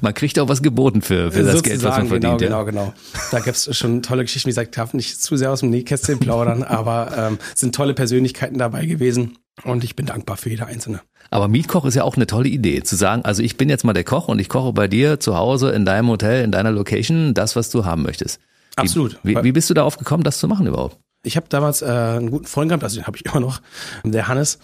Man 0.01 0.15
kriegt 0.15 0.39
auch 0.39 0.49
was 0.49 0.63
geboten 0.63 1.03
für, 1.03 1.33
für 1.33 1.43
das 1.43 1.63
Geld, 1.63 1.83
was 1.83 1.97
man 1.97 2.09
verdient. 2.09 2.39
genau, 2.39 2.59
ja. 2.59 2.65
genau, 2.65 2.87
genau. 2.89 2.95
Da 3.31 3.41
gibt's 3.41 3.75
schon 3.77 4.03
tolle 4.03 4.23
Geschichten. 4.23 4.47
Wie 4.47 4.51
gesagt, 4.51 4.69
ich 4.69 4.77
darf 4.77 4.95
nicht 4.95 5.21
zu 5.21 5.37
sehr 5.37 5.51
aus 5.51 5.61
dem 5.61 5.71
Nähkästchen 5.71 6.19
plaudern, 6.19 6.63
aber 6.65 7.13
ähm, 7.17 7.39
sind 7.55 7.75
tolle 7.75 7.95
Persönlichkeiten 7.95 8.59
dabei 8.59 8.87
gewesen 8.87 9.39
und 9.65 9.85
ich 9.85 9.97
bin 9.97 10.07
dankbar 10.07 10.37
für 10.37 10.51
jede 10.51 10.67
einzelne. 10.67 11.01
Aber 11.31 11.49
Mietkoch 11.49 11.85
ist 11.85 11.95
ja 11.95 12.05
auch 12.05 12.17
eine 12.17 12.27
tolle 12.27 12.49
Idee, 12.49 12.83
zu 12.83 12.97
sagen, 12.97 13.25
also 13.25 13.43
ich 13.43 13.57
bin 13.57 13.69
jetzt 13.69 13.85
mal 13.85 13.93
der 13.93 14.05
Koch 14.05 14.29
und 14.29 14.39
ich 14.39 14.49
koche 14.49 14.73
bei 14.73 14.89
dir 14.89 15.19
zu 15.19 15.37
Hause 15.37 15.71
in 15.71 15.85
deinem 15.85 16.09
Hotel, 16.09 16.45
in 16.45 16.53
deiner 16.53 16.71
Location, 16.71 17.35
das, 17.35 17.57
was 17.57 17.71
du 17.71 17.85
haben 17.85 18.03
möchtest. 18.03 18.39
Wie, 18.77 18.83
Absolut. 18.83 19.19
Wie, 19.23 19.37
wie 19.43 19.53
bist 19.53 19.69
du 19.71 19.75
darauf 19.75 19.97
gekommen, 19.97 20.23
das 20.23 20.39
zu 20.39 20.49
machen 20.49 20.67
überhaupt? 20.67 20.99
Ich 21.23 21.37
habe 21.37 21.47
damals 21.49 21.83
äh, 21.83 21.87
einen 21.87 22.31
guten 22.31 22.47
Freund 22.47 22.69
gehabt, 22.69 22.85
also 22.85 23.01
den 23.01 23.07
habe 23.07 23.17
ich 23.17 23.25
immer 23.33 23.41
noch, 23.41 23.61
der 24.05 24.29
Hannes, 24.29 24.59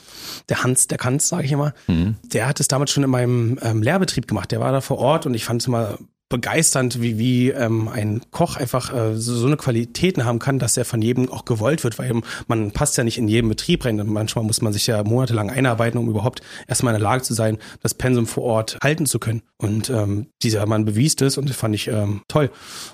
der 0.48 0.62
Hans, 0.62 0.86
der 0.86 0.98
Kanz, 0.98 1.28
sage 1.28 1.44
ich 1.44 1.52
immer. 1.52 1.74
Der 2.22 2.46
hat 2.46 2.60
es 2.60 2.68
damals 2.68 2.92
schon 2.92 3.02
in 3.02 3.10
meinem 3.10 3.58
ähm, 3.62 3.82
Lehrbetrieb 3.82 4.28
gemacht. 4.28 4.52
Der 4.52 4.60
war 4.60 4.70
da 4.70 4.80
vor 4.80 4.98
Ort 4.98 5.26
und 5.26 5.34
ich 5.34 5.44
fand 5.44 5.62
es 5.62 5.66
immer 5.66 5.98
begeisternd, 6.32 7.00
wie, 7.00 7.18
wie 7.18 7.50
ähm, 7.50 7.88
ein 7.88 8.22
Koch 8.30 8.56
einfach 8.56 8.92
äh, 8.92 9.14
so, 9.14 9.36
so 9.36 9.46
eine 9.46 9.56
Qualitäten 9.56 10.24
haben 10.24 10.38
kann, 10.38 10.58
dass 10.58 10.76
er 10.76 10.84
von 10.84 11.00
jedem 11.02 11.30
auch 11.30 11.44
gewollt 11.44 11.84
wird, 11.84 11.98
weil 11.98 12.22
man 12.48 12.72
passt 12.72 12.96
ja 12.96 13.04
nicht 13.04 13.18
in 13.18 13.28
jedem 13.28 13.50
Betrieb 13.50 13.84
rein. 13.84 14.02
Manchmal 14.04 14.44
muss 14.44 14.62
man 14.62 14.72
sich 14.72 14.86
ja 14.86 15.04
monatelang 15.04 15.50
einarbeiten, 15.50 15.98
um 15.98 16.08
überhaupt 16.08 16.40
erstmal 16.66 16.94
in 16.94 17.00
der 17.00 17.08
Lage 17.08 17.22
zu 17.22 17.34
sein, 17.34 17.58
das 17.82 17.94
Pensum 17.94 18.26
vor 18.26 18.44
Ort 18.44 18.78
halten 18.82 19.06
zu 19.06 19.18
können. 19.18 19.42
Und 19.58 19.90
ähm, 19.90 20.28
dieser 20.42 20.66
Mann 20.66 20.86
bewies 20.86 21.14
das 21.16 21.36
und 21.36 21.48
das 21.48 21.56
fand 21.56 21.74
ich 21.74 21.88
ähm, 21.88 22.22
toll. 22.28 22.50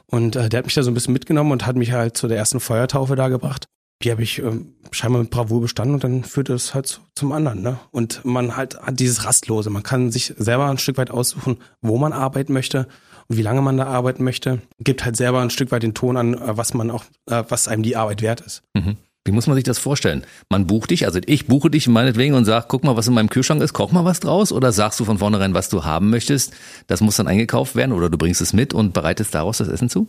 Und 0.07 0.37
äh, 0.37 0.48
der 0.48 0.59
hat 0.59 0.66
mich 0.66 0.74
da 0.74 0.83
so 0.83 0.90
ein 0.90 0.94
bisschen 0.94 1.14
mitgenommen 1.14 1.53
und 1.53 1.64
hat 1.64 1.77
mich 1.77 1.92
halt 1.92 2.16
zu 2.16 2.27
der 2.27 2.37
ersten 2.37 2.61
Feuertaufe 2.61 3.14
da 3.14 3.29
gebracht. 3.29 3.68
Die 4.03 4.11
habe 4.11 4.23
ich 4.23 4.39
ähm, 4.39 4.75
scheinbar 4.93 5.23
mit 5.23 5.31
Bravour 5.31 5.61
bestanden 5.61 5.95
und 5.95 6.05
dann 6.05 6.25
führte 6.25 6.55
es 6.55 6.75
halt 6.75 7.01
zum 7.15 7.33
anderen. 7.33 7.63
Ne? 7.63 7.79
Und 7.91 8.25
man 8.25 8.57
halt 8.57 8.81
hat 8.81 9.01
dieses 9.01 9.25
Rastlose. 9.25 9.71
Man 9.71 9.83
kann 9.83 10.13
sich 10.13 10.35
selber 10.37 10.69
ein 10.69 10.79
Stück 10.79 10.99
weit 10.99 11.11
aussuchen, 11.11 11.59
wo 11.81 11.99
man 11.99 12.13
arbeiten 12.13 12.53
möchte 12.53 12.87
und 13.29 13.37
wie 13.37 13.43
lange 13.43 13.61
man 13.61 13.77
da 13.77 13.87
arbeiten 13.87 14.23
möchte. 14.23 14.63
Gibt 14.79 15.05
halt 15.05 15.17
selber 15.17 15.41
ein 15.41 15.51
Stück 15.51 15.73
weit 15.73 15.83
den 15.83 15.95
Ton 15.95 16.17
an, 16.17 16.35
äh, 16.35 16.57
was 16.57 16.75
man 16.75 16.91
auch, 16.91 17.05
äh, 17.27 17.43
was 17.49 17.67
einem 17.67 17.83
die 17.83 17.97
Arbeit 17.97 18.23
wert 18.23 18.41
ist. 18.41 18.63
Mhm. 18.75 18.97
Wie 19.24 19.33
muss 19.33 19.46
man 19.46 19.57
sich 19.57 19.64
das 19.64 19.78
vorstellen? 19.78 20.24
Man 20.48 20.66
bucht 20.66 20.90
dich, 20.90 21.04
also 21.04 21.20
ich 21.26 21.46
buche 21.46 21.70
dich 21.70 21.87
meinetwegen 21.87 22.35
und 22.35 22.46
sag, 22.46 22.68
guck 22.68 22.85
mal, 22.85 22.96
was 22.96 23.07
in 23.09 23.14
meinem 23.14 23.28
Kühlschrank 23.28 23.61
ist, 23.62 23.74
koch 23.74 23.92
mal 23.92 24.04
was 24.04 24.20
draus 24.20 24.52
oder 24.52 24.72
sagst 24.72 24.98
du 25.00 25.04
von 25.04 25.18
vornherein, 25.18 25.52
was 25.52 25.68
du 25.68 25.85
haben 25.85 26.09
möchtest? 26.09 26.54
Das 26.87 27.02
muss 27.02 27.16
dann 27.16 27.28
eingekauft 27.28 27.76
werden 27.76 27.92
oder 27.92 28.09
du 28.09 28.16
bringst 28.16 28.40
es 28.40 28.54
mit 28.54 28.72
und 28.72 28.94
bereitest 28.94 29.35
daraus 29.35 29.59
das 29.59 29.68
Essen 29.68 29.90
zu? 29.90 30.09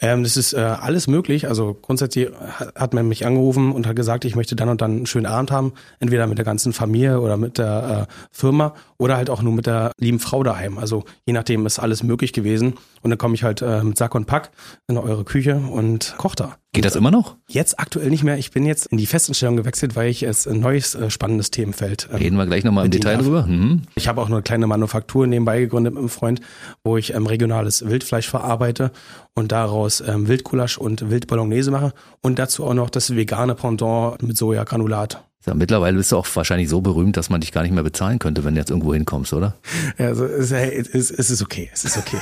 Ähm, 0.00 0.22
das 0.22 0.36
ist 0.36 0.52
äh, 0.52 0.58
alles 0.58 1.06
möglich. 1.06 1.48
Also 1.48 1.78
grundsätzlich 1.80 2.28
hat 2.74 2.92
man 2.92 3.08
mich 3.08 3.24
angerufen 3.24 3.72
und 3.72 3.86
hat 3.86 3.96
gesagt, 3.96 4.26
ich 4.26 4.36
möchte 4.36 4.54
dann 4.54 4.68
und 4.68 4.82
dann 4.82 4.90
einen 4.90 5.06
schönen 5.06 5.26
Abend 5.26 5.50
haben, 5.50 5.72
entweder 5.98 6.26
mit 6.26 6.36
der 6.36 6.44
ganzen 6.44 6.74
Familie 6.74 7.20
oder 7.20 7.38
mit 7.38 7.56
der 7.56 8.06
äh, 8.08 8.12
Firma 8.30 8.74
oder 8.98 9.16
halt 9.16 9.30
auch 9.30 9.40
nur 9.40 9.54
mit 9.54 9.66
der 9.66 9.92
lieben 9.98 10.18
Frau 10.18 10.42
daheim. 10.42 10.76
Also 10.76 11.04
je 11.24 11.32
nachdem 11.32 11.64
ist 11.64 11.78
alles 11.78 12.02
möglich 12.02 12.32
gewesen. 12.32 12.74
Und 13.02 13.10
dann 13.10 13.18
komme 13.18 13.34
ich 13.34 13.44
halt 13.44 13.62
äh, 13.62 13.82
mit 13.82 13.96
Sack 13.96 14.14
und 14.14 14.26
Pack 14.26 14.50
in 14.88 14.98
eure 14.98 15.24
Küche 15.24 15.56
und 15.56 16.14
koche 16.18 16.36
da. 16.36 16.56
Geht 16.74 16.84
das 16.84 16.96
immer 16.96 17.10
noch? 17.10 17.36
Jetzt 17.48 17.80
aktuell 17.80 18.10
nicht 18.10 18.24
mehr. 18.24 18.36
Ich 18.36 18.50
bin 18.50 18.66
jetzt 18.66 18.86
in 18.86 18.98
die 18.98 19.06
Festanstellung 19.06 19.56
gewechselt, 19.56 19.96
weil 19.96 20.10
ich 20.10 20.22
es 20.22 20.46
ein 20.46 20.60
neues 20.60 20.94
äh, 20.94 21.08
spannendes 21.08 21.50
Themenfeld. 21.50 22.08
Ähm, 22.12 22.18
Reden 22.18 22.36
wir 22.36 22.44
gleich 22.46 22.62
nochmal 22.62 22.84
im 22.84 22.90
Detail 22.90 23.14
darf. 23.14 23.22
drüber. 23.22 23.46
Mhm. 23.46 23.82
Ich 23.94 24.06
habe 24.06 24.20
auch 24.20 24.26
eine 24.28 24.42
kleine 24.42 24.66
Manufaktur 24.66 25.26
nebenbei 25.26 25.60
gegründet 25.60 25.94
mit 25.94 26.00
einem 26.00 26.10
Freund, 26.10 26.42
wo 26.84 26.98
ich 26.98 27.14
ähm, 27.14 27.26
regionales 27.26 27.88
Wildfleisch 27.88 28.28
verarbeite 28.28 28.92
und 29.34 29.50
daraus 29.50 30.02
ähm, 30.06 30.28
Wildgulasch 30.28 30.76
und 30.76 31.08
Wildbolognese 31.08 31.70
mache 31.70 31.94
und 32.20 32.38
dazu 32.38 32.66
auch 32.66 32.74
noch 32.74 32.90
das 32.90 33.16
vegane 33.16 33.54
Pendant 33.54 34.22
mit 34.22 34.36
Sojagranulat. 34.36 35.24
Ja, 35.48 35.54
mittlerweile 35.54 35.96
bist 35.96 36.12
du 36.12 36.16
auch 36.18 36.26
wahrscheinlich 36.34 36.68
so 36.68 36.82
berühmt, 36.82 37.16
dass 37.16 37.30
man 37.30 37.40
dich 37.40 37.52
gar 37.52 37.62
nicht 37.62 37.72
mehr 37.72 37.82
bezahlen 37.82 38.18
könnte, 38.18 38.44
wenn 38.44 38.54
du 38.54 38.60
jetzt 38.60 38.68
irgendwo 38.68 38.92
hinkommst, 38.92 39.32
oder? 39.32 39.56
Ja, 39.96 40.08
also 40.08 40.26
es, 40.26 40.52
es, 40.52 41.10
es 41.10 41.30
ist 41.30 41.40
okay, 41.40 41.70
es 41.72 41.86
ist 41.86 41.96
okay. 41.96 42.18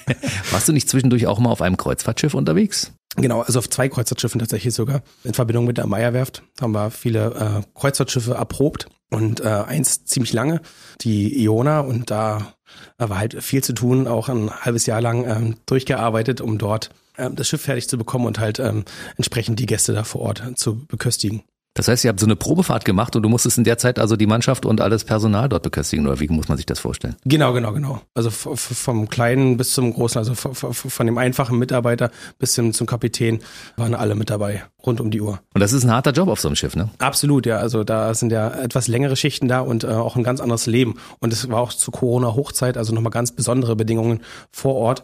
Warst 0.50 0.68
du 0.68 0.74
nicht 0.74 0.86
zwischendurch 0.86 1.26
auch 1.26 1.38
mal 1.38 1.48
auf 1.48 1.62
einem 1.62 1.78
Kreuzfahrtschiff 1.78 2.34
unterwegs? 2.34 2.92
Genau, 3.16 3.40
also 3.40 3.60
auf 3.60 3.70
zwei 3.70 3.88
Kreuzfahrtschiffen 3.88 4.40
tatsächlich 4.40 4.74
sogar. 4.74 5.00
In 5.24 5.32
Verbindung 5.32 5.64
mit 5.64 5.78
der 5.78 5.86
Meierwerft 5.86 6.42
haben 6.60 6.72
wir 6.72 6.90
viele 6.90 7.62
äh, 7.64 7.78
Kreuzfahrtschiffe 7.80 8.34
erprobt 8.34 8.88
und 9.10 9.40
äh, 9.40 9.44
eins 9.44 10.04
ziemlich 10.04 10.34
lange, 10.34 10.60
die 11.00 11.42
Iona 11.42 11.80
und 11.80 12.10
da 12.10 12.56
war 12.98 13.18
halt 13.18 13.42
viel 13.42 13.64
zu 13.64 13.72
tun, 13.72 14.06
auch 14.06 14.28
ein 14.28 14.50
halbes 14.50 14.84
Jahr 14.84 15.00
lang 15.00 15.24
ähm, 15.26 15.56
durchgearbeitet, 15.64 16.42
um 16.42 16.58
dort 16.58 16.90
ähm, 17.16 17.36
das 17.36 17.48
Schiff 17.48 17.62
fertig 17.62 17.88
zu 17.88 17.96
bekommen 17.96 18.26
und 18.26 18.38
halt 18.38 18.58
ähm, 18.58 18.84
entsprechend 19.16 19.60
die 19.60 19.66
Gäste 19.66 19.94
da 19.94 20.04
vor 20.04 20.20
Ort 20.20 20.42
zu 20.56 20.84
beköstigen. 20.84 21.42
Das 21.76 21.88
heißt, 21.88 22.04
ihr 22.04 22.08
habt 22.08 22.18
so 22.18 22.26
eine 22.26 22.36
Probefahrt 22.36 22.86
gemacht 22.86 23.14
und 23.16 23.22
du 23.22 23.28
musstest 23.28 23.58
in 23.58 23.64
der 23.64 23.76
Zeit 23.76 23.98
also 23.98 24.16
die 24.16 24.26
Mannschaft 24.26 24.64
und 24.64 24.80
alles 24.80 25.04
Personal 25.04 25.48
dort 25.48 25.62
beköstigen 25.62 26.06
oder 26.06 26.18
wie 26.18 26.28
muss 26.28 26.48
man 26.48 26.56
sich 26.56 26.64
das 26.64 26.78
vorstellen? 26.78 27.16
Genau, 27.26 27.52
genau, 27.52 27.72
genau. 27.72 28.00
Also 28.14 28.30
vom 28.30 29.08
kleinen 29.10 29.58
bis 29.58 29.72
zum 29.72 29.92
großen, 29.92 30.18
also 30.18 30.34
von 30.34 31.06
dem 31.06 31.18
einfachen 31.18 31.58
Mitarbeiter 31.58 32.10
bis 32.38 32.52
zum, 32.52 32.72
zum 32.72 32.86
Kapitän 32.86 33.40
waren 33.76 33.94
alle 33.94 34.14
mit 34.14 34.30
dabei, 34.30 34.64
rund 34.86 35.02
um 35.02 35.10
die 35.10 35.20
Uhr. 35.20 35.40
Und 35.52 35.60
das 35.60 35.74
ist 35.74 35.84
ein 35.84 35.92
harter 35.92 36.12
Job 36.12 36.28
auf 36.28 36.40
so 36.40 36.48
einem 36.48 36.56
Schiff, 36.56 36.74
ne? 36.76 36.88
Absolut, 36.98 37.44
ja. 37.44 37.58
Also 37.58 37.84
da 37.84 38.14
sind 38.14 38.32
ja 38.32 38.48
etwas 38.48 38.88
längere 38.88 39.14
Schichten 39.14 39.46
da 39.46 39.60
und 39.60 39.84
äh, 39.84 39.88
auch 39.88 40.16
ein 40.16 40.24
ganz 40.24 40.40
anderes 40.40 40.64
Leben. 40.64 40.96
Und 41.20 41.32
es 41.34 41.46
war 41.50 41.60
auch 41.60 41.74
zu 41.74 41.90
Corona-Hochzeit, 41.90 42.78
also 42.78 42.94
nochmal 42.94 43.10
ganz 43.10 43.32
besondere 43.32 43.76
Bedingungen 43.76 44.22
vor 44.50 44.76
Ort. 44.76 45.02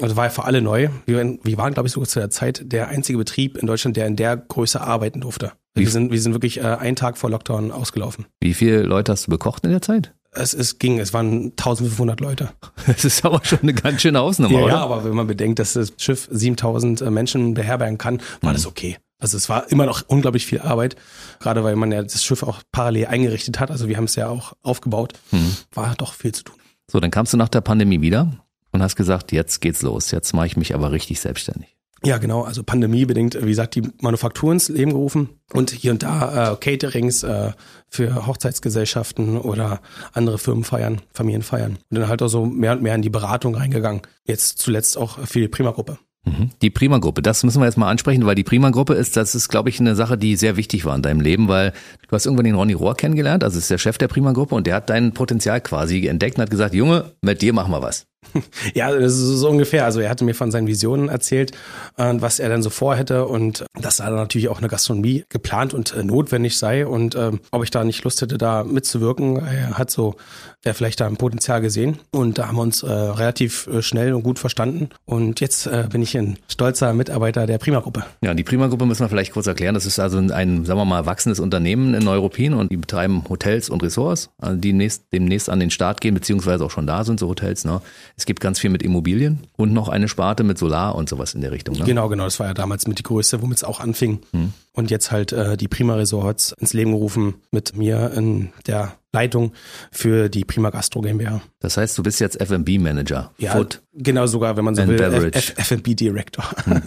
Also 0.00 0.16
war 0.16 0.24
ja 0.24 0.30
für 0.30 0.44
alle 0.44 0.62
neu. 0.62 0.88
Wir, 1.06 1.38
wir 1.42 1.56
waren, 1.58 1.74
glaube 1.74 1.86
ich, 1.86 1.92
sogar 1.92 2.08
zu 2.08 2.18
der 2.18 2.30
Zeit 2.30 2.62
der 2.64 2.88
einzige 2.88 3.18
Betrieb 3.18 3.56
in 3.56 3.66
Deutschland, 3.66 3.96
der 3.96 4.06
in 4.06 4.16
der 4.16 4.36
Größe 4.36 4.80
arbeiten 4.80 5.20
durfte. 5.20 5.52
Wir 5.74 5.88
sind, 5.88 6.10
wir 6.10 6.20
sind 6.20 6.32
wirklich 6.32 6.58
äh, 6.58 6.62
einen 6.62 6.96
Tag 6.96 7.16
vor 7.16 7.30
Lockdown 7.30 7.70
ausgelaufen. 7.70 8.26
Wie 8.40 8.54
viele 8.54 8.82
Leute 8.82 9.12
hast 9.12 9.26
du 9.26 9.30
bekocht 9.30 9.64
in 9.64 9.70
der 9.70 9.82
Zeit? 9.82 10.12
Es, 10.32 10.54
es 10.54 10.78
ging, 10.78 10.98
es 10.98 11.12
waren 11.12 11.50
1500 11.50 12.20
Leute. 12.20 12.50
Das 12.86 13.04
ist 13.04 13.24
aber 13.24 13.40
schon 13.44 13.60
eine 13.60 13.74
ganz 13.74 14.02
schöne 14.02 14.18
Hausnummer, 14.18 14.58
ja, 14.58 14.64
oder? 14.64 14.74
Ja, 14.74 14.80
aber 14.82 15.04
wenn 15.04 15.14
man 15.14 15.26
bedenkt, 15.26 15.58
dass 15.58 15.74
das 15.74 15.92
Schiff 15.96 16.28
7000 16.30 17.02
äh, 17.02 17.10
Menschen 17.10 17.54
beherbergen 17.54 17.98
kann, 17.98 18.20
war 18.40 18.50
mhm. 18.50 18.54
das 18.54 18.66
okay. 18.66 18.96
Also 19.20 19.36
es 19.36 19.48
war 19.48 19.70
immer 19.70 19.86
noch 19.86 20.02
unglaublich 20.08 20.46
viel 20.46 20.60
Arbeit, 20.60 20.96
gerade 21.40 21.62
weil 21.62 21.76
man 21.76 21.92
ja 21.92 22.02
das 22.02 22.24
Schiff 22.24 22.42
auch 22.42 22.62
parallel 22.72 23.06
eingerichtet 23.06 23.60
hat. 23.60 23.70
Also 23.70 23.86
wir 23.86 23.96
haben 23.96 24.04
es 24.04 24.16
ja 24.16 24.28
auch 24.28 24.54
aufgebaut. 24.62 25.12
Mhm. 25.30 25.56
War 25.74 25.94
doch 25.96 26.14
viel 26.14 26.32
zu 26.32 26.44
tun. 26.44 26.56
So, 26.90 27.00
dann 27.00 27.10
kamst 27.10 27.32
du 27.32 27.36
nach 27.36 27.50
der 27.50 27.60
Pandemie 27.60 28.00
wieder 28.00 28.32
und 28.72 28.82
hast 28.82 28.96
gesagt, 28.96 29.32
jetzt 29.32 29.60
geht's 29.60 29.82
los. 29.82 30.10
Jetzt 30.10 30.32
mache 30.32 30.46
ich 30.46 30.56
mich 30.56 30.74
aber 30.74 30.92
richtig 30.92 31.20
selbstständig. 31.20 31.76
Ja, 32.02 32.16
genau. 32.16 32.42
Also 32.42 32.62
pandemiebedingt, 32.62 33.36
wie 33.42 33.50
gesagt, 33.50 33.74
die 33.74 33.82
Manufaktur 34.00 34.52
ins 34.52 34.68
Leben 34.70 34.92
gerufen 34.92 35.28
und 35.52 35.70
hier 35.70 35.92
und 35.92 36.02
da 36.02 36.52
äh, 36.52 36.56
Caterings 36.56 37.22
äh, 37.22 37.52
für 37.88 38.26
Hochzeitsgesellschaften 38.26 39.36
oder 39.36 39.80
andere 40.14 40.38
Firmenfeiern, 40.38 41.02
Familienfeiern. 41.12 41.72
Und 41.72 41.98
dann 41.98 42.08
halt 42.08 42.22
auch 42.22 42.28
so 42.28 42.46
mehr 42.46 42.72
und 42.72 42.82
mehr 42.82 42.94
in 42.94 43.02
die 43.02 43.10
Beratung 43.10 43.54
reingegangen. 43.54 44.00
Jetzt 44.24 44.60
zuletzt 44.60 44.96
auch 44.96 45.18
für 45.26 45.40
die 45.40 45.48
Prima-Gruppe. 45.48 45.98
Mhm. 46.24 46.50
Die 46.62 46.70
Prima-Gruppe, 46.70 47.22
das 47.22 47.44
müssen 47.44 47.60
wir 47.60 47.66
jetzt 47.66 47.78
mal 47.78 47.90
ansprechen, 47.90 48.24
weil 48.24 48.34
die 48.34 48.44
Prima-Gruppe 48.44 48.94
ist, 48.94 49.16
das 49.16 49.34
ist, 49.34 49.48
glaube 49.48 49.68
ich, 49.68 49.80
eine 49.80 49.94
Sache, 49.94 50.16
die 50.16 50.36
sehr 50.36 50.56
wichtig 50.56 50.84
war 50.86 50.94
in 50.94 51.02
deinem 51.02 51.20
Leben, 51.20 51.48
weil 51.48 51.72
du 52.08 52.12
hast 52.12 52.26
irgendwann 52.26 52.44
den 52.44 52.54
Ronny 52.54 52.74
Rohr 52.74 52.94
kennengelernt, 52.94 53.42
also 53.44 53.58
ist 53.58 53.70
der 53.70 53.78
Chef 53.78 53.96
der 53.98 54.08
Prima-Gruppe 54.08 54.54
und 54.54 54.66
der 54.66 54.76
hat 54.76 54.90
dein 54.90 55.12
Potenzial 55.12 55.60
quasi 55.60 56.06
entdeckt 56.06 56.36
und 56.36 56.42
hat 56.42 56.50
gesagt, 56.50 56.74
Junge, 56.74 57.12
mit 57.22 57.40
dir 57.40 57.52
machen 57.54 57.72
wir 57.72 57.82
was. 57.82 58.06
Ja, 58.74 58.92
das 58.92 59.14
ist 59.14 59.38
so 59.38 59.48
ungefähr. 59.48 59.84
Also 59.84 60.00
er 60.00 60.10
hatte 60.10 60.24
mir 60.24 60.34
von 60.34 60.50
seinen 60.50 60.66
Visionen 60.66 61.08
erzählt, 61.08 61.52
äh, 61.96 62.14
was 62.16 62.38
er 62.38 62.48
denn 62.48 62.62
so 62.62 62.70
vorhätte 62.70 63.26
und 63.26 63.64
dass 63.80 63.96
da 63.96 64.10
natürlich 64.10 64.48
auch 64.48 64.58
eine 64.58 64.68
Gastronomie 64.68 65.24
geplant 65.28 65.74
und 65.74 65.94
äh, 65.94 66.02
notwendig 66.02 66.58
sei 66.58 66.86
und 66.86 67.14
ähm, 67.14 67.40
ob 67.50 67.64
ich 67.64 67.70
da 67.70 67.84
nicht 67.84 68.04
Lust 68.04 68.20
hätte, 68.22 68.38
da 68.38 68.64
mitzuwirken. 68.64 69.36
Er 69.36 69.78
hat 69.78 69.90
so 69.90 70.16
er 70.62 70.74
vielleicht 70.74 71.00
da 71.00 71.06
ein 71.06 71.16
Potenzial 71.16 71.60
gesehen 71.62 71.98
und 72.10 72.38
da 72.38 72.48
haben 72.48 72.56
wir 72.56 72.62
uns 72.62 72.82
äh, 72.82 72.90
relativ 72.90 73.66
äh, 73.66 73.82
schnell 73.82 74.12
und 74.12 74.22
gut 74.22 74.38
verstanden 74.38 74.90
und 75.06 75.40
jetzt 75.40 75.66
äh, 75.66 75.86
bin 75.90 76.02
ich 76.02 76.16
ein 76.16 76.36
stolzer 76.48 76.92
Mitarbeiter 76.92 77.46
der 77.46 77.56
Prima-Gruppe. 77.58 78.04
Ja, 78.22 78.34
die 78.34 78.44
Prima-Gruppe 78.44 78.84
müssen 78.84 79.02
wir 79.02 79.08
vielleicht 79.08 79.32
kurz 79.32 79.46
erklären. 79.46 79.74
Das 79.74 79.86
ist 79.86 79.98
also 79.98 80.18
ein, 80.18 80.28
sagen 80.66 80.78
wir 80.78 80.84
mal, 80.84 81.06
wachsendes 81.06 81.40
Unternehmen 81.40 81.94
in 81.94 82.04
Neuruppin 82.04 82.52
und 82.52 82.70
die 82.70 82.76
betreiben 82.76 83.24
Hotels 83.28 83.70
und 83.70 83.82
Ressorts, 83.82 84.30
also 84.38 84.56
die 84.56 84.74
nächst, 84.74 85.04
demnächst 85.12 85.48
an 85.48 85.60
den 85.60 85.70
Start 85.70 86.00
gehen, 86.02 86.14
beziehungsweise 86.14 86.64
auch 86.64 86.70
schon 86.70 86.86
da 86.86 87.04
sind, 87.04 87.20
so 87.20 87.28
Hotels. 87.28 87.64
Ne? 87.64 87.80
Es 88.16 88.26
gibt 88.26 88.40
ganz 88.40 88.58
viel 88.58 88.70
mit 88.70 88.82
Immobilien 88.82 89.40
und 89.56 89.72
noch 89.72 89.88
eine 89.88 90.08
Sparte 90.08 90.44
mit 90.44 90.58
Solar 90.58 90.94
und 90.94 91.08
sowas 91.08 91.34
in 91.34 91.40
der 91.40 91.52
Richtung. 91.52 91.76
Ne? 91.76 91.84
Genau, 91.84 92.08
genau. 92.08 92.24
Das 92.24 92.38
war 92.40 92.46
ja 92.46 92.54
damals 92.54 92.86
mit 92.86 92.98
die 92.98 93.02
größte, 93.02 93.42
womit 93.42 93.58
es 93.58 93.64
auch 93.64 93.80
anfing. 93.80 94.20
Hm. 94.32 94.52
Und 94.72 94.90
jetzt 94.90 95.10
halt 95.10 95.32
äh, 95.32 95.56
die 95.56 95.68
Prima 95.68 95.94
Resorts 95.94 96.52
ins 96.52 96.72
Leben 96.72 96.92
gerufen 96.92 97.34
mit 97.50 97.76
mir 97.76 98.12
in 98.14 98.50
der 98.66 98.96
Leitung 99.12 99.52
für 99.90 100.28
die 100.28 100.44
Prima 100.44 100.70
Gastro 100.70 101.00
GmbH. 101.00 101.42
Das 101.58 101.76
heißt, 101.76 101.98
du 101.98 102.02
bist 102.02 102.20
jetzt 102.20 102.40
F&B 102.40 102.78
Manager. 102.78 103.32
Ja, 103.38 103.52
Food 103.52 103.82
genau 103.92 104.26
sogar, 104.26 104.56
wenn 104.56 104.64
man 104.64 104.74
so 104.74 104.86
will, 104.86 105.00
F&B 105.34 105.94
Director. 105.94 106.44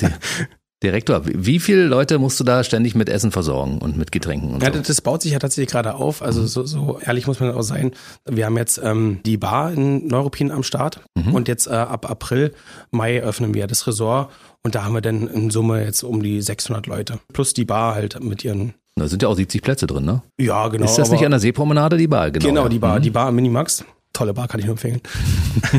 Direktor, 0.84 1.22
wie 1.26 1.60
viele 1.60 1.86
Leute 1.86 2.20
musst 2.20 2.40
du 2.40 2.44
da 2.44 2.64
ständig 2.64 2.94
mit 2.94 3.10
Essen 3.10 3.32
versorgen 3.32 3.80
und 3.80 3.98
mit 3.98 4.12
Getränken? 4.12 4.54
Und 4.54 4.62
ja, 4.62 4.72
so? 4.74 4.82
das 4.82 5.02
baut 5.02 5.22
sich 5.22 5.32
ja 5.32 5.40
tatsächlich 5.40 5.72
gerade 5.72 5.96
auf. 5.96 6.22
Also 6.22 6.42
mhm. 6.42 6.48
so, 6.48 6.66
so 6.66 7.00
ehrlich 7.02 7.26
muss 7.26 7.40
man 7.40 7.52
auch 7.52 7.64
sein. 7.64 7.92
Wir 8.30 8.46
haben 8.46 8.58
jetzt 8.58 8.80
ähm, 8.84 9.20
die 9.26 9.38
Bar 9.38 9.72
in 9.72 10.08
Neuruppin 10.08 10.52
am 10.52 10.64
Start 10.64 11.00
mhm. 11.16 11.34
und 11.34 11.48
jetzt 11.48 11.68
äh, 11.68 11.72
ab 11.72 12.10
April, 12.10 12.54
Mai 12.92 13.22
öffnen 13.22 13.54
wir 13.54 13.66
das 13.68 13.88
Resort 13.88 14.32
und 14.62 14.76
da 14.76 14.84
haben 14.84 14.94
wir 14.94 15.02
dann 15.02 15.28
in 15.28 15.50
Summe 15.50 15.84
jetzt 15.84 16.04
um 16.04 16.22
die 16.22 16.42
600 16.42 16.86
Leute. 16.88 17.20
Plus 17.32 17.54
die 17.54 17.66
Bar 17.66 17.96
halt 17.96 18.24
mit 18.24 18.44
ihren 18.44 18.74
da 18.96 19.08
sind 19.08 19.24
ja 19.24 19.28
auch 19.28 19.36
70 19.36 19.64
Plätze 19.64 19.88
drin, 19.88 20.06
ne? 20.06 20.22
Ja, 20.40 20.68
genau. 20.68 20.86
Ist 20.86 20.98
das 20.98 21.10
nicht 21.10 21.26
an 21.26 21.32
der 21.32 21.40
Seepromenade 21.40 21.98
die 21.98 22.08
Bar? 22.08 22.30
Genau, 22.30 22.46
genau 22.46 22.68
die 22.68 22.78
Bar, 22.78 23.00
mhm. 23.00 23.02
die 23.02 23.10
Bar 23.10 23.32
Minimax 23.32 23.84
tolle 24.14 24.34
Bar, 24.34 24.48
kann 24.48 24.60
ich 24.60 24.66
nur 24.66 24.74
empfehlen. 24.74 25.02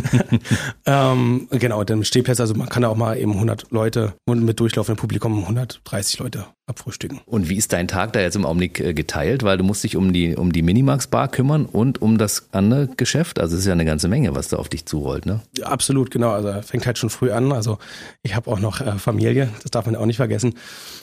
ähm, 0.86 1.48
genau, 1.50 1.84
dann 1.84 2.04
Stehplätze, 2.04 2.42
also 2.42 2.54
man 2.54 2.68
kann 2.68 2.82
da 2.82 2.88
auch 2.88 2.96
mal 2.96 3.16
eben 3.16 3.32
100 3.32 3.70
Leute 3.70 4.14
und 4.26 4.44
mit 4.44 4.60
durchlaufendem 4.60 5.00
Publikum 5.00 5.38
130 5.40 6.18
Leute 6.18 6.46
abfrühstücken. 6.66 7.20
Und 7.26 7.48
wie 7.48 7.56
ist 7.56 7.72
dein 7.72 7.88
Tag 7.88 8.12
da 8.12 8.20
jetzt 8.20 8.36
im 8.36 8.44
Augenblick 8.44 8.80
äh, 8.80 8.94
geteilt? 8.94 9.42
Weil 9.42 9.58
du 9.58 9.64
musst 9.64 9.84
dich 9.84 9.96
um 9.96 10.12
die, 10.12 10.34
um 10.34 10.52
die 10.52 10.62
Minimax-Bar 10.62 11.28
kümmern 11.28 11.66
und 11.66 12.02
um 12.02 12.18
das 12.18 12.48
andere 12.52 12.88
Geschäft. 12.88 13.38
Also 13.38 13.54
es 13.54 13.60
ist 13.60 13.66
ja 13.66 13.72
eine 13.72 13.84
ganze 13.84 14.08
Menge, 14.08 14.34
was 14.34 14.48
da 14.48 14.56
auf 14.56 14.68
dich 14.68 14.86
zurollt, 14.86 15.26
ne? 15.26 15.40
Ja, 15.56 15.66
absolut, 15.66 16.10
genau. 16.10 16.30
Also 16.30 16.62
fängt 16.62 16.86
halt 16.86 16.98
schon 16.98 17.10
früh 17.10 17.30
an. 17.30 17.52
Also 17.52 17.78
ich 18.22 18.34
habe 18.34 18.50
auch 18.50 18.58
noch 18.58 18.80
äh, 18.80 18.98
Familie, 18.98 19.50
das 19.62 19.70
darf 19.70 19.86
man 19.86 19.96
auch 19.96 20.06
nicht 20.06 20.16
vergessen. 20.16 20.54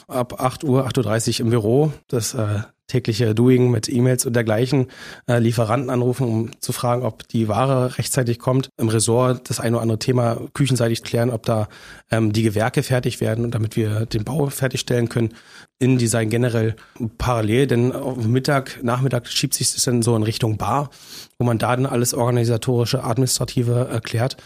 Ab 0.08 0.42
8 0.42 0.64
Uhr, 0.64 0.88
8.30 0.88 1.40
Uhr 1.40 1.46
im 1.46 1.50
Büro. 1.52 1.94
Das 2.08 2.34
äh, 2.34 2.62
tägliche 2.92 3.34
Doing 3.34 3.72
mit 3.72 3.90
E-Mails 3.90 4.26
und 4.26 4.34
dergleichen, 4.34 4.88
äh, 5.28 5.40
Lieferanten 5.40 5.90
anrufen, 5.90 6.28
um 6.28 6.62
zu 6.62 6.74
fragen, 6.74 7.04
ob 7.04 7.28
die 7.28 7.48
Ware 7.48 7.98
rechtzeitig 7.98 8.40
kommt. 8.40 8.70
Im 8.78 8.90
Ressort 8.90 9.50
das 9.50 9.60
eine 9.60 9.78
oder 9.78 9.84
andere 9.84 10.00
Thema 10.00 10.38
küchenseitig 10.54 11.04
klären, 11.04 11.30
ob 11.30 11.46
da 11.46 11.68
ähm, 12.12 12.34
die 12.34 12.44
Gewerke 12.44 12.84
fertig 12.84 13.22
werden 13.22 13.46
und 13.46 13.56
damit 13.56 13.76
wir 13.76 14.06
den 14.06 14.24
Bau 14.24 14.48
fertigstellen 14.48 15.10
können. 15.10 15.34
Innendesign 15.80 16.30
generell 16.30 16.76
parallel, 17.18 17.66
denn 17.66 17.94
Mittag, 18.28 18.84
Nachmittag 18.84 19.28
schiebt 19.28 19.56
sich 19.56 19.74
das 19.74 19.84
dann 19.84 20.04
so 20.04 20.16
in 20.16 20.24
Richtung 20.24 20.58
Bar, 20.58 20.92
wo 21.40 21.46
man 21.46 21.58
da 21.58 21.76
dann 21.76 21.88
alles 21.88 22.14
organisatorische, 22.14 23.04
administrative 23.04 23.88
erklärt. 23.92 24.38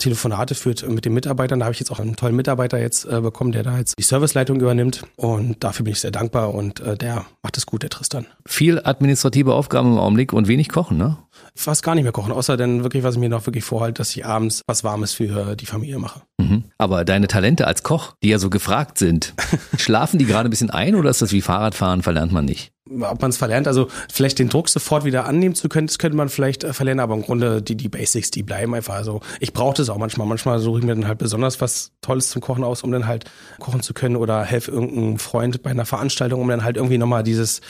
Telefonate 0.00 0.54
führt 0.54 0.88
mit 0.88 1.04
den 1.04 1.14
Mitarbeitern. 1.14 1.60
Da 1.60 1.66
habe 1.66 1.72
ich 1.72 1.78
jetzt 1.78 1.90
auch 1.90 2.00
einen 2.00 2.16
tollen 2.16 2.34
Mitarbeiter 2.34 2.78
jetzt 2.78 3.04
äh, 3.04 3.20
bekommen, 3.20 3.52
der 3.52 3.62
da 3.62 3.78
jetzt 3.78 3.98
die 3.98 4.02
Serviceleitung 4.02 4.60
übernimmt. 4.60 5.02
Und 5.16 5.62
dafür 5.62 5.84
bin 5.84 5.92
ich 5.92 6.00
sehr 6.00 6.10
dankbar 6.10 6.52
und 6.54 6.80
äh, 6.80 6.96
der 6.96 7.26
macht 7.42 7.56
es 7.56 7.66
gut, 7.66 7.82
der 7.82 7.90
Tristan. 7.90 8.26
Viel 8.46 8.80
administrative 8.82 9.54
Aufgaben 9.54 9.92
im 9.92 9.98
Augenblick 9.98 10.32
und 10.32 10.48
wenig 10.48 10.68
kochen, 10.68 10.98
ne? 10.98 11.18
Fast 11.54 11.82
gar 11.82 11.94
nicht 11.94 12.04
mehr 12.04 12.12
kochen, 12.12 12.32
außer 12.32 12.56
dann 12.56 12.82
wirklich, 12.82 13.02
was 13.04 13.14
ich 13.14 13.20
mir 13.20 13.28
noch 13.28 13.46
wirklich 13.46 13.64
vorhalte, 13.64 14.00
dass 14.00 14.14
ich 14.16 14.26
abends 14.26 14.62
was 14.66 14.82
Warmes 14.84 15.12
für 15.12 15.56
die 15.56 15.66
Familie 15.66 15.98
mache. 15.98 16.22
Mhm. 16.38 16.64
Aber 16.78 17.04
deine 17.04 17.28
Talente 17.28 17.66
als 17.66 17.82
Koch, 17.82 18.14
die 18.22 18.28
ja 18.28 18.38
so 18.38 18.50
gefragt 18.50 18.98
sind, 18.98 19.34
schlafen 19.76 20.18
die 20.18 20.26
gerade 20.26 20.48
ein 20.48 20.50
bisschen 20.50 20.70
ein 20.70 20.94
oder 20.94 21.10
ist 21.10 21.22
das 21.22 21.32
wie 21.32 21.42
Fahrradfahren, 21.42 22.02
verlernt 22.02 22.32
man 22.32 22.44
nicht? 22.44 22.72
Ob 23.00 23.22
man 23.22 23.30
es 23.30 23.36
verlernt, 23.36 23.68
also 23.68 23.88
vielleicht 24.12 24.38
den 24.38 24.48
Druck 24.48 24.68
sofort 24.68 25.04
wieder 25.04 25.26
annehmen 25.26 25.54
zu 25.54 25.68
können, 25.68 25.86
das 25.86 25.98
könnte 25.98 26.16
man 26.16 26.28
vielleicht 26.28 26.64
äh, 26.64 26.72
verlernen, 26.72 27.00
aber 27.00 27.14
im 27.14 27.22
Grunde 27.22 27.62
die, 27.62 27.76
die 27.76 27.88
Basics, 27.88 28.30
die 28.30 28.42
bleiben 28.42 28.74
einfach. 28.74 28.94
Also 28.94 29.20
ich 29.38 29.52
brauche 29.52 29.76
das 29.76 29.88
auch 29.88 29.98
manchmal. 29.98 30.26
Manchmal 30.26 30.58
suche 30.58 30.80
ich 30.80 30.84
mir 30.84 30.94
dann 30.94 31.06
halt 31.06 31.18
besonders 31.18 31.60
was 31.60 31.92
Tolles 32.00 32.30
zum 32.30 32.42
Kochen 32.42 32.64
aus, 32.64 32.82
um 32.82 32.92
dann 32.92 33.06
halt 33.06 33.24
kochen 33.58 33.82
zu 33.82 33.94
können 33.94 34.16
oder 34.16 34.44
helfe 34.44 34.72
irgendeinem 34.72 35.18
Freund 35.18 35.62
bei 35.62 35.70
einer 35.70 35.86
Veranstaltung, 35.86 36.40
um 36.40 36.48
dann 36.48 36.64
halt 36.64 36.76
irgendwie 36.76 36.98
nochmal 36.98 37.22
dieses, 37.22 37.60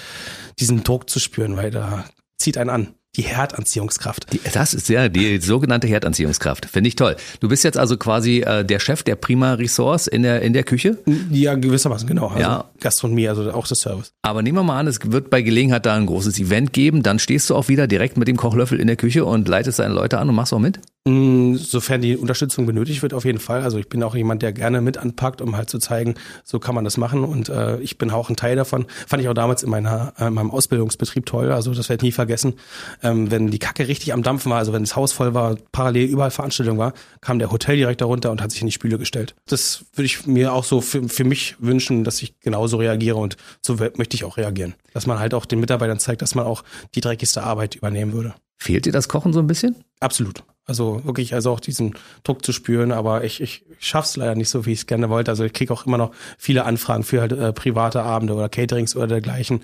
diesen 0.59 0.83
Druck 0.85 1.11
zu 1.11 1.18
spüren, 1.18 1.56
weil 1.56 1.70
da 1.70 2.04
zieht 2.38 2.56
einen 2.56 2.70
an 2.70 2.94
die 3.16 3.23
Herdanziehungskraft. 3.23 4.33
Die, 4.33 4.40
das 4.53 4.73
ist 4.73 4.88
ja 4.88 5.09
die 5.09 5.38
sogenannte 5.38 5.88
Herdanziehungskraft. 5.88 6.66
Finde 6.66 6.88
ich 6.88 6.96
toll. 6.96 7.16
Du 7.40 7.49
bist 7.49 7.64
jetzt 7.64 7.77
also 7.77 7.96
quasi 7.96 8.40
äh, 8.40 8.64
der 8.64 8.79
Chef 8.79 9.03
der 9.03 9.16
Prima 9.16 9.55
Resource 9.55 10.07
in 10.07 10.23
der, 10.23 10.42
in 10.42 10.53
der 10.53 10.62
Küche? 10.62 10.99
Ja, 11.31 11.55
gewissermaßen, 11.55 12.07
genau. 12.07 12.29
Also 12.29 12.40
ja. 12.40 12.70
Gastronomie, 12.81 13.29
also 13.29 13.53
auch 13.53 13.66
das 13.66 13.81
Service. 13.81 14.12
Aber 14.23 14.42
nehmen 14.42 14.59
wir 14.59 14.62
mal 14.62 14.79
an, 14.79 14.87
es 14.87 15.01
wird 15.05 15.31
bei 15.31 15.42
Gelegenheit 15.42 15.87
da 15.87 15.94
ein 15.94 16.07
großes 16.07 16.38
Event 16.38 16.73
geben, 16.73 17.03
dann 17.03 17.18
stehst 17.18 17.51
du 17.51 17.57
auch 17.57 17.68
wieder 17.68 17.87
direkt 17.87 18.16
mit 18.16 18.29
dem 18.29 18.37
Kochlöffel 18.37 18.79
in 18.79 18.87
der 18.87 18.96
Küche 18.96 19.25
und 19.25 19.49
leitest 19.49 19.81
deine 19.81 19.94
Leute 19.94 20.18
an 20.18 20.29
und 20.29 20.35
machst 20.35 20.53
auch 20.53 20.59
mit? 20.59 20.79
Mm, 21.08 21.54
sofern 21.54 22.02
die 22.02 22.14
Unterstützung 22.14 22.66
benötigt 22.66 23.00
wird, 23.00 23.14
auf 23.14 23.24
jeden 23.24 23.38
Fall. 23.38 23.62
Also 23.62 23.78
ich 23.78 23.88
bin 23.88 24.02
auch 24.02 24.14
jemand, 24.14 24.42
der 24.42 24.52
gerne 24.52 24.82
mit 24.82 24.98
anpackt, 24.98 25.40
um 25.40 25.56
halt 25.56 25.70
zu 25.70 25.78
zeigen, 25.78 26.14
so 26.44 26.58
kann 26.58 26.74
man 26.74 26.84
das 26.84 26.98
machen. 26.98 27.24
Und 27.24 27.48
äh, 27.48 27.78
ich 27.80 27.96
bin 27.96 28.10
auch 28.10 28.28
ein 28.28 28.36
Teil 28.36 28.54
davon. 28.54 28.84
Fand 29.06 29.22
ich 29.22 29.28
auch 29.30 29.34
damals 29.34 29.62
in, 29.62 29.70
meiner, 29.70 30.12
äh, 30.18 30.26
in 30.26 30.34
meinem 30.34 30.50
Ausbildungsbetrieb 30.50 31.24
toll. 31.24 31.52
Also 31.52 31.72
das 31.72 31.88
werde 31.88 32.04
ich 32.04 32.08
nie 32.08 32.12
vergessen. 32.12 32.54
Ähm, 33.02 33.30
wenn 33.30 33.50
die 33.50 33.58
Kacke 33.58 33.88
richtig 33.88 34.12
am 34.12 34.22
Dampfen 34.22 34.50
war, 34.50 34.58
also 34.58 34.74
wenn 34.74 34.82
das 34.82 34.94
Haus 34.94 35.12
voll 35.12 35.32
war, 35.32 35.56
parallel 35.72 36.06
überall 36.06 36.30
Veranstaltung 36.30 36.76
war, 36.76 36.92
kam 37.22 37.38
der 37.38 37.50
Hoteldirektor 37.50 38.06
runter 38.06 38.30
und 38.30 38.42
hat 38.42 38.50
sich 38.50 38.60
in 38.60 38.66
die 38.66 38.72
Spüle 38.72 38.98
gestellt. 38.98 39.34
Das 39.46 39.86
würde 39.94 40.04
ich 40.04 40.26
mir 40.26 40.52
auch 40.52 40.64
so 40.64 40.82
für, 40.82 41.08
für 41.08 41.24
mich 41.24 41.56
wünschen, 41.60 42.04
dass 42.04 42.20
ich 42.20 42.38
genauso 42.40 42.76
reagiere 42.76 43.16
und 43.16 43.38
so 43.62 43.76
möchte 43.96 44.16
ich 44.16 44.24
auch 44.24 44.36
reagieren. 44.36 44.74
Dass 44.92 45.06
man 45.06 45.18
halt 45.18 45.32
auch 45.32 45.46
den 45.46 45.60
Mitarbeitern 45.60 45.98
zeigt, 45.98 46.20
dass 46.20 46.34
man 46.34 46.44
auch 46.44 46.62
die 46.94 47.00
dreckigste 47.00 47.42
Arbeit 47.42 47.74
übernehmen 47.74 48.12
würde. 48.12 48.34
Fehlt 48.58 48.84
dir 48.84 48.92
das 48.92 49.08
Kochen 49.08 49.32
so 49.32 49.40
ein 49.40 49.46
bisschen? 49.46 49.76
Absolut. 50.00 50.44
Also 50.70 51.04
wirklich, 51.04 51.35
also 51.35 51.50
auch 51.50 51.59
diesen 51.59 51.96
Druck 52.22 52.44
zu 52.44 52.52
spüren, 52.52 52.92
aber 52.92 53.24
ich, 53.24 53.40
ich 53.40 53.64
schaff's 53.80 54.14
leider 54.16 54.37
nicht 54.37 54.48
so, 54.48 54.66
wie 54.66 54.72
ich 54.72 54.78
es 54.78 54.87
gerne 54.87 55.11
wollte. 55.11 55.33
Also 55.33 55.42
ich 55.42 55.52
kriege 55.52 55.74
auch 55.74 55.85
immer 55.85 55.98
noch 55.98 56.12
viele 56.38 56.64
Anfragen 56.64 57.02
für 57.02 57.20
halt 57.20 57.33
äh, 57.33 57.52
private 57.52 58.04
Abende 58.04 58.35
oder 58.35 58.48
Caterings 58.48 58.94
oder 58.94 59.09
dergleichen. 59.09 59.62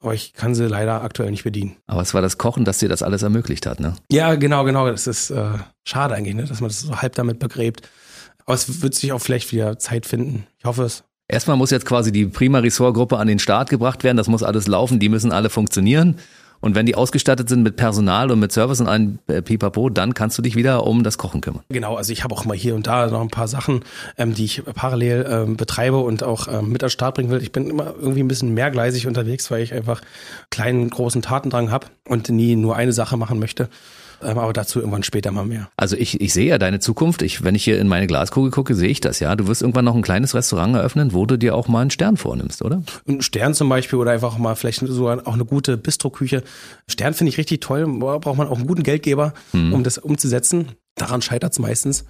Aber 0.00 0.12
ich 0.12 0.34
kann 0.34 0.54
sie 0.54 0.66
leider 0.66 1.00
aktuell 1.00 1.30
nicht 1.30 1.44
bedienen. 1.44 1.76
Aber 1.86 2.02
es 2.02 2.12
war 2.12 2.20
das 2.20 2.36
Kochen, 2.36 2.66
das 2.66 2.76
dir 2.76 2.90
das 2.90 3.02
alles 3.02 3.22
ermöglicht 3.22 3.64
hat, 3.64 3.80
ne? 3.80 3.94
Ja, 4.10 4.34
genau, 4.34 4.64
genau. 4.64 4.90
Das 4.90 5.06
ist 5.06 5.30
äh, 5.30 5.52
schade 5.84 6.16
eigentlich, 6.16 6.34
ne? 6.34 6.44
dass 6.44 6.60
man 6.60 6.68
das 6.68 6.80
so 6.80 7.00
halb 7.00 7.14
damit 7.14 7.38
begräbt. 7.38 7.88
Aber 8.44 8.54
es 8.54 8.82
wird 8.82 8.94
sich 8.94 9.10
auch 9.12 9.20
vielleicht 9.20 9.52
wieder 9.52 9.78
Zeit 9.78 10.04
finden. 10.04 10.46
Ich 10.58 10.66
hoffe 10.66 10.82
es. 10.82 11.02
Erstmal 11.28 11.56
muss 11.56 11.70
jetzt 11.70 11.86
quasi 11.86 12.12
die 12.12 12.26
Prima 12.26 12.58
Ressort 12.58 12.94
Gruppe 12.94 13.16
an 13.16 13.26
den 13.26 13.38
Start 13.38 13.70
gebracht 13.70 14.04
werden. 14.04 14.18
Das 14.18 14.28
muss 14.28 14.42
alles 14.42 14.66
laufen. 14.66 15.00
Die 15.00 15.08
müssen 15.08 15.32
alle 15.32 15.48
funktionieren. 15.48 16.18
Und 16.62 16.76
wenn 16.76 16.86
die 16.86 16.94
ausgestattet 16.94 17.48
sind 17.48 17.64
mit 17.64 17.76
Personal 17.76 18.30
und 18.30 18.38
mit 18.38 18.52
Service 18.52 18.80
und 18.80 18.88
einem 18.88 19.18
äh, 19.26 19.42
Pipapo, 19.42 19.90
dann 19.90 20.14
kannst 20.14 20.38
du 20.38 20.42
dich 20.42 20.54
wieder 20.54 20.86
um 20.86 21.02
das 21.02 21.18
Kochen 21.18 21.40
kümmern. 21.40 21.64
Genau, 21.68 21.96
also 21.96 22.12
ich 22.12 22.22
habe 22.22 22.34
auch 22.34 22.44
mal 22.44 22.56
hier 22.56 22.76
und 22.76 22.86
da 22.86 23.08
noch 23.08 23.20
ein 23.20 23.28
paar 23.28 23.48
Sachen, 23.48 23.84
ähm, 24.16 24.32
die 24.32 24.44
ich 24.44 24.62
parallel 24.74 25.26
ähm, 25.28 25.56
betreibe 25.56 25.98
und 25.98 26.22
auch 26.22 26.46
ähm, 26.46 26.70
mit 26.70 26.84
an 26.84 26.90
Start 26.90 27.16
bringen 27.16 27.30
will. 27.30 27.42
Ich 27.42 27.50
bin 27.50 27.68
immer 27.68 27.94
irgendwie 27.98 28.22
ein 28.22 28.28
bisschen 28.28 28.54
mehrgleisig 28.54 29.08
unterwegs, 29.08 29.50
weil 29.50 29.62
ich 29.62 29.74
einfach 29.74 30.00
kleinen, 30.50 30.88
großen 30.88 31.20
Tatendrang 31.20 31.72
habe 31.72 31.88
und 32.06 32.28
nie 32.30 32.54
nur 32.54 32.76
eine 32.76 32.92
Sache 32.92 33.16
machen 33.16 33.40
möchte. 33.40 33.68
Ähm, 34.24 34.38
aber 34.38 34.52
dazu 34.52 34.78
irgendwann 34.80 35.02
später 35.02 35.30
mal 35.30 35.44
mehr. 35.44 35.68
Also 35.76 35.96
ich, 35.96 36.20
ich 36.20 36.32
sehe 36.32 36.48
ja 36.48 36.58
deine 36.58 36.80
Zukunft. 36.80 37.22
Ich, 37.22 37.42
wenn 37.42 37.54
ich 37.54 37.64
hier 37.64 37.78
in 37.78 37.88
meine 37.88 38.06
Glaskugel 38.06 38.50
gucke, 38.50 38.74
sehe 38.74 38.88
ich 38.88 39.00
das 39.00 39.20
ja. 39.20 39.34
Du 39.36 39.46
wirst 39.46 39.62
irgendwann 39.62 39.84
noch 39.84 39.94
ein 39.94 40.02
kleines 40.02 40.34
Restaurant 40.34 40.74
eröffnen, 40.74 41.12
wo 41.12 41.26
du 41.26 41.36
dir 41.36 41.54
auch 41.54 41.68
mal 41.68 41.80
einen 41.80 41.90
Stern 41.90 42.16
vornimmst, 42.16 42.62
oder? 42.62 42.82
Ein 43.08 43.22
Stern 43.22 43.54
zum 43.54 43.68
Beispiel 43.68 43.98
oder 43.98 44.12
einfach 44.12 44.38
mal 44.38 44.54
vielleicht 44.54 44.80
sogar 44.80 45.26
auch 45.26 45.34
eine 45.34 45.44
gute 45.44 45.76
Bistro-Küche. 45.76 46.42
Stern 46.88 47.14
finde 47.14 47.30
ich 47.30 47.38
richtig 47.38 47.60
toll. 47.60 47.86
Braucht 47.86 48.36
man 48.36 48.48
auch 48.48 48.58
einen 48.58 48.66
guten 48.66 48.82
Geldgeber, 48.82 49.34
mhm. 49.52 49.72
um 49.72 49.84
das 49.84 49.98
umzusetzen. 49.98 50.68
Daran 50.94 51.22
scheitert 51.22 51.52
es 51.52 51.58
meistens. 51.58 52.04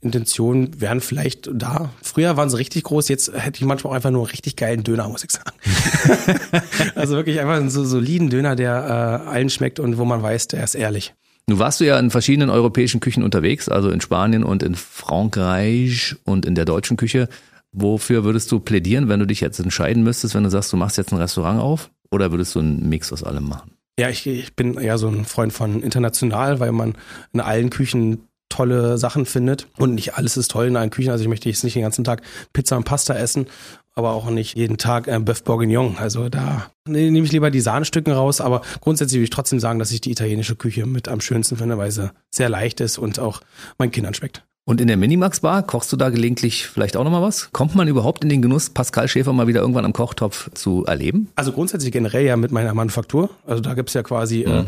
Intentionen 0.00 0.80
wären 0.80 1.00
vielleicht 1.00 1.48
da. 1.52 1.90
Früher 2.02 2.36
waren 2.36 2.50
sie 2.50 2.58
richtig 2.58 2.82
groß, 2.82 3.08
jetzt 3.08 3.32
hätte 3.32 3.60
ich 3.60 3.64
manchmal 3.64 3.92
auch 3.92 3.96
einfach 3.96 4.10
nur 4.10 4.22
einen 4.22 4.30
richtig 4.30 4.56
geilen 4.56 4.82
Döner, 4.82 5.08
muss 5.08 5.24
ich 5.24 5.30
sagen. 5.30 5.52
also 6.96 7.14
wirklich 7.14 7.40
einfach 7.40 7.54
einen 7.54 7.70
so 7.70 7.84
soliden 7.84 8.30
Döner, 8.30 8.56
der 8.56 9.22
äh, 9.26 9.28
allen 9.30 9.50
schmeckt 9.50 9.78
und 9.78 9.98
wo 9.98 10.04
man 10.04 10.22
weiß, 10.22 10.48
der 10.48 10.64
ist 10.64 10.74
ehrlich. 10.74 11.14
Nun 11.46 11.58
warst 11.58 11.80
du 11.80 11.84
ja 11.84 11.98
in 11.98 12.10
verschiedenen 12.10 12.48
europäischen 12.48 13.00
Küchen 13.00 13.22
unterwegs, 13.22 13.68
also 13.68 13.90
in 13.90 14.00
Spanien 14.00 14.44
und 14.44 14.62
in 14.62 14.74
Frankreich 14.74 16.16
und 16.24 16.46
in 16.46 16.54
der 16.54 16.64
deutschen 16.64 16.96
Küche. 16.96 17.28
Wofür 17.72 18.24
würdest 18.24 18.50
du 18.50 18.60
plädieren, 18.60 19.08
wenn 19.08 19.20
du 19.20 19.26
dich 19.26 19.40
jetzt 19.40 19.58
entscheiden 19.58 20.02
müsstest, 20.02 20.34
wenn 20.34 20.44
du 20.44 20.50
sagst, 20.50 20.72
du 20.72 20.76
machst 20.76 20.96
jetzt 20.96 21.12
ein 21.12 21.18
Restaurant 21.18 21.60
auf? 21.60 21.90
Oder 22.10 22.30
würdest 22.30 22.54
du 22.54 22.60
einen 22.60 22.88
Mix 22.88 23.12
aus 23.12 23.24
allem 23.24 23.48
machen? 23.48 23.72
Ja, 23.98 24.08
ich, 24.08 24.26
ich 24.26 24.56
bin 24.56 24.74
eher 24.74 24.96
so 24.98 25.08
ein 25.08 25.24
Freund 25.24 25.52
von 25.52 25.82
international, 25.82 26.60
weil 26.60 26.72
man 26.72 26.94
in 27.32 27.40
allen 27.40 27.70
Küchen 27.70 28.28
tolle 28.48 28.98
Sachen 28.98 29.26
findet. 29.26 29.68
Und 29.76 29.94
nicht 29.94 30.14
alles 30.14 30.36
ist 30.36 30.50
toll 30.50 30.66
in 30.66 30.76
allen 30.76 30.90
Küchen. 30.90 31.10
Also 31.10 31.22
ich 31.22 31.28
möchte 31.28 31.48
jetzt 31.48 31.64
nicht 31.64 31.74
den 31.74 31.82
ganzen 31.82 32.04
Tag 32.04 32.22
Pizza 32.52 32.76
und 32.76 32.84
Pasta 32.84 33.14
essen, 33.14 33.46
aber 33.94 34.12
auch 34.12 34.28
nicht 34.30 34.56
jeden 34.56 34.76
Tag 34.76 35.06
äh, 35.08 35.16
Bœuf 35.16 35.44
Bourguignon. 35.44 35.96
Also 35.98 36.28
da 36.28 36.70
nee, 36.86 37.10
nehme 37.10 37.26
ich 37.26 37.32
lieber 37.32 37.50
die 37.50 37.60
Sahnestücken 37.60 38.12
raus. 38.12 38.40
Aber 38.40 38.62
grundsätzlich 38.80 39.18
will 39.18 39.24
ich 39.24 39.30
trotzdem 39.30 39.60
sagen, 39.60 39.78
dass 39.78 39.92
ich 39.92 40.00
die 40.00 40.10
italienische 40.10 40.56
Küche 40.56 40.86
mit 40.86 41.08
am 41.08 41.20
schönsten 41.20 41.56
finde, 41.56 41.78
weil 41.78 41.90
sie 41.90 42.10
sehr 42.30 42.48
leicht 42.48 42.80
ist 42.80 42.98
und 42.98 43.18
auch 43.18 43.40
meinen 43.78 43.92
Kindern 43.92 44.14
schmeckt. 44.14 44.44
Und 44.66 44.80
in 44.80 44.88
der 44.88 44.96
Minimax 44.96 45.40
Bar 45.40 45.62
kochst 45.62 45.92
du 45.92 45.96
da 45.96 46.08
gelegentlich 46.08 46.66
vielleicht 46.66 46.96
auch 46.96 47.04
nochmal 47.04 47.20
was? 47.20 47.52
Kommt 47.52 47.74
man 47.74 47.86
überhaupt 47.86 48.24
in 48.24 48.30
den 48.30 48.40
Genuss, 48.40 48.70
Pascal 48.70 49.08
Schäfer 49.08 49.34
mal 49.34 49.46
wieder 49.46 49.60
irgendwann 49.60 49.84
am 49.84 49.92
Kochtopf 49.92 50.50
zu 50.54 50.86
erleben? 50.86 51.28
Also 51.34 51.52
grundsätzlich 51.52 51.92
generell 51.92 52.24
ja 52.24 52.36
mit 52.38 52.50
meiner 52.50 52.72
Manufaktur. 52.72 53.28
Also 53.46 53.60
da 53.60 53.74
gibt's 53.74 53.92
ja 53.92 54.02
quasi 54.02 54.46
mhm. 54.46 54.66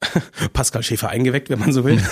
äh, 0.00 0.48
Pascal 0.52 0.82
Schäfer 0.82 1.08
eingeweckt, 1.08 1.48
wenn 1.48 1.60
man 1.60 1.72
so 1.72 1.82
will. 1.84 1.98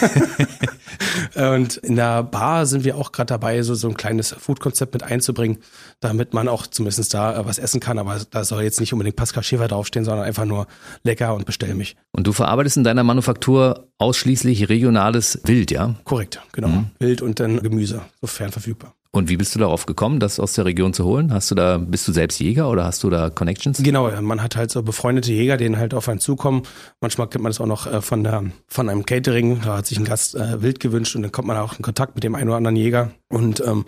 und 1.34 1.76
in 1.78 1.96
der 1.96 2.22
Bar 2.22 2.64
sind 2.64 2.84
wir 2.84 2.96
auch 2.96 3.12
gerade 3.12 3.26
dabei, 3.26 3.60
so, 3.62 3.74
so 3.74 3.88
ein 3.88 3.96
kleines 3.96 4.32
Food-Konzept 4.32 4.94
mit 4.94 5.02
einzubringen, 5.02 5.58
damit 6.00 6.32
man 6.32 6.48
auch 6.48 6.66
zumindest 6.66 7.12
da 7.12 7.38
äh, 7.38 7.44
was 7.44 7.58
essen 7.58 7.80
kann. 7.80 7.98
Aber 7.98 8.18
da 8.30 8.44
soll 8.44 8.62
jetzt 8.62 8.80
nicht 8.80 8.92
unbedingt 8.92 9.16
Pascal 9.16 9.42
Schäfer 9.42 9.68
draufstehen, 9.68 10.04
sondern 10.04 10.24
einfach 10.24 10.46
nur 10.46 10.66
lecker 11.02 11.34
und 11.34 11.44
bestell 11.44 11.74
mich. 11.74 11.96
Und 12.12 12.26
du 12.26 12.32
verarbeitest 12.32 12.78
in 12.78 12.84
deiner 12.84 13.04
Manufaktur 13.04 13.88
ausschließlich 13.98 14.68
regionales 14.68 15.40
Wild, 15.44 15.70
ja? 15.70 15.94
Korrekt, 16.04 16.40
genau. 16.52 16.68
Mhm. 16.68 16.86
Wild 16.98 17.22
und 17.26 17.40
dann 17.40 17.62
Gemüse, 17.62 18.02
sofern 18.20 18.50
verfügbar. 18.50 18.94
Und 19.10 19.30
wie 19.30 19.36
bist 19.36 19.54
du 19.54 19.58
darauf 19.58 19.86
gekommen, 19.86 20.20
das 20.20 20.38
aus 20.38 20.52
der 20.52 20.66
Region 20.66 20.92
zu 20.92 21.04
holen? 21.04 21.32
Hast 21.32 21.50
du 21.50 21.54
da, 21.54 21.78
bist 21.78 22.06
du 22.06 22.12
selbst 22.12 22.38
Jäger 22.38 22.70
oder 22.70 22.84
hast 22.84 23.02
du 23.02 23.08
da 23.08 23.30
Connections? 23.30 23.82
Genau, 23.82 24.10
man 24.20 24.42
hat 24.42 24.56
halt 24.56 24.70
so 24.70 24.82
befreundete 24.82 25.32
Jäger, 25.32 25.56
denen 25.56 25.78
halt 25.78 25.94
auf 25.94 26.08
einen 26.08 26.20
zukommen. 26.20 26.62
Manchmal 27.00 27.26
kennt 27.28 27.42
man 27.42 27.50
das 27.50 27.60
auch 27.60 27.66
noch 27.66 27.86
äh, 27.86 28.02
von 28.02 28.24
der, 28.24 28.44
von 28.68 28.90
einem 28.90 29.06
Catering. 29.06 29.62
Da 29.62 29.78
hat 29.78 29.86
sich 29.86 29.98
ein 29.98 30.04
Gast 30.04 30.34
äh, 30.34 30.60
wild 30.62 30.80
gewünscht 30.80 31.16
und 31.16 31.22
dann 31.22 31.32
kommt 31.32 31.48
man 31.48 31.56
auch 31.56 31.76
in 31.78 31.82
Kontakt 31.82 32.14
mit 32.14 32.24
dem 32.24 32.34
einen 32.34 32.48
oder 32.48 32.58
anderen 32.58 32.76
Jäger. 32.76 33.10
Und 33.28 33.60
ähm, 33.60 33.86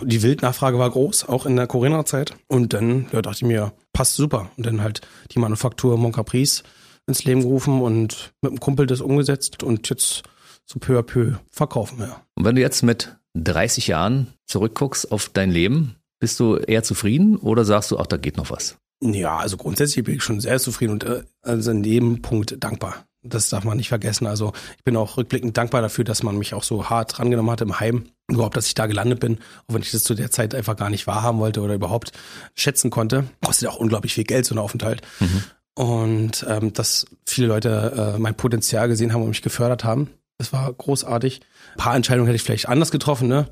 die 0.00 0.22
Wildnachfrage 0.22 0.78
war 0.78 0.90
groß, 0.90 1.28
auch 1.28 1.44
in 1.44 1.56
der 1.56 1.66
Corinna-Zeit. 1.66 2.36
Und 2.46 2.72
dann 2.72 3.06
ja, 3.12 3.20
dachte 3.20 3.38
ich 3.38 3.48
mir, 3.48 3.72
passt 3.92 4.14
super. 4.14 4.48
Und 4.56 4.64
dann 4.64 4.80
halt 4.80 5.00
die 5.32 5.40
Manufaktur 5.40 5.98
Mon 5.98 6.12
Caprice 6.12 6.62
ins 7.08 7.24
Leben 7.24 7.40
gerufen 7.40 7.80
und 7.80 8.32
mit 8.42 8.52
einem 8.52 8.60
Kumpel 8.60 8.86
das 8.86 9.00
umgesetzt 9.00 9.64
und 9.64 9.88
jetzt 9.88 10.22
so 10.70 10.78
peu 10.78 10.98
à 10.98 11.02
peu 11.02 11.34
verkaufen 11.50 11.98
wir. 11.98 12.20
Und 12.34 12.44
wenn 12.44 12.54
du 12.54 12.60
jetzt 12.60 12.82
mit 12.82 13.16
30 13.34 13.86
Jahren 13.86 14.28
zurückguckst 14.46 15.10
auf 15.10 15.30
dein 15.32 15.50
Leben, 15.50 15.96
bist 16.20 16.40
du 16.40 16.56
eher 16.56 16.82
zufrieden 16.82 17.36
oder 17.36 17.64
sagst 17.64 17.90
du, 17.90 17.98
ach, 17.98 18.06
da 18.06 18.16
geht 18.16 18.36
noch 18.36 18.50
was? 18.50 18.76
Ja, 19.00 19.38
also 19.38 19.56
grundsätzlich 19.56 20.04
bin 20.04 20.16
ich 20.16 20.24
schon 20.24 20.40
sehr 20.40 20.58
zufrieden 20.58 20.92
und 20.92 21.04
äh, 21.04 21.22
also 21.42 21.70
in 21.70 21.84
jedem 21.84 22.20
Punkt 22.20 22.56
dankbar. 22.62 23.04
Das 23.22 23.48
darf 23.48 23.64
man 23.64 23.76
nicht 23.76 23.88
vergessen. 23.88 24.26
Also 24.26 24.52
ich 24.76 24.84
bin 24.84 24.96
auch 24.96 25.16
rückblickend 25.16 25.56
dankbar 25.56 25.82
dafür, 25.82 26.04
dass 26.04 26.22
man 26.22 26.38
mich 26.38 26.54
auch 26.54 26.62
so 26.62 26.88
hart 26.88 27.18
drangenommen 27.18 27.50
hat 27.50 27.60
im 27.60 27.78
Heim. 27.80 28.06
Überhaupt, 28.30 28.56
dass 28.56 28.66
ich 28.66 28.74
da 28.74 28.86
gelandet 28.86 29.20
bin, 29.20 29.38
auch 29.66 29.74
wenn 29.74 29.82
ich 29.82 29.90
das 29.90 30.04
zu 30.04 30.14
der 30.14 30.30
Zeit 30.30 30.54
einfach 30.54 30.76
gar 30.76 30.90
nicht 30.90 31.06
wahrhaben 31.06 31.38
wollte 31.38 31.60
oder 31.60 31.74
überhaupt 31.74 32.12
schätzen 32.54 32.90
konnte. 32.90 33.24
Kostet 33.44 33.68
auch 33.68 33.76
unglaublich 33.76 34.14
viel 34.14 34.24
Geld, 34.24 34.46
so 34.46 34.54
ein 34.54 34.58
Aufenthalt. 34.58 35.02
Mhm. 35.20 35.44
Und 35.74 36.46
ähm, 36.48 36.72
dass 36.72 37.06
viele 37.24 37.48
Leute 37.48 38.14
äh, 38.16 38.18
mein 38.18 38.34
Potenzial 38.34 38.88
gesehen 38.88 39.12
haben 39.12 39.22
und 39.22 39.28
mich 39.28 39.42
gefördert 39.42 39.84
haben. 39.84 40.08
Das 40.38 40.52
war 40.52 40.72
großartig. 40.72 41.40
Ein 41.74 41.78
paar 41.78 41.96
Entscheidungen 41.96 42.26
hätte 42.26 42.36
ich 42.36 42.42
vielleicht 42.42 42.68
anders 42.68 42.92
getroffen, 42.92 43.26
ne? 43.26 43.48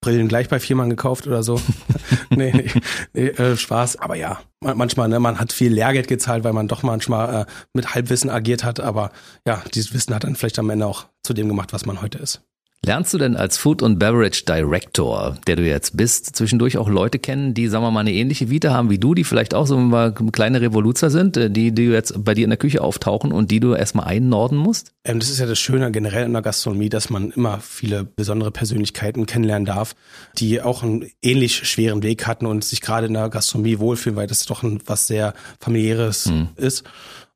Brillen 0.00 0.28
gleich 0.28 0.48
bei 0.48 0.60
Viermann 0.60 0.88
gekauft 0.88 1.26
oder 1.26 1.42
so. 1.42 1.60
nee, 2.30 2.52
nee, 2.52 2.70
nee 3.12 3.26
äh, 3.26 3.56
Spaß. 3.56 3.96
Aber 3.96 4.14
ja, 4.14 4.40
manchmal, 4.60 5.08
ne, 5.08 5.18
man 5.18 5.40
hat 5.40 5.52
viel 5.52 5.72
Lehrgeld 5.72 6.06
gezahlt, 6.06 6.44
weil 6.44 6.52
man 6.52 6.68
doch 6.68 6.84
manchmal 6.84 7.42
äh, 7.42 7.46
mit 7.74 7.94
Halbwissen 7.94 8.30
agiert 8.30 8.62
hat. 8.62 8.78
Aber 8.78 9.10
ja, 9.44 9.62
dieses 9.74 9.92
Wissen 9.92 10.14
hat 10.14 10.22
dann 10.22 10.36
vielleicht 10.36 10.60
am 10.60 10.70
Ende 10.70 10.86
auch 10.86 11.06
zu 11.24 11.34
dem 11.34 11.48
gemacht, 11.48 11.72
was 11.72 11.84
man 11.84 12.00
heute 12.00 12.18
ist. 12.18 12.42
Lernst 12.86 13.12
du 13.12 13.18
denn 13.18 13.36
als 13.36 13.58
Food 13.58 13.82
and 13.82 13.98
Beverage 13.98 14.44
Director, 14.46 15.36
der 15.46 15.56
du 15.56 15.66
jetzt 15.66 15.96
bist, 15.96 16.36
zwischendurch 16.36 16.78
auch 16.78 16.88
Leute 16.88 17.18
kennen, 17.18 17.52
die, 17.52 17.66
sagen 17.66 17.82
wir 17.84 17.90
mal, 17.90 18.00
eine 18.00 18.12
ähnliche 18.12 18.50
Vita 18.50 18.70
haben 18.70 18.88
wie 18.88 18.98
du, 18.98 19.14
die 19.14 19.24
vielleicht 19.24 19.52
auch 19.52 19.66
so 19.66 19.76
mal 19.76 20.14
kleine 20.32 20.60
Revoluzer 20.60 21.10
sind, 21.10 21.36
äh, 21.36 21.50
die, 21.50 21.72
die 21.72 21.86
jetzt 21.86 22.24
bei 22.24 22.34
dir 22.34 22.44
in 22.44 22.50
der 22.50 22.56
Küche 22.56 22.80
auftauchen 22.80 23.32
und 23.32 23.50
die 23.50 23.58
du 23.58 23.74
erstmal 23.74 24.06
einnorden 24.06 24.56
musst? 24.56 24.92
Ähm, 25.04 25.18
das 25.18 25.28
ist 25.28 25.40
ja 25.40 25.46
das 25.46 25.58
Schöne 25.58 25.90
generell 25.90 26.24
in 26.24 26.32
der 26.32 26.42
Gastronomie, 26.42 26.88
dass 26.88 27.10
man 27.10 27.32
immer 27.32 27.58
viele 27.58 28.04
besondere 28.04 28.52
Persönlichkeiten 28.52 29.26
kennenlernen 29.26 29.66
darf, 29.66 29.96
die 30.38 30.62
auch 30.62 30.84
einen 30.84 31.10
ähnlich 31.20 31.68
schweren 31.68 32.04
Weg 32.04 32.28
hatten 32.28 32.46
und 32.46 32.64
sich 32.64 32.80
gerade 32.80 33.08
in 33.08 33.14
der 33.14 33.28
Gastronomie 33.28 33.80
wohlfühlen, 33.80 34.16
weil 34.16 34.28
das 34.28 34.46
doch 34.46 34.62
ein, 34.62 34.80
was 34.86 35.08
sehr 35.08 35.34
familiäres 35.58 36.26
mhm. 36.26 36.50
ist. 36.54 36.84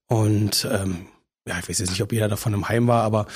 Und 0.07 0.69
ähm, 0.71 1.07
ja, 1.49 1.59
ich 1.59 1.69
weiß 1.69 1.81
jetzt 1.81 1.91
nicht, 1.91 2.03
ob 2.03 2.13
jeder 2.13 2.29
davon 2.29 2.55
im 2.55 2.69
Heim 2.69 2.87
war, 2.87 3.03
aber 3.03 3.27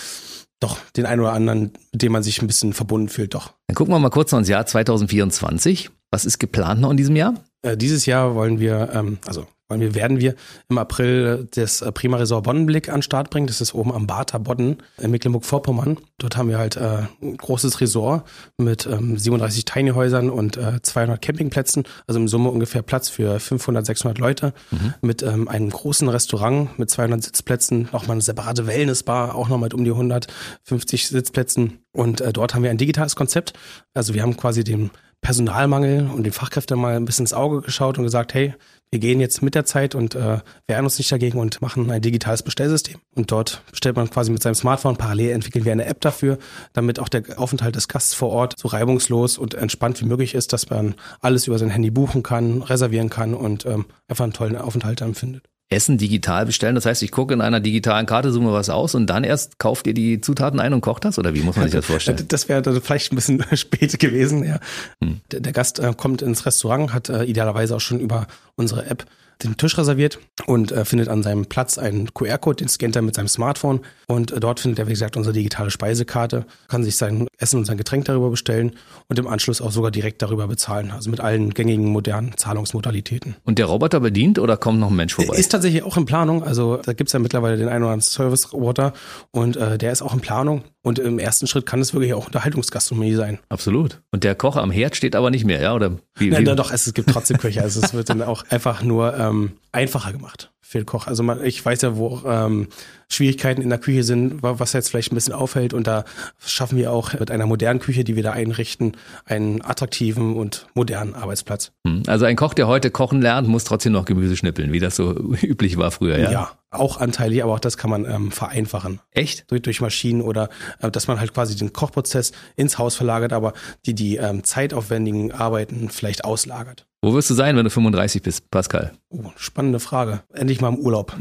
doch 0.60 0.78
den 0.96 1.06
einen 1.06 1.20
oder 1.20 1.32
anderen, 1.32 1.72
mit 1.92 2.02
dem 2.02 2.12
man 2.12 2.22
sich 2.22 2.40
ein 2.40 2.46
bisschen 2.46 2.72
verbunden 2.72 3.08
fühlt, 3.08 3.34
doch. 3.34 3.52
Dann 3.66 3.74
gucken 3.74 3.92
wir 3.92 3.98
mal 3.98 4.10
kurz 4.10 4.32
noch 4.32 4.38
ins 4.38 4.48
Jahr 4.48 4.64
2024. 4.66 5.90
Was 6.10 6.24
ist 6.24 6.38
geplant 6.38 6.80
noch 6.80 6.90
in 6.90 6.96
diesem 6.96 7.16
Jahr? 7.16 7.34
Äh, 7.62 7.76
dieses 7.76 8.06
Jahr 8.06 8.34
wollen 8.34 8.60
wir, 8.60 8.90
ähm, 8.94 9.18
also 9.26 9.46
wir 9.68 9.94
werden 9.94 10.20
wir 10.20 10.34
im 10.68 10.78
April 10.78 11.48
das 11.54 11.82
äh, 11.82 11.90
Prima 11.90 12.16
Resort 12.18 12.44
Boddenblick 12.44 12.88
an 12.88 12.96
den 12.96 13.02
Start 13.02 13.30
bringen. 13.30 13.48
Das 13.48 13.60
ist 13.60 13.74
oben 13.74 13.92
am 13.92 14.06
Barther 14.06 14.38
Bodden 14.38 14.82
in 14.98 15.10
Mecklenburg-Vorpommern. 15.10 15.98
Dort 16.18 16.36
haben 16.36 16.48
wir 16.48 16.58
halt 16.58 16.76
äh, 16.76 17.02
ein 17.20 17.36
großes 17.36 17.80
Resort 17.80 18.26
mit 18.58 18.86
ähm, 18.86 19.18
37 19.18 19.64
Tiny 19.64 19.90
Häusern 19.90 20.30
und 20.30 20.56
äh, 20.56 20.80
200 20.80 21.20
Campingplätzen. 21.20 21.84
Also 22.06 22.20
im 22.20 22.28
Summe 22.28 22.50
ungefähr 22.50 22.82
Platz 22.82 23.08
für 23.08 23.40
500, 23.40 23.84
600 23.84 24.18
Leute. 24.18 24.52
Mhm. 24.70 24.94
Mit 25.00 25.22
ähm, 25.22 25.48
einem 25.48 25.70
großen 25.70 26.08
Restaurant 26.08 26.78
mit 26.78 26.88
200 26.88 27.24
Sitzplätzen. 27.24 27.88
Nochmal 27.92 28.12
eine 28.12 28.22
separate 28.22 28.66
Wellnessbar, 28.66 29.34
auch 29.34 29.48
noch 29.48 29.58
mit 29.58 29.74
um 29.74 29.84
die 29.84 29.90
150 29.90 31.08
Sitzplätzen. 31.08 31.80
Und 31.92 32.20
äh, 32.20 32.32
dort 32.32 32.54
haben 32.54 32.62
wir 32.62 32.70
ein 32.70 32.78
digitales 32.78 33.16
Konzept. 33.16 33.54
Also 33.94 34.14
wir 34.14 34.22
haben 34.22 34.36
quasi 34.36 34.62
dem 34.62 34.90
Personalmangel 35.22 36.08
und 36.08 36.24
den 36.24 36.32
Fachkräften 36.32 36.78
mal 36.78 36.94
ein 36.94 37.04
bisschen 37.04 37.24
ins 37.24 37.32
Auge 37.32 37.62
geschaut 37.62 37.98
und 37.98 38.04
gesagt, 38.04 38.34
hey, 38.34 38.54
wir 38.90 39.00
gehen 39.00 39.20
jetzt 39.20 39.42
mit 39.42 39.54
der 39.54 39.64
Zeit 39.64 39.94
und 39.94 40.14
äh, 40.14 40.38
wehren 40.66 40.84
uns 40.84 40.98
nicht 40.98 41.10
dagegen 41.10 41.38
und 41.38 41.60
machen 41.60 41.90
ein 41.90 42.02
digitales 42.02 42.42
Bestellsystem. 42.42 42.98
Und 43.14 43.32
dort 43.32 43.62
bestellt 43.70 43.96
man 43.96 44.08
quasi 44.08 44.30
mit 44.30 44.42
seinem 44.42 44.54
Smartphone, 44.54 44.96
parallel 44.96 45.30
entwickeln 45.30 45.64
wir 45.64 45.72
eine 45.72 45.86
App 45.86 46.00
dafür, 46.00 46.38
damit 46.72 47.00
auch 47.00 47.08
der 47.08 47.38
Aufenthalt 47.38 47.74
des 47.74 47.88
Gastes 47.88 48.14
vor 48.14 48.30
Ort 48.30 48.54
so 48.56 48.68
reibungslos 48.68 49.38
und 49.38 49.54
entspannt 49.54 50.00
wie 50.00 50.06
möglich 50.06 50.34
ist, 50.34 50.52
dass 50.52 50.70
man 50.70 50.94
alles 51.20 51.46
über 51.46 51.58
sein 51.58 51.70
Handy 51.70 51.90
buchen 51.90 52.22
kann, 52.22 52.62
reservieren 52.62 53.10
kann 53.10 53.34
und 53.34 53.66
ähm, 53.66 53.86
einfach 54.08 54.24
einen 54.24 54.32
tollen 54.32 54.56
Aufenthalt 54.56 55.00
empfindet. 55.00 55.44
Essen 55.68 55.98
digital 55.98 56.46
bestellen. 56.46 56.76
Das 56.76 56.86
heißt, 56.86 57.02
ich 57.02 57.10
gucke 57.10 57.34
in 57.34 57.40
einer 57.40 57.58
digitalen 57.58 58.06
Karte, 58.06 58.30
suche 58.30 58.44
mir 58.44 58.52
was 58.52 58.70
aus 58.70 58.94
und 58.94 59.08
dann 59.08 59.24
erst 59.24 59.58
kauft 59.58 59.86
ihr 59.88 59.94
die 59.94 60.20
Zutaten 60.20 60.60
ein 60.60 60.72
und 60.72 60.80
kocht 60.80 61.04
das? 61.04 61.18
Oder 61.18 61.34
wie 61.34 61.40
muss 61.40 61.56
man 61.56 61.64
sich 61.64 61.74
das 61.74 61.86
vorstellen? 61.86 62.24
Das 62.28 62.48
wäre 62.48 62.80
vielleicht 62.80 63.12
ein 63.12 63.16
bisschen 63.16 63.44
spät 63.56 63.98
gewesen, 63.98 64.44
ja. 64.44 64.60
Hm. 65.02 65.20
Der, 65.32 65.40
der, 65.40 65.52
Gast 65.52 65.80
äh, 65.80 65.92
kommt 65.96 66.22
ins 66.22 66.46
Restaurant, 66.46 66.92
hat 66.92 67.08
äh, 67.08 67.24
idealerweise 67.24 67.74
auch 67.74 67.80
schon 67.80 67.98
über 67.98 68.28
unsere 68.54 68.86
App 68.86 69.06
den 69.42 69.56
Tisch 69.56 69.76
reserviert 69.76 70.18
und 70.46 70.72
äh, 70.72 70.84
findet 70.84 71.08
an 71.08 71.22
seinem 71.22 71.46
Platz 71.46 71.78
einen 71.78 72.12
QR-Code, 72.14 72.56
den 72.56 72.68
scannt 72.68 72.96
er 72.96 73.02
mit 73.02 73.14
seinem 73.14 73.28
Smartphone 73.28 73.80
und 74.06 74.32
äh, 74.32 74.40
dort 74.40 74.60
findet 74.60 74.78
er, 74.78 74.86
wie 74.86 74.92
gesagt, 74.92 75.16
unsere 75.16 75.32
digitale 75.32 75.70
Speisekarte, 75.70 76.46
kann 76.68 76.84
sich 76.84 76.96
sein 76.96 77.26
Essen 77.38 77.58
und 77.58 77.64
sein 77.66 77.76
Getränk 77.76 78.06
darüber 78.06 78.30
bestellen 78.30 78.72
und 79.08 79.18
im 79.18 79.26
Anschluss 79.26 79.60
auch 79.60 79.72
sogar 79.72 79.90
direkt 79.90 80.22
darüber 80.22 80.48
bezahlen, 80.48 80.90
also 80.90 81.10
mit 81.10 81.20
allen 81.20 81.52
gängigen 81.52 81.86
modernen 81.86 82.36
Zahlungsmodalitäten. 82.36 83.36
Und 83.44 83.58
der 83.58 83.66
Roboter 83.66 84.00
bedient 84.00 84.38
oder 84.38 84.56
kommt 84.56 84.80
noch 84.80 84.90
ein 84.90 84.96
Mensch 84.96 85.14
vorbei? 85.14 85.36
Ist 85.36 85.52
tatsächlich 85.52 85.82
auch 85.82 85.96
in 85.96 86.06
Planung, 86.06 86.42
also 86.42 86.78
da 86.78 86.92
gibt's 86.92 87.12
ja 87.12 87.18
mittlerweile 87.18 87.56
den 87.56 87.68
einen 87.68 87.84
oder 87.84 87.92
anderen 87.92 88.00
Service-Roboter 88.00 88.92
und 89.32 89.56
äh, 89.56 89.78
der 89.78 89.92
ist 89.92 90.02
auch 90.02 90.14
in 90.14 90.20
Planung 90.20 90.64
und 90.86 91.00
im 91.00 91.18
ersten 91.18 91.48
Schritt 91.48 91.66
kann 91.66 91.80
es 91.80 91.94
wirklich 91.94 92.14
auch 92.14 92.26
Unterhaltungsgastronomie 92.26 93.14
sein. 93.14 93.40
Absolut. 93.48 94.02
Und 94.12 94.22
der 94.22 94.36
Koch 94.36 94.54
am 94.54 94.70
Herd 94.70 94.94
steht 94.94 95.16
aber 95.16 95.32
nicht 95.32 95.44
mehr, 95.44 95.60
ja? 95.60 95.74
Oder 95.74 95.98
wie, 96.14 96.30
Nein, 96.30 96.46
wie? 96.46 96.54
doch, 96.54 96.70
es, 96.70 96.94
gibt 96.94 97.10
trotzdem 97.10 97.38
Köche. 97.38 97.60
Also 97.60 97.80
es 97.80 97.92
wird 97.92 98.08
dann 98.08 98.22
auch 98.22 98.44
einfach 98.50 98.84
nur 98.84 99.18
ähm, 99.18 99.54
einfacher 99.72 100.12
gemacht 100.12 100.52
für 100.66 100.78
den 100.78 100.86
Koch. 100.86 101.06
Also 101.06 101.22
man, 101.22 101.44
ich 101.44 101.64
weiß 101.64 101.82
ja, 101.82 101.96
wo 101.96 102.22
ähm, 102.26 102.66
Schwierigkeiten 103.08 103.62
in 103.62 103.68
der 103.68 103.78
Küche 103.78 104.02
sind, 104.02 104.42
was 104.42 104.72
jetzt 104.72 104.90
vielleicht 104.90 105.12
ein 105.12 105.14
bisschen 105.14 105.32
auffällt. 105.32 105.72
Und 105.72 105.86
da 105.86 106.04
schaffen 106.44 106.76
wir 106.76 106.90
auch 106.90 107.12
mit 107.12 107.30
einer 107.30 107.46
modernen 107.46 107.78
Küche, 107.78 108.02
die 108.02 108.16
wir 108.16 108.24
da 108.24 108.32
einrichten, 108.32 108.96
einen 109.26 109.62
attraktiven 109.62 110.34
und 110.34 110.66
modernen 110.74 111.14
Arbeitsplatz. 111.14 111.70
Hm. 111.86 112.02
Also 112.08 112.24
ein 112.24 112.34
Koch, 112.34 112.52
der 112.52 112.66
heute 112.66 112.90
kochen 112.90 113.22
lernt, 113.22 113.46
muss 113.46 113.62
trotzdem 113.62 113.92
noch 113.92 114.06
Gemüse 114.06 114.36
schnippeln, 114.36 114.72
wie 114.72 114.80
das 114.80 114.96
so 114.96 115.14
üblich 115.40 115.76
war 115.76 115.92
früher, 115.92 116.18
ja? 116.18 116.32
Ja, 116.32 116.50
auch 116.70 116.98
anteilig, 116.98 117.44
aber 117.44 117.54
auch 117.54 117.60
das 117.60 117.76
kann 117.76 117.90
man 117.90 118.04
ähm, 118.04 118.32
vereinfachen. 118.32 118.98
Echt? 119.12 119.48
Durch, 119.52 119.62
durch 119.62 119.80
Maschinen 119.80 120.20
oder 120.20 120.48
äh, 120.80 120.90
dass 120.90 121.06
man 121.06 121.20
halt 121.20 121.32
quasi 121.32 121.54
den 121.54 121.72
Kochprozess 121.72 122.32
ins 122.56 122.76
Haus 122.76 122.96
verlagert, 122.96 123.32
aber 123.32 123.52
die 123.86 123.94
die 123.94 124.16
ähm, 124.16 124.42
zeitaufwendigen 124.42 125.30
Arbeiten 125.30 125.90
vielleicht 125.90 126.24
auslagert. 126.24 126.88
Wo 127.06 127.14
wirst 127.14 127.30
du 127.30 127.34
sein, 127.34 127.56
wenn 127.56 127.62
du 127.62 127.70
35 127.70 128.20
bist, 128.20 128.50
Pascal? 128.50 128.90
Oh, 129.10 129.30
spannende 129.36 129.78
Frage. 129.78 130.22
Endlich 130.34 130.60
mal 130.60 130.70
im 130.70 130.80
Urlaub. 130.80 131.14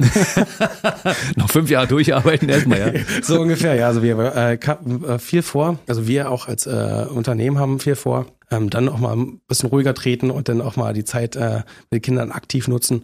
Noch 1.35 1.51
fünf 1.51 1.69
Jahre 1.69 1.85
durcharbeiten 1.85 2.49
erstmal, 2.49 2.79
ja. 2.79 3.01
so 3.21 3.39
ungefähr, 3.39 3.75
ja. 3.75 3.85
Also 3.85 4.01
wir 4.01 4.17
äh, 4.17 4.57
haben 4.65 5.05
äh, 5.05 5.19
viel 5.19 5.43
vor. 5.43 5.77
Also 5.85 6.07
wir 6.07 6.31
auch 6.31 6.47
als 6.47 6.65
äh, 6.65 7.05
Unternehmen 7.07 7.59
haben 7.59 7.79
viel 7.79 7.93
vor. 7.93 8.25
Ähm, 8.49 8.71
dann 8.71 8.89
auch 8.89 8.97
mal 8.97 9.15
ein 9.15 9.41
bisschen 9.47 9.69
ruhiger 9.69 9.93
treten 9.93 10.31
und 10.31 10.49
dann 10.49 10.59
auch 10.59 10.75
mal 10.75 10.93
die 10.93 11.03
Zeit 11.03 11.35
äh, 11.35 11.61
mit 11.91 11.99
den 11.99 12.01
Kindern 12.01 12.31
aktiv 12.31 12.67
nutzen 12.67 13.03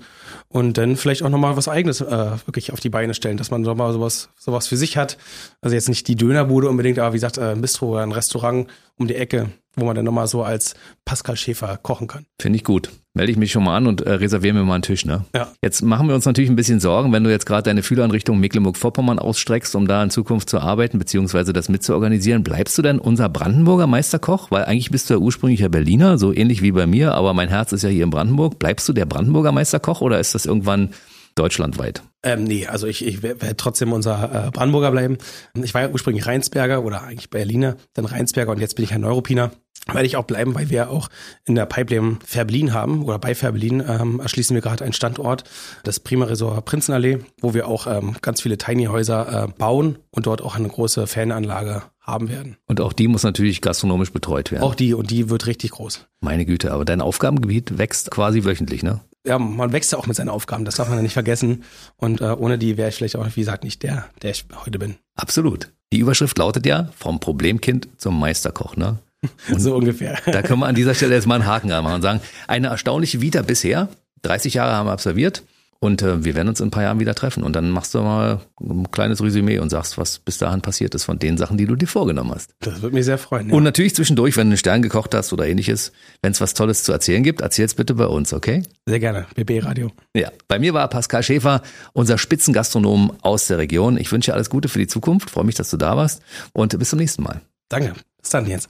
und 0.49 0.77
dann 0.77 0.97
vielleicht 0.97 1.23
auch 1.23 1.29
nochmal 1.29 1.57
was 1.57 1.67
eigenes 1.67 2.01
äh, 2.01 2.31
wirklich 2.45 2.73
auf 2.73 2.79
die 2.79 2.89
Beine 2.89 3.15
stellen, 3.15 3.37
dass 3.37 3.49
man 3.49 3.61
nochmal 3.61 3.91
sowas, 3.93 4.29
sowas 4.37 4.67
für 4.67 4.77
sich 4.77 4.97
hat. 4.97 5.17
Also 5.61 5.75
jetzt 5.75 5.89
nicht 5.89 6.07
die 6.07 6.15
Dönerbude 6.15 6.69
unbedingt, 6.69 6.99
aber 6.99 7.13
wie 7.13 7.17
gesagt, 7.17 7.37
äh, 7.37 7.51
ein 7.51 7.61
Bistro 7.61 7.93
oder 7.93 8.01
ein 8.01 8.11
Restaurant 8.11 8.67
um 8.97 9.07
die 9.07 9.15
Ecke, 9.15 9.49
wo 9.75 9.85
man 9.85 9.95
dann 9.95 10.05
nochmal 10.05 10.27
so 10.27 10.43
als 10.43 10.75
Pascal 11.05 11.37
Schäfer 11.37 11.77
kochen 11.77 12.07
kann. 12.07 12.25
Finde 12.39 12.57
ich 12.57 12.63
gut. 12.63 12.89
Melde 13.13 13.31
ich 13.31 13.37
mich 13.37 13.51
schon 13.51 13.65
mal 13.65 13.75
an 13.75 13.87
und 13.87 14.01
äh, 14.01 14.13
reserviere 14.13 14.53
mir 14.53 14.63
mal 14.63 14.75
einen 14.75 14.83
Tisch, 14.83 15.05
ne? 15.05 15.25
Ja. 15.35 15.49
Jetzt 15.61 15.81
machen 15.81 16.07
wir 16.07 16.15
uns 16.15 16.25
natürlich 16.25 16.49
ein 16.49 16.55
bisschen 16.55 16.79
Sorgen, 16.79 17.11
wenn 17.11 17.25
du 17.25 17.29
jetzt 17.29 17.45
gerade 17.45 17.63
deine 17.63 17.83
Fühler 17.83 18.05
in 18.05 18.11
Richtung 18.11 18.39
Mecklenburg-Vorpommern 18.39 19.19
ausstreckst, 19.19 19.75
um 19.75 19.85
da 19.85 20.01
in 20.01 20.09
Zukunft 20.09 20.49
zu 20.49 20.59
arbeiten, 20.59 20.97
beziehungsweise 20.97 21.51
das 21.51 21.67
mitzuorganisieren. 21.67 22.43
Bleibst 22.43 22.77
du 22.77 22.81
denn 22.81 22.99
unser 22.99 23.27
Brandenburger 23.27 23.87
Meisterkoch? 23.87 24.49
Weil 24.49 24.63
eigentlich 24.63 24.91
bist 24.91 25.09
du 25.09 25.15
ja 25.15 25.19
ursprünglicher 25.19 25.67
Berliner, 25.67 26.17
so 26.17 26.33
ähnlich 26.33 26.61
wie 26.61 26.71
bei 26.71 26.87
mir, 26.87 27.13
aber 27.13 27.33
mein 27.33 27.49
Herz 27.49 27.73
ist 27.73 27.83
ja 27.83 27.89
hier 27.89 28.05
in 28.05 28.11
Brandenburg. 28.11 28.59
Bleibst 28.59 28.87
du 28.87 28.93
der 28.93 29.05
Brandenburger 29.05 29.51
Meisterkoch 29.51 29.99
oder 29.99 30.19
ist 30.19 30.33
das 30.33 30.45
irgendwann 30.45 30.91
deutschlandweit? 31.35 32.01
Ähm, 32.23 32.43
nee, 32.43 32.67
also 32.67 32.87
ich, 32.87 33.05
ich 33.05 33.23
werde 33.23 33.57
trotzdem 33.57 33.93
unser 33.93 34.47
äh, 34.47 34.51
Brandenburger 34.51 34.91
bleiben. 34.91 35.17
Ich 35.55 35.73
war 35.73 35.81
ja 35.81 35.89
ursprünglich 35.89 36.25
Rheinsberger 36.25 36.83
oder 36.83 37.03
eigentlich 37.03 37.29
Berliner, 37.29 37.77
dann 37.93 38.05
Rheinsberger 38.05 38.51
und 38.51 38.59
jetzt 38.59 38.75
bin 38.75 38.85
ich 38.85 38.93
ein 38.93 39.01
Neuropiner. 39.01 39.51
Werde 39.87 40.05
ich 40.05 40.15
auch 40.15 40.25
bleiben, 40.25 40.53
weil 40.53 40.69
wir 40.69 40.91
auch 40.91 41.09
in 41.45 41.55
der 41.55 41.65
Pipeline 41.65 42.19
Färbelin 42.23 42.71
haben 42.71 43.03
oder 43.03 43.17
bei 43.17 43.33
Färbelin 43.33 43.83
ähm, 43.87 44.19
erschließen 44.19 44.53
wir 44.53 44.61
gerade 44.61 44.83
einen 44.83 44.93
Standort, 44.93 45.43
das 45.83 45.99
Prima 45.99 46.25
Resort 46.25 46.65
Prinzenallee, 46.65 47.19
wo 47.41 47.55
wir 47.55 47.67
auch 47.67 47.87
ähm, 47.87 48.15
ganz 48.21 48.41
viele 48.41 48.59
Tiny 48.59 48.85
Häuser 48.85 49.45
äh, 49.45 49.47
bauen 49.47 49.97
und 50.11 50.27
dort 50.27 50.43
auch 50.43 50.55
eine 50.55 50.67
große 50.67 51.07
Fananlage 51.07 51.81
haben 51.99 52.29
werden. 52.29 52.57
Und 52.67 52.79
auch 52.79 52.93
die 52.93 53.07
muss 53.07 53.23
natürlich 53.23 53.61
gastronomisch 53.61 54.11
betreut 54.11 54.51
werden. 54.51 54.63
Auch 54.63 54.75
die 54.75 54.93
und 54.93 55.09
die 55.09 55.31
wird 55.31 55.47
richtig 55.47 55.71
groß. 55.71 56.05
Meine 56.19 56.45
Güte, 56.45 56.71
aber 56.71 56.85
dein 56.85 57.01
Aufgabengebiet 57.01 57.79
wächst 57.79 58.11
quasi 58.11 58.43
wöchentlich, 58.43 58.83
ne? 58.83 59.01
Ja, 59.25 59.37
man 59.39 59.71
wächst 59.71 59.91
ja 59.91 59.97
auch 59.97 60.07
mit 60.07 60.15
seinen 60.15 60.29
Aufgaben, 60.29 60.65
das 60.65 60.75
darf 60.75 60.87
man 60.87 60.97
ja 60.97 61.03
nicht 61.03 61.13
vergessen. 61.13 61.63
Und 61.97 62.21
äh, 62.21 62.25
ohne 62.25 62.57
die 62.57 62.77
wäre 62.77 62.89
ich 62.89 62.95
vielleicht 62.95 63.15
auch, 63.15 63.27
wie 63.27 63.41
gesagt, 63.41 63.63
nicht 63.63 63.83
der, 63.83 64.09
der 64.21 64.31
ich 64.31 64.45
heute 64.65 64.79
bin. 64.79 64.95
Absolut. 65.15 65.71
Die 65.93 65.99
Überschrift 65.99 66.37
lautet 66.37 66.65
ja 66.65 66.89
vom 66.97 67.19
Problemkind 67.19 67.89
zum 67.97 68.19
Meisterkoch, 68.19 68.75
ne? 68.77 68.99
Und 69.49 69.59
so 69.59 69.75
ungefähr. 69.75 70.17
Da 70.25 70.41
können 70.41 70.59
wir 70.59 70.67
an 70.67 70.75
dieser 70.75 70.95
Stelle 70.95 71.13
jetzt 71.13 71.27
mal 71.27 71.35
einen 71.35 71.45
Haken 71.45 71.69
machen 71.69 71.93
und 71.93 72.01
sagen, 72.01 72.21
eine 72.47 72.67
erstaunliche 72.69 73.21
Vita 73.21 73.43
bisher. 73.43 73.87
30 74.23 74.55
Jahre 74.55 74.73
haben 74.73 74.87
wir 74.87 74.93
absolviert. 74.93 75.43
Und 75.83 76.03
äh, 76.03 76.23
wir 76.23 76.35
werden 76.35 76.47
uns 76.47 76.59
in 76.59 76.67
ein 76.67 76.71
paar 76.71 76.83
Jahren 76.83 76.99
wieder 76.99 77.15
treffen. 77.15 77.41
Und 77.41 77.55
dann 77.55 77.71
machst 77.71 77.95
du 77.95 78.01
mal 78.01 78.39
ein 78.61 78.91
kleines 78.91 79.21
Resümee 79.21 79.57
und 79.57 79.71
sagst, 79.71 79.97
was 79.97 80.19
bis 80.19 80.37
dahin 80.37 80.61
passiert 80.61 80.93
ist 80.93 81.05
von 81.05 81.17
den 81.17 81.37
Sachen, 81.37 81.57
die 81.57 81.65
du 81.65 81.75
dir 81.75 81.87
vorgenommen 81.87 82.31
hast. 82.35 82.51
Das 82.59 82.83
würde 82.83 82.95
mich 82.95 83.05
sehr 83.05 83.17
freuen. 83.17 83.49
Ja. 83.49 83.55
Und 83.55 83.63
natürlich 83.63 83.95
zwischendurch, 83.95 84.37
wenn 84.37 84.47
du 84.47 84.51
einen 84.51 84.57
Stern 84.57 84.83
gekocht 84.83 85.15
hast 85.15 85.33
oder 85.33 85.47
ähnliches, 85.47 85.91
wenn 86.21 86.33
es 86.33 86.39
was 86.39 86.53
Tolles 86.53 86.83
zu 86.83 86.91
erzählen 86.91 87.23
gibt, 87.23 87.41
erzähl's 87.41 87.73
bitte 87.73 87.95
bei 87.95 88.05
uns, 88.05 88.31
okay? 88.31 88.61
Sehr 88.85 88.99
gerne. 88.99 89.25
BB 89.33 89.65
Radio. 89.65 89.91
Ja. 90.15 90.31
Bei 90.47 90.59
mir 90.59 90.75
war 90.75 90.87
Pascal 90.87 91.23
Schäfer, 91.23 91.63
unser 91.93 92.19
Spitzengastronom 92.19 93.17
aus 93.23 93.47
der 93.47 93.57
Region. 93.57 93.97
Ich 93.97 94.11
wünsche 94.11 94.29
dir 94.29 94.35
alles 94.35 94.51
Gute 94.51 94.69
für 94.69 94.77
die 94.77 94.87
Zukunft. 94.87 95.31
Freue 95.31 95.45
mich, 95.45 95.55
dass 95.55 95.71
du 95.71 95.77
da 95.77 95.97
warst. 95.97 96.21
Und 96.53 96.77
bis 96.77 96.91
zum 96.91 96.99
nächsten 96.99 97.23
Mal. 97.23 97.41
Danke. 97.69 97.93
Bis 98.21 98.29
dann 98.29 98.45
jetzt. 98.45 98.69